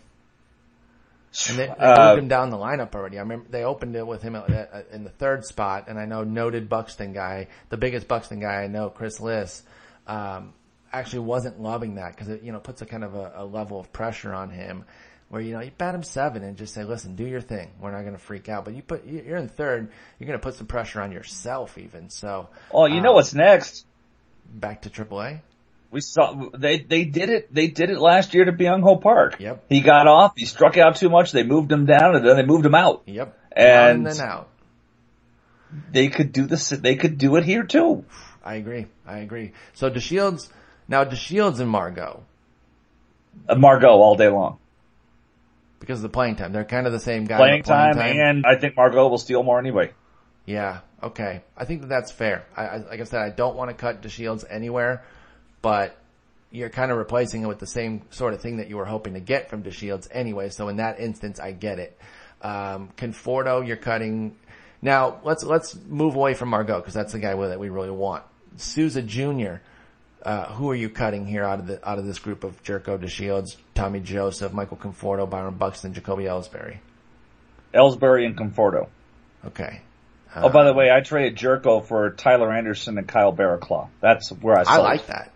[1.49, 3.19] And they, they uh, moved him down the lineup already.
[3.19, 6.05] I remember they opened it with him at, at, in the third spot, and I
[6.05, 9.63] know noted Buxton guy, the biggest Buxton guy I know, Chris Liss,
[10.07, 10.55] um,
[10.93, 13.79] actually wasn't loving that because it you know puts a kind of a, a level
[13.79, 14.85] of pressure on him.
[15.29, 17.71] Where you know you bat him seven and just say, listen, do your thing.
[17.81, 18.65] We're not going to freak out.
[18.65, 22.11] But you put you're in third, you're going to put some pressure on yourself even.
[22.11, 23.87] So oh, you know uh, what's next?
[24.53, 25.41] back to AAA.
[25.91, 29.37] We saw they they did it they did it last year to Byung Ho Park.
[29.41, 29.65] Yep.
[29.69, 30.35] He got off.
[30.37, 31.33] He struck out too much.
[31.33, 33.03] They moved him down, and then they moved him out.
[33.07, 33.37] Yep.
[33.53, 34.49] And- and then out.
[35.93, 36.69] They could do this.
[36.71, 38.05] They could do it here too.
[38.45, 38.87] I agree.
[39.07, 39.53] I agree.
[39.75, 40.49] So DeShields,
[40.89, 42.23] now DeShields and Margot,
[43.49, 44.59] Uh, Margot all day long,
[45.79, 47.37] because of the playing time, they're kind of the same guy.
[47.37, 49.93] playing, playing time, and I think Margot will steal more anyway.
[50.47, 51.43] yeah, okay.
[51.57, 52.45] I think that that's fair.
[52.57, 55.05] I, I like I said, I don't want to cut DeShields anywhere,
[55.63, 55.97] but
[56.51, 59.15] you're kind of replacing it with the same sort of thing that you were hoping
[59.15, 60.51] to get from DeShields anyway.
[60.51, 61.99] So in that instance, I get it.
[62.43, 64.37] Um, Conforto, you're cutting.
[64.83, 68.25] Now let's let's move away from Margot because that's the guy that we really want.
[68.57, 69.57] Souza Jr.
[70.23, 72.99] Uh, who are you cutting here out of the out of this group of Gyorko
[72.99, 76.79] DeShields, Tommy Joseph, Michael Conforto, Byron Buxton, Jacoby Ellsbury?
[77.73, 78.89] Ellsbury and Conforto.
[79.47, 79.81] Okay.
[80.37, 83.89] oh, by the way, I traded Gyorko for Tyler Anderson and Kyle Barraclough.
[84.01, 84.63] That's where I.
[84.63, 84.85] I Sold.
[84.85, 85.33] like that.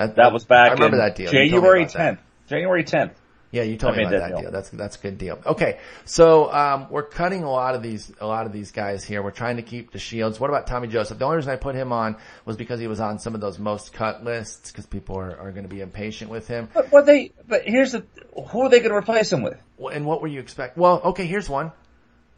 [0.00, 0.70] That, That was back.
[0.70, 1.26] I remember in that deal.
[1.26, 1.98] You told me January about that.
[1.98, 2.20] tenth.
[2.48, 3.12] January tenth.
[3.52, 4.40] Yeah, you told I me about that that deal.
[4.42, 4.50] deal.
[4.52, 5.40] That's that's a good deal.
[5.44, 9.22] Okay, so um, we're cutting a lot of these a lot of these guys here.
[9.22, 10.38] We're trying to keep DeShields.
[10.38, 11.18] What about Tommy Joseph?
[11.18, 13.58] The only reason I put him on was because he was on some of those
[13.58, 16.68] most cut lists because people are, are going to be impatient with him.
[16.72, 17.32] But what they?
[17.48, 18.04] But here's the.
[18.50, 19.60] Who are they going to replace him with?
[19.92, 20.76] And what were you expect?
[20.78, 21.72] Well, okay, here's one.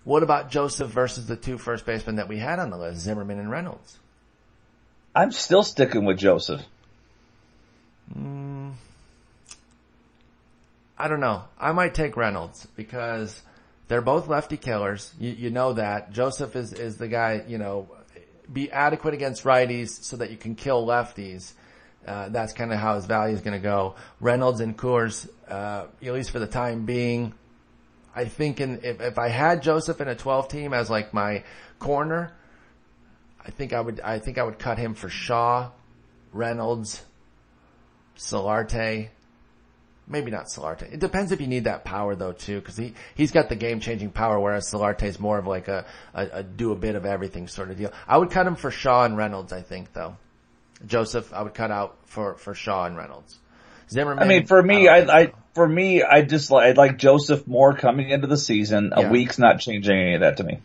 [0.04, 3.38] What about Joseph versus the two first basemen that we had on the list, Zimmerman
[3.38, 3.98] and Reynolds?
[5.14, 6.62] I'm still sticking with Joseph.
[11.02, 11.42] I don't know.
[11.58, 13.42] I might take Reynolds because
[13.88, 15.12] they're both lefty killers.
[15.18, 16.12] You, you know that.
[16.12, 17.88] Joseph is, is the guy, you know,
[18.52, 21.52] be adequate against righties so that you can kill lefties.
[22.06, 23.96] Uh, that's kind of how his value is going to go.
[24.20, 27.34] Reynolds and Coors, uh, at least for the time being,
[28.14, 31.44] I think in, if, if I had Joseph in a 12 team as like my
[31.78, 32.32] corner,
[33.44, 35.70] I think I would, I think I would cut him for Shaw,
[36.32, 37.02] Reynolds,
[38.18, 39.08] Solarte.
[40.08, 40.92] Maybe not Solarte.
[40.92, 43.80] It depends if you need that power though too, cause he, he's got the game
[43.80, 47.06] changing power, whereas Solarte is more of like a, a, a do a bit of
[47.06, 47.92] everything sort of deal.
[48.06, 50.16] I would cut him for Shaw and Reynolds, I think though.
[50.86, 53.38] Joseph, I would cut out for, for Shaw and Reynolds.
[53.88, 54.24] Zimmerman.
[54.24, 57.46] I mean, for me, I, don't I, for me, I just like, I like Joseph
[57.46, 58.92] more coming into the season.
[58.94, 59.10] A Yeah.
[59.10, 60.58] week's not changing any of that to me.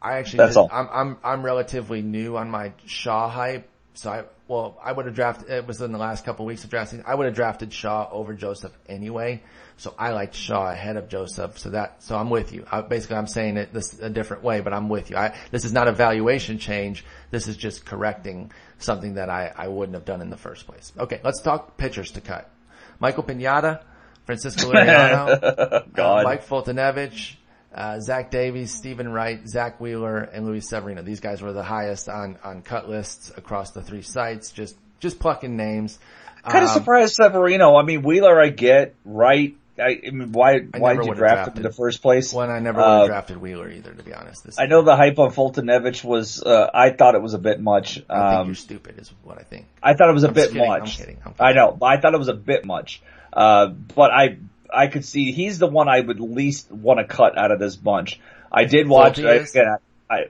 [0.00, 0.68] I actually, That's did- all.
[0.70, 3.68] I'm, I'm, I'm relatively new on my Shaw hype.
[3.94, 6.64] So I, well, I would have drafted, it was in the last couple of weeks
[6.64, 7.04] of drafting.
[7.06, 9.42] I would have drafted Shaw over Joseph anyway.
[9.76, 11.58] So I liked Shaw ahead of Joseph.
[11.58, 12.66] So that, so I'm with you.
[12.70, 15.16] I, basically I'm saying it this a different way, but I'm with you.
[15.16, 17.04] I, this is not a valuation change.
[17.30, 20.92] This is just correcting something that I, I wouldn't have done in the first place.
[20.98, 21.20] Okay.
[21.22, 22.50] Let's talk pitchers to cut.
[22.98, 23.84] Michael Pineda,
[24.24, 26.24] Francisco Liriano, uh, God.
[26.24, 27.36] Mike Foltynewicz,
[27.74, 31.02] uh, Zach Davies, Steven Wright, Zack Wheeler, and Luis Severino.
[31.02, 34.50] These guys were the highest on, on cut lists across the three sites.
[34.50, 35.98] Just, just plucking names.
[36.44, 37.76] Kind of Um, surprised Severino.
[37.76, 39.56] I mean, Wheeler, I get right.
[39.76, 42.32] I, I mean, why I why did you draft him in the first place?
[42.32, 44.44] When I never Uh, drafted Wheeler either, to be honest.
[44.44, 46.40] This I know the hype on Foltynewicz was.
[46.40, 47.98] Uh, I thought it was a bit much.
[48.08, 49.66] I think Um, you're stupid is what I think.
[49.82, 50.96] I thought it was a I'm bit kidding, I'm much.
[50.98, 53.02] kidding, I'm I know, but I thought it was a bit much.
[53.32, 54.36] Uh, but I
[54.74, 57.76] I could see he's the one I would least want to cut out of this
[57.76, 58.20] bunch.
[58.50, 59.18] I did watch.
[59.18, 59.50] Is?
[59.50, 59.76] again,
[60.10, 60.24] I, I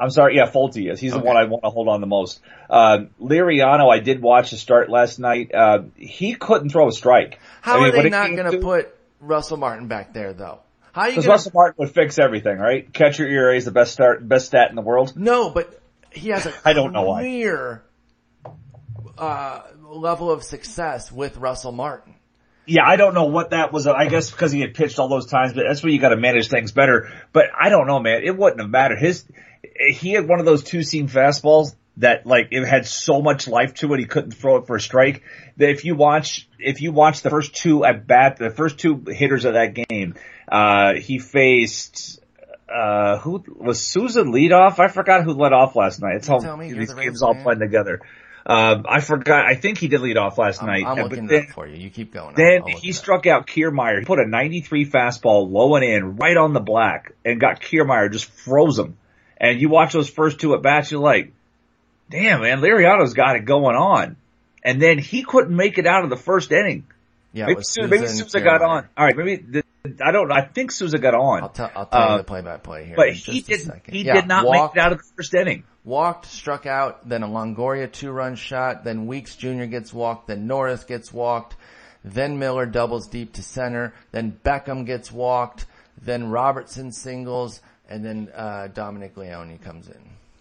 [0.00, 0.36] I'm sorry.
[0.36, 0.98] Yeah, Folty is.
[0.98, 2.40] He's the one I want to hold on the most.
[2.70, 5.54] Uh, Liriano, I did watch the start last night.
[5.54, 7.38] Uh, he couldn't throw a strike.
[7.60, 10.60] How I mean, are they not going to put Russell Martin back there though?
[10.92, 12.90] How are you Because going Russell Martin would fix everything, right?
[12.92, 15.12] Catcher ERA is the best start, best stat in the world.
[15.16, 17.20] No, but he has a I don't know why.
[17.20, 17.82] clear,
[19.18, 22.14] uh, level of success with Russell Martin.
[22.70, 23.88] Yeah, I don't know what that was.
[23.88, 26.16] I guess because he had pitched all those times, but that's where you got to
[26.16, 27.12] manage things better.
[27.32, 28.22] But I don't know, man.
[28.22, 29.00] It wouldn't have mattered.
[29.00, 29.24] His,
[29.88, 33.74] he had one of those two seam fastballs that like it had so much life
[33.74, 33.98] to it.
[33.98, 35.24] He couldn't throw it for a strike.
[35.56, 39.02] That if you watch, if you watch the first two at bat, the first two
[39.04, 40.14] hitters of that game,
[40.46, 42.20] uh, he faced.
[42.72, 44.78] Uh, who was Souza leadoff?
[44.78, 46.14] I forgot who led off last night.
[46.18, 48.00] It's all tell me, these the games all playing together.
[48.46, 49.44] Um, I forgot.
[49.44, 50.84] I think he did lead off last I'm, night.
[50.86, 51.76] I'm Uh, looking then, for you.
[51.76, 52.34] You keep going.
[52.36, 54.00] then he struck out Kiermaier.
[54.00, 58.10] He put a 93 fastball low and in right on the black and got Kiermaier
[58.10, 58.96] just froze him.
[59.36, 61.32] And you watch those first two at bats, you're like,
[62.10, 64.16] damn man, Liriano's got it going on.
[64.62, 66.86] And then he couldn't make it out of the first inning.
[67.32, 68.88] Yeah, maybe Souza, maybe Souza got on.
[68.96, 69.62] All right, maybe the,
[70.04, 70.34] I don't know.
[70.34, 71.42] I think Souza got on.
[71.42, 72.96] I'll tell, I'll tell Uh, you the play-by-play here.
[72.96, 75.64] but he did he Yeah, did not walked, make it out of the first inning.
[75.84, 79.64] Walked, struck out, then a Longoria two-run shot, then Weeks Jr.
[79.64, 81.56] gets walked, then Norris gets walked,
[82.04, 85.66] then Miller doubles deep to center, then Beckham gets walked,
[86.02, 90.00] then Robertson singles, and then uh, Dominic Leone comes in.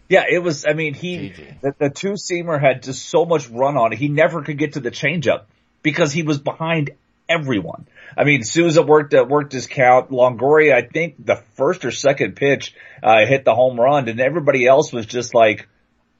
[0.09, 0.65] Yeah, it was.
[0.65, 3.99] I mean, he the, the two seamer had just so much run on it.
[3.99, 5.43] He never could get to the changeup
[5.81, 6.91] because he was behind
[7.27, 7.87] everyone.
[8.17, 10.09] I mean, Souza worked uh, worked his count.
[10.09, 12.73] Longoria, I think the first or second pitch
[13.03, 15.67] uh, hit the home run, and everybody else was just like,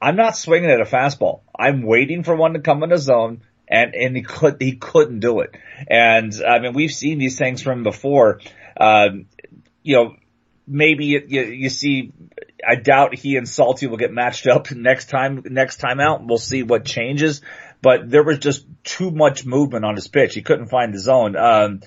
[0.00, 1.40] "I'm not swinging at a fastball.
[1.58, 5.20] I'm waiting for one to come in the zone." And and he could he couldn't
[5.20, 5.56] do it.
[5.88, 8.40] And I mean, we've seen these things from before.
[8.76, 9.26] Um,
[9.82, 10.16] you know,
[10.70, 12.12] maybe you, you, you see,
[12.66, 16.24] I doubt he and Salty will get matched up next time, next time out.
[16.24, 17.42] We'll see what changes,
[17.82, 20.34] but there was just too much movement on his pitch.
[20.34, 21.36] He couldn't find the zone.
[21.36, 21.80] Um,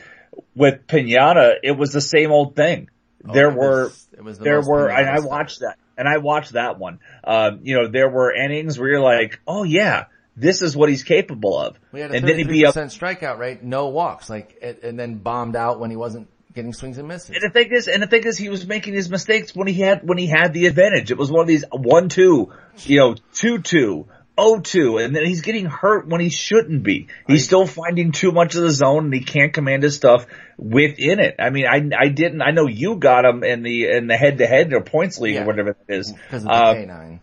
[0.56, 2.90] with Pineda, it was the same old thing.
[3.24, 6.08] there Oh, it were, was- it was the there were, and I watched that, and
[6.08, 7.00] I watched that one.
[7.24, 10.06] Um, you know, there were innings where you're like, oh yeah,
[10.36, 11.78] this is what he's capable of.
[11.92, 14.78] We had a and then he'd be up 33% strikeout rate, no walks, like, and,
[14.84, 17.32] and then bombed out when he wasn't getting swings and misses.
[17.32, 19.76] And the thing is, and the thing is, he was making his mistakes when he
[19.76, 21.12] had when he had the advantage.
[21.12, 22.52] It was one of these one two,
[22.86, 24.08] you know, two two,
[24.38, 27.08] oh two, and then he's getting hurt when he shouldn't be.
[27.28, 30.26] He's still finding too much of the zone, and he can't command his stuff
[30.58, 31.36] within it.
[31.40, 32.42] I mean, I I didn't.
[32.42, 35.36] I know you got him in the in the head to head or points league
[35.36, 35.44] Yeah.
[35.44, 37.20] or whatever it is Because of the Uh, canine.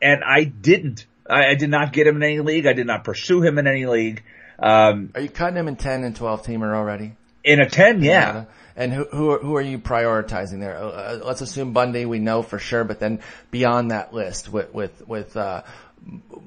[0.00, 1.06] and I didn't.
[1.28, 2.66] I, I did not get him in any league.
[2.66, 4.22] I did not pursue him in any league.
[4.58, 7.12] Um, Are you cutting him in 10 and 12 teamer already?
[7.44, 8.46] in a ten, yeah.
[8.74, 10.76] And who who are, who are you prioritizing there?
[10.76, 13.20] Uh, Uh, let's assume Bundy, we know for sure, but then
[13.52, 15.62] beyond that list with with with uh,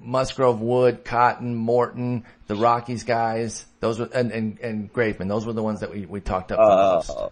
[0.02, 5.54] Musgrove, Wood, Cotton, Morton, the Rockies guys, those were and and, and Graveman, those were
[5.54, 7.10] the ones that we we talked up the most.
[7.10, 7.30] Uh,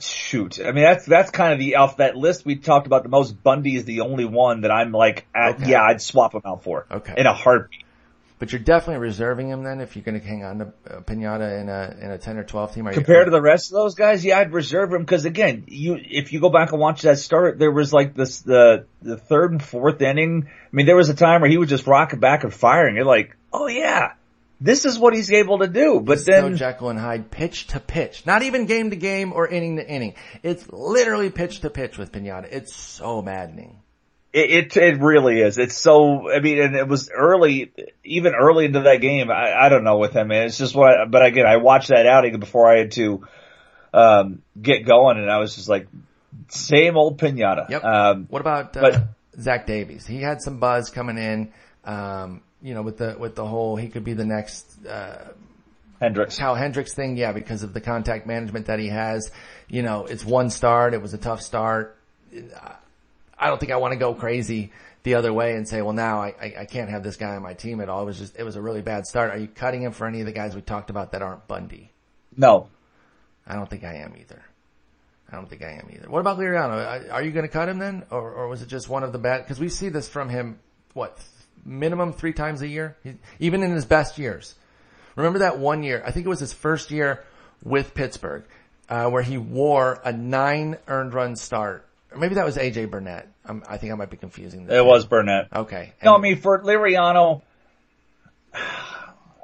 [0.00, 0.58] shoot.
[0.60, 3.40] I mean, that's, that's kind of the, off that list we talked about the most,
[3.42, 5.70] Bundy is the only one that I'm like, uh, Okay.
[5.70, 6.86] yeah, I'd swap him out for.
[6.90, 7.14] Okay.
[7.16, 7.84] In a heartbeat.
[8.38, 11.58] But you're definitely reserving him then if you're going to hang on to uh, Pineda
[11.58, 12.86] in a in a ten or twelve team.
[12.86, 15.64] Are you- Compared to the rest of those guys, yeah, I'd reserve him because again,
[15.68, 19.16] you if you go back and watch that start, there was like this the the
[19.16, 20.48] third and fourth inning.
[20.48, 22.96] I mean, there was a time where he was just rocking back and firing.
[22.96, 24.12] You're like, oh yeah,
[24.60, 26.00] this is what he's able to do.
[26.00, 29.48] But no then, Jekyll and Hyde pitch to pitch, not even game to game or
[29.48, 30.12] inning to inning.
[30.42, 32.54] It's literally pitch to pitch with Pineda.
[32.54, 33.78] It's so maddening.
[34.36, 35.56] It, it, it really is.
[35.56, 37.72] It's so, I mean, and it was early,
[38.04, 39.30] even early into that game.
[39.30, 40.46] I, I don't know with him, man.
[40.46, 43.26] It's just what, I, but again, I watched that outing before I had to,
[43.94, 45.88] um, get going and I was just like,
[46.48, 47.66] same old Pineda.
[47.70, 47.82] Yep.
[47.84, 49.04] Um, What about uh, but-
[49.40, 50.06] Zach Davies?
[50.06, 51.52] He had some buzz coming in.
[51.84, 55.28] Um, you know, with the with the whole he could be the next uh,
[56.00, 56.36] Hendricks.
[56.36, 57.16] Kyle Hendricks thing.
[57.16, 59.30] Yeah, because of the contact management that he has.
[59.68, 60.92] You know, it's one start.
[60.92, 61.96] It was a tough start.
[63.38, 64.72] I don't think I want to go crazy
[65.02, 67.42] the other way and say, well, now I, I, I can't have this guy on
[67.42, 68.02] my team at all.
[68.02, 69.30] It was just it was a really bad start.
[69.30, 71.92] Are you cutting him for any of the guys we talked about that aren't Bundy?
[72.36, 72.68] No.
[73.46, 74.42] I don't think I am either.
[75.30, 76.08] I don't think I am either.
[76.08, 77.12] What about Liriano?
[77.12, 79.18] Are you going to cut him then, or, or was it just one of the
[79.18, 79.42] bad?
[79.42, 80.58] Because we see this from him,
[80.94, 81.18] what
[81.64, 84.54] minimum three times a year, he, even in his best years.
[85.16, 86.02] Remember that one year?
[86.04, 87.24] I think it was his first year
[87.64, 88.44] with Pittsburgh,
[88.88, 91.85] uh, where he wore a nine earned run start.
[92.16, 93.28] Or maybe that was AJ Burnett.
[93.44, 94.66] I'm, I think I might be confusing.
[94.66, 95.48] The It was Burnett.
[95.54, 95.92] okay.
[96.02, 97.42] No, I mean for Liriano,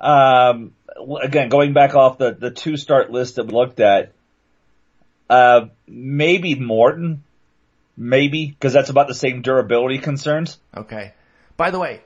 [0.01, 0.73] um,
[1.23, 4.12] again going back off the the two start list that we looked at,
[5.28, 7.24] uh, maybe Morton,
[7.94, 10.59] maybe because that's about the same durability concerns.
[10.74, 11.12] Okay.
[11.59, 12.01] By the way,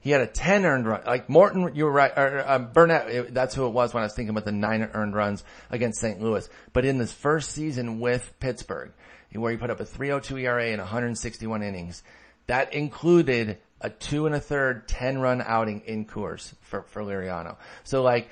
[0.00, 1.02] he had a 10 earned run.
[1.06, 2.12] Like Morton, you were right.
[2.16, 4.82] Or, um, Burnett, it, that's who it was when I was thinking about the nine
[4.92, 6.20] earned runs against St.
[6.20, 6.48] Louis.
[6.72, 8.92] But in this first season with Pittsburgh,
[9.34, 12.02] where he put up a 302 ERA in 161 innings,
[12.46, 17.56] that included a two and a third 10 run outing in Coors for, for Liriano.
[17.84, 18.28] So like,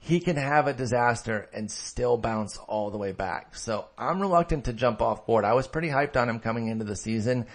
[0.00, 3.56] he can have a disaster and still bounce all the way back.
[3.56, 5.46] So I'm reluctant to jump off board.
[5.46, 7.46] I was pretty hyped on him coming into the season.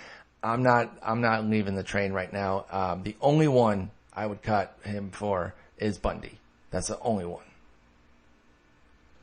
[0.41, 2.65] I'm not, I'm not leaving the train right now.
[2.71, 6.39] Um, the only one I would cut him for is Bundy.
[6.71, 7.43] That's the only one.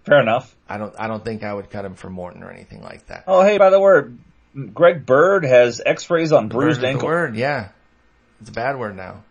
[0.07, 0.55] Fair enough.
[0.69, 3.24] I don't, I don't think I would cut him for Morton or anything like that.
[3.27, 4.03] Oh, hey, by the way,
[4.73, 7.09] Greg Bird has X-rays on Word bruised is the ankle.
[7.09, 7.70] word, yeah.
[8.41, 9.24] It's a bad word now.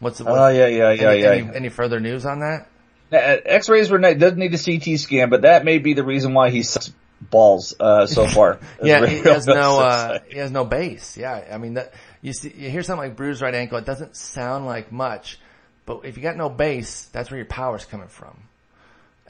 [0.00, 1.30] What's the Oh what, yeah, yeah, yeah, any, yeah.
[1.32, 2.68] Any, any further news on that?
[3.10, 6.34] Uh, X-rays were not, doesn't need a CT scan, but that may be the reason
[6.34, 8.60] why he sucks balls uh, so far.
[8.82, 11.16] Yeah, he has no, uh, he has no base.
[11.16, 14.16] Yeah, I mean that, you see, you hear something like bruised right ankle, it doesn't
[14.16, 15.40] sound like much,
[15.86, 18.47] but if you got no base, that's where your power's coming from.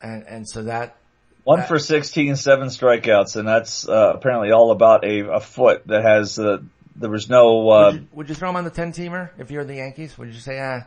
[0.00, 0.96] And, and so that,
[1.44, 6.02] One for 16, seven strikeouts, and that's uh, apparently all about a, a foot that
[6.02, 6.38] has.
[6.38, 6.58] Uh,
[6.96, 7.70] there was no.
[7.70, 10.18] Uh, would, you, would you throw him on the 10 teamer if you're the Yankees?
[10.18, 10.82] Would you say, ah,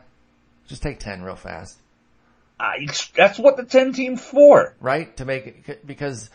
[0.66, 1.78] just take 10 real fast,
[2.58, 4.74] I, that's what the ten team for.
[4.80, 5.14] right?
[5.16, 6.30] To make it, because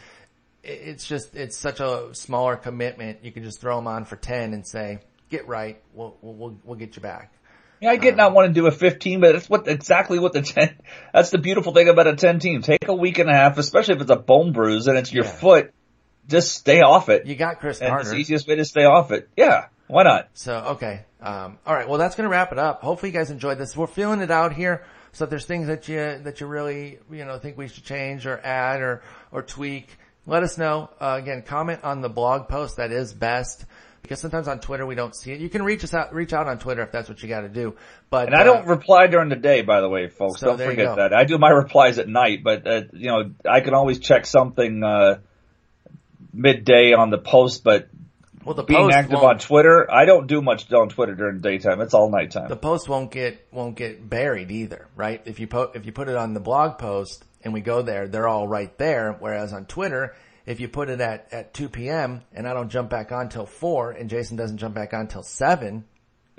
[0.63, 3.19] it's just, it's such a smaller commitment.
[3.23, 4.99] You can just throw him on for 10 and say,
[5.29, 7.33] get right, we'll, we'll, we'll get you back.
[7.79, 10.41] Yeah, I get not wanting to do a 15, but that's what exactly what the
[10.41, 10.77] 10.
[11.13, 12.61] That's the beautiful thing about a 10 team.
[12.61, 15.25] Take a week and a half, especially if it's a bone bruise and it's your
[15.25, 15.31] Yeah.
[15.31, 15.73] foot.
[16.27, 17.25] Just stay off it.
[17.25, 19.29] You got Chris and it's the easiest way to stay off it.
[19.37, 20.29] Yeah, why not?
[20.33, 21.01] So, okay.
[21.21, 21.87] Um, all right.
[21.87, 22.81] Well, that's going to wrap it up.
[22.81, 23.77] Hopefully you guys enjoyed this.
[23.77, 24.83] We're feeling it out here.
[25.13, 28.25] So if there's things that you, that you really, you know, think we should change
[28.27, 29.01] or add or,
[29.31, 30.89] or tweak, let us know.
[30.99, 32.75] Uh, again, comment on the blog post.
[32.77, 33.65] That is best
[34.01, 35.39] because sometimes on Twitter we don't see it.
[35.39, 37.49] You can reach us out, reach out on Twitter if that's what you got to
[37.49, 37.75] do.
[38.09, 40.39] But, And I uh, don't reply during the day, by the way, folks.
[40.39, 41.13] So don't forget that.
[41.13, 44.83] I do my replies at night, but, uh, you know, I can always check something,
[44.83, 45.19] uh,
[46.33, 47.89] midday on the post, but
[48.47, 51.81] well, the being active on Twitter, I don't do much on Twitter during the daytime.
[51.81, 52.47] It's all nighttime.
[52.47, 55.21] the post won't get won't get buried either, right?
[55.25, 58.07] If you put if you put it on the blog post and we go there,
[58.07, 59.17] they're all right there.
[59.19, 60.15] Whereas on Twitter,
[60.47, 62.21] if you put it at at two p.m.
[62.33, 65.21] and I don't jump back on till four, and Jason doesn't jump back on till
[65.21, 65.85] seven,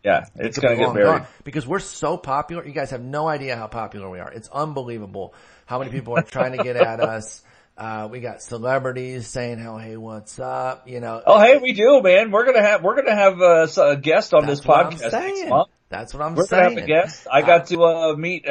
[0.05, 1.23] yeah, it's could gonna get long buried.
[1.45, 2.67] because we're so popular.
[2.67, 4.33] You guys have no idea how popular we are.
[4.33, 5.35] It's unbelievable
[5.67, 7.43] how many people are trying to get at us.
[7.77, 12.01] Uh, we got celebrities saying, "Oh, hey, what's up?" You know, Oh, hey, we do,
[12.03, 12.33] man.
[12.33, 15.01] We're gonna have we're gonna have uh, a guest on that's this what I'm podcast
[15.03, 15.49] next saying.
[15.49, 15.69] month.
[15.91, 16.63] That's what I'm We're saying.
[16.77, 17.27] gonna have a guest.
[17.33, 18.47] I got to uh, meet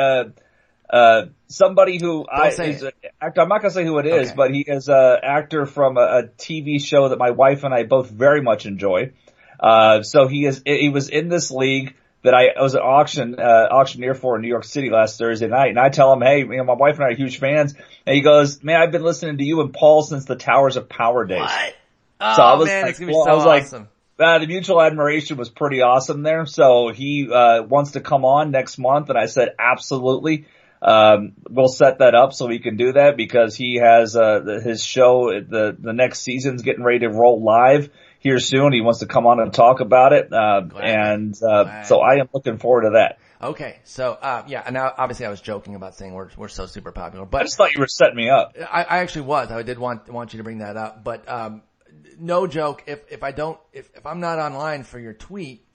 [0.89, 2.91] uh, somebody who I say is a
[3.21, 3.41] actor.
[3.41, 4.35] I'm not gonna say who it is, Okay.
[4.35, 7.83] but he is a actor from a, a TV show that my wife and I
[7.83, 9.11] both very much enjoy.
[9.59, 13.67] Uh, so he is he was in this league that I was an auction uh,
[13.71, 16.45] auctioneer for in New York City last Thursday night, and I tell him, hey, you
[16.57, 17.73] know, my wife and I are huge fans,
[18.05, 20.89] and he goes, man, I've been listening to you and Paul since the Towers of
[20.89, 21.39] Power days.
[21.41, 21.75] What?
[22.19, 23.87] Oh So I was man, like, it's gonna be well, so I was like, awesome.
[24.19, 26.45] uh, the mutual admiration was pretty awesome there.
[26.47, 30.45] So he uh, wants to come on next month, and I said absolutely.
[30.81, 34.61] Um, we'll set that up so he can do that because he has uh, the,
[34.61, 35.31] his show.
[35.41, 37.89] The the next season's getting ready to roll live
[38.19, 38.73] here soon.
[38.73, 42.29] He wants to come on and talk about it, uh, and uh, so I am
[42.33, 43.17] looking forward to that.
[43.41, 46.65] Okay, so uh, yeah, and now obviously I was joking about saying we're we're so
[46.65, 48.55] super popular, but I just thought you were setting me up.
[48.59, 49.51] I, I actually was.
[49.51, 51.61] I did want want you to bring that up, but um,
[52.19, 52.83] no joke.
[52.87, 55.65] If if I don't, if if I'm not online for your tweet,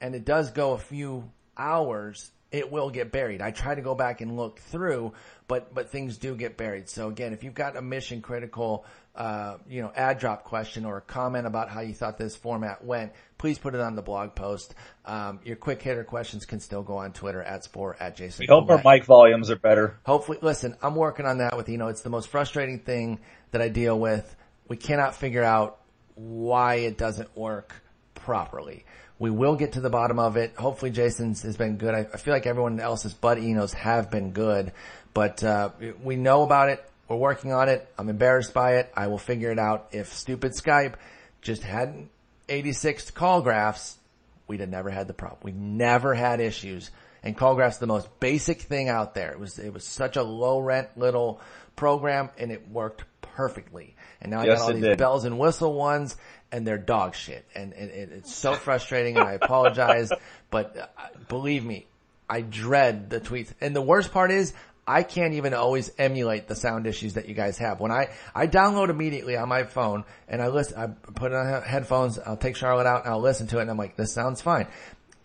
[0.00, 3.40] and it does go a few hours, it will get buried.
[3.40, 5.12] I try to go back and look through,
[5.46, 6.88] but but things do get buried.
[6.88, 10.98] So again, if you've got a mission critical, uh, you know, ad drop question or
[10.98, 14.34] a comment about how you thought this format went, please put it on the blog
[14.34, 14.74] post.
[15.04, 18.46] Um, your quick hitter questions can still go on Twitter at Sporer at Jason.
[18.48, 19.98] We hope our mic volumes are better.
[20.04, 21.88] Hopefully, listen, I'm working on that with you know.
[21.88, 23.20] It's the most frustrating thing
[23.52, 24.36] that I deal with.
[24.68, 25.78] We cannot figure out
[26.14, 27.74] why it doesn't work
[28.14, 28.84] properly.
[29.20, 30.56] We will get to the bottom of it.
[30.56, 31.94] Hopefully Jason's has been good.
[31.94, 34.72] I, I feel like everyone else's Bud Enos have been good,
[35.14, 35.70] but, uh,
[36.02, 36.82] we know about it.
[37.06, 37.86] We're working on it.
[37.98, 38.90] I'm embarrassed by it.
[38.96, 39.88] I will figure it out.
[39.92, 40.94] If stupid Skype
[41.42, 42.08] just hadn't
[42.48, 43.98] 86 call graphs,
[44.46, 45.40] we'd have never had the problem.
[45.42, 46.90] We never had issues.
[47.22, 49.32] And call graphs the most basic thing out there.
[49.32, 51.40] It was, it was such a low rent little
[51.76, 53.96] program and it worked perfectly.
[54.20, 54.98] And now yes, I got all these did.
[54.98, 56.16] bells and whistle ones
[56.52, 57.44] and they're dog shit.
[57.54, 60.10] And, and, and it's so frustrating and I apologize,
[60.50, 60.86] but uh,
[61.28, 61.86] believe me,
[62.28, 63.52] I dread the tweets.
[63.60, 64.52] And the worst part is
[64.86, 67.80] I can't even always emulate the sound issues that you guys have.
[67.80, 71.62] When I, I download immediately on my phone and I listen, I put it on
[71.62, 74.40] headphones, I'll take Charlotte out and I'll listen to it and I'm like, this sounds
[74.40, 74.66] fine.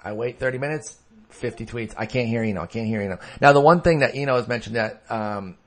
[0.04, 0.98] I wait 30 minutes,
[1.30, 1.94] 50 tweets.
[1.98, 2.62] I can't hear Eno.
[2.62, 3.20] I can't hear Eno.
[3.42, 5.58] Now the one thing that Eno has mentioned that, um,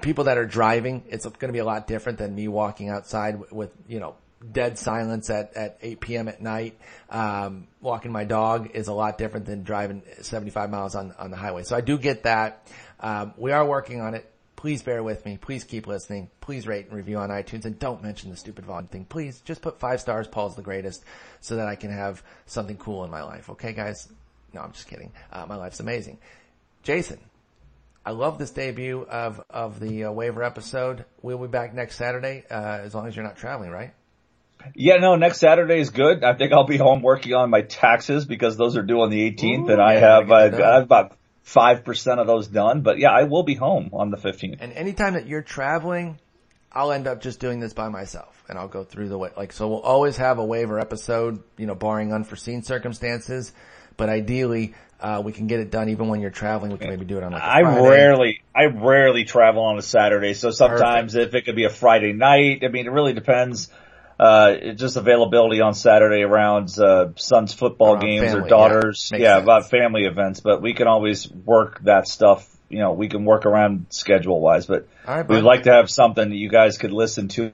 [0.00, 3.38] people that are driving, it's going to be a lot different than me walking outside
[3.38, 4.14] with, with you know,
[4.52, 6.28] dead silence at, at 8 p.m.
[6.28, 6.78] at night.
[7.10, 11.36] Um, walking my dog is a lot different than driving 75 miles on, on the
[11.36, 11.62] highway.
[11.62, 12.66] So I do get that.
[13.00, 14.30] Um, we are working on it.
[14.56, 15.36] Please bear with me.
[15.36, 16.30] Please keep listening.
[16.40, 19.04] Please rate and review on iTunes and don't mention the stupid volume thing.
[19.04, 20.26] Please just put five stars.
[20.26, 21.04] Paul's the greatest
[21.40, 23.50] so that I can have something cool in my life.
[23.50, 24.08] Okay, guys?
[24.54, 25.12] No, I'm just kidding.
[25.30, 26.18] Uh, my life's amazing.
[26.82, 27.20] Jason,
[28.06, 31.04] I love this debut of of the uh, waiver episode.
[31.22, 33.92] We'll be back next Saturday, uh, as long as you're not traveling, right?
[34.74, 36.24] Yeah, no, next Saturday is good.
[36.24, 39.30] I think I'll be home working on my taxes because those are due on the
[39.30, 40.74] 18th, Ooh, and I yeah, have gotta get that I done.
[40.74, 42.82] have about five percent of those done.
[42.82, 44.58] But yeah, I will be home on the 15th.
[44.60, 46.18] And anytime that you're traveling,
[46.72, 49.30] I'll end up just doing this by myself, and I'll go through the way.
[49.36, 53.52] Like, so we'll always have a waiver episode, you know, barring unforeseen circumstances.
[53.96, 56.72] But ideally, uh, we can get it done even when you're traveling.
[56.72, 60.34] We can maybe do it on like I rarely, I rarely travel on a Saturday.
[60.34, 63.70] So sometimes if it could be a Friday night, I mean, it really depends.
[64.18, 69.10] Uh, just availability on Saturday around, uh, son's football games family, or daughters.
[69.12, 69.18] yeah.
[69.18, 72.50] Yeah, about family events, but we can always work that stuff.
[72.70, 76.30] You know, we can work around schedule wise, but right, we'd like to have something
[76.30, 77.52] that you guys could listen to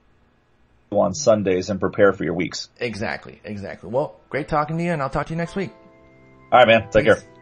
[0.89, 2.69] on Sundays and prepare for your weeks.
[2.79, 3.89] Exactly, exactly.
[3.89, 5.71] Well, great talking to you, and I'll talk to you next week.
[6.51, 6.89] All right, man.
[6.91, 7.15] Take Peace.
[7.15, 7.32] care.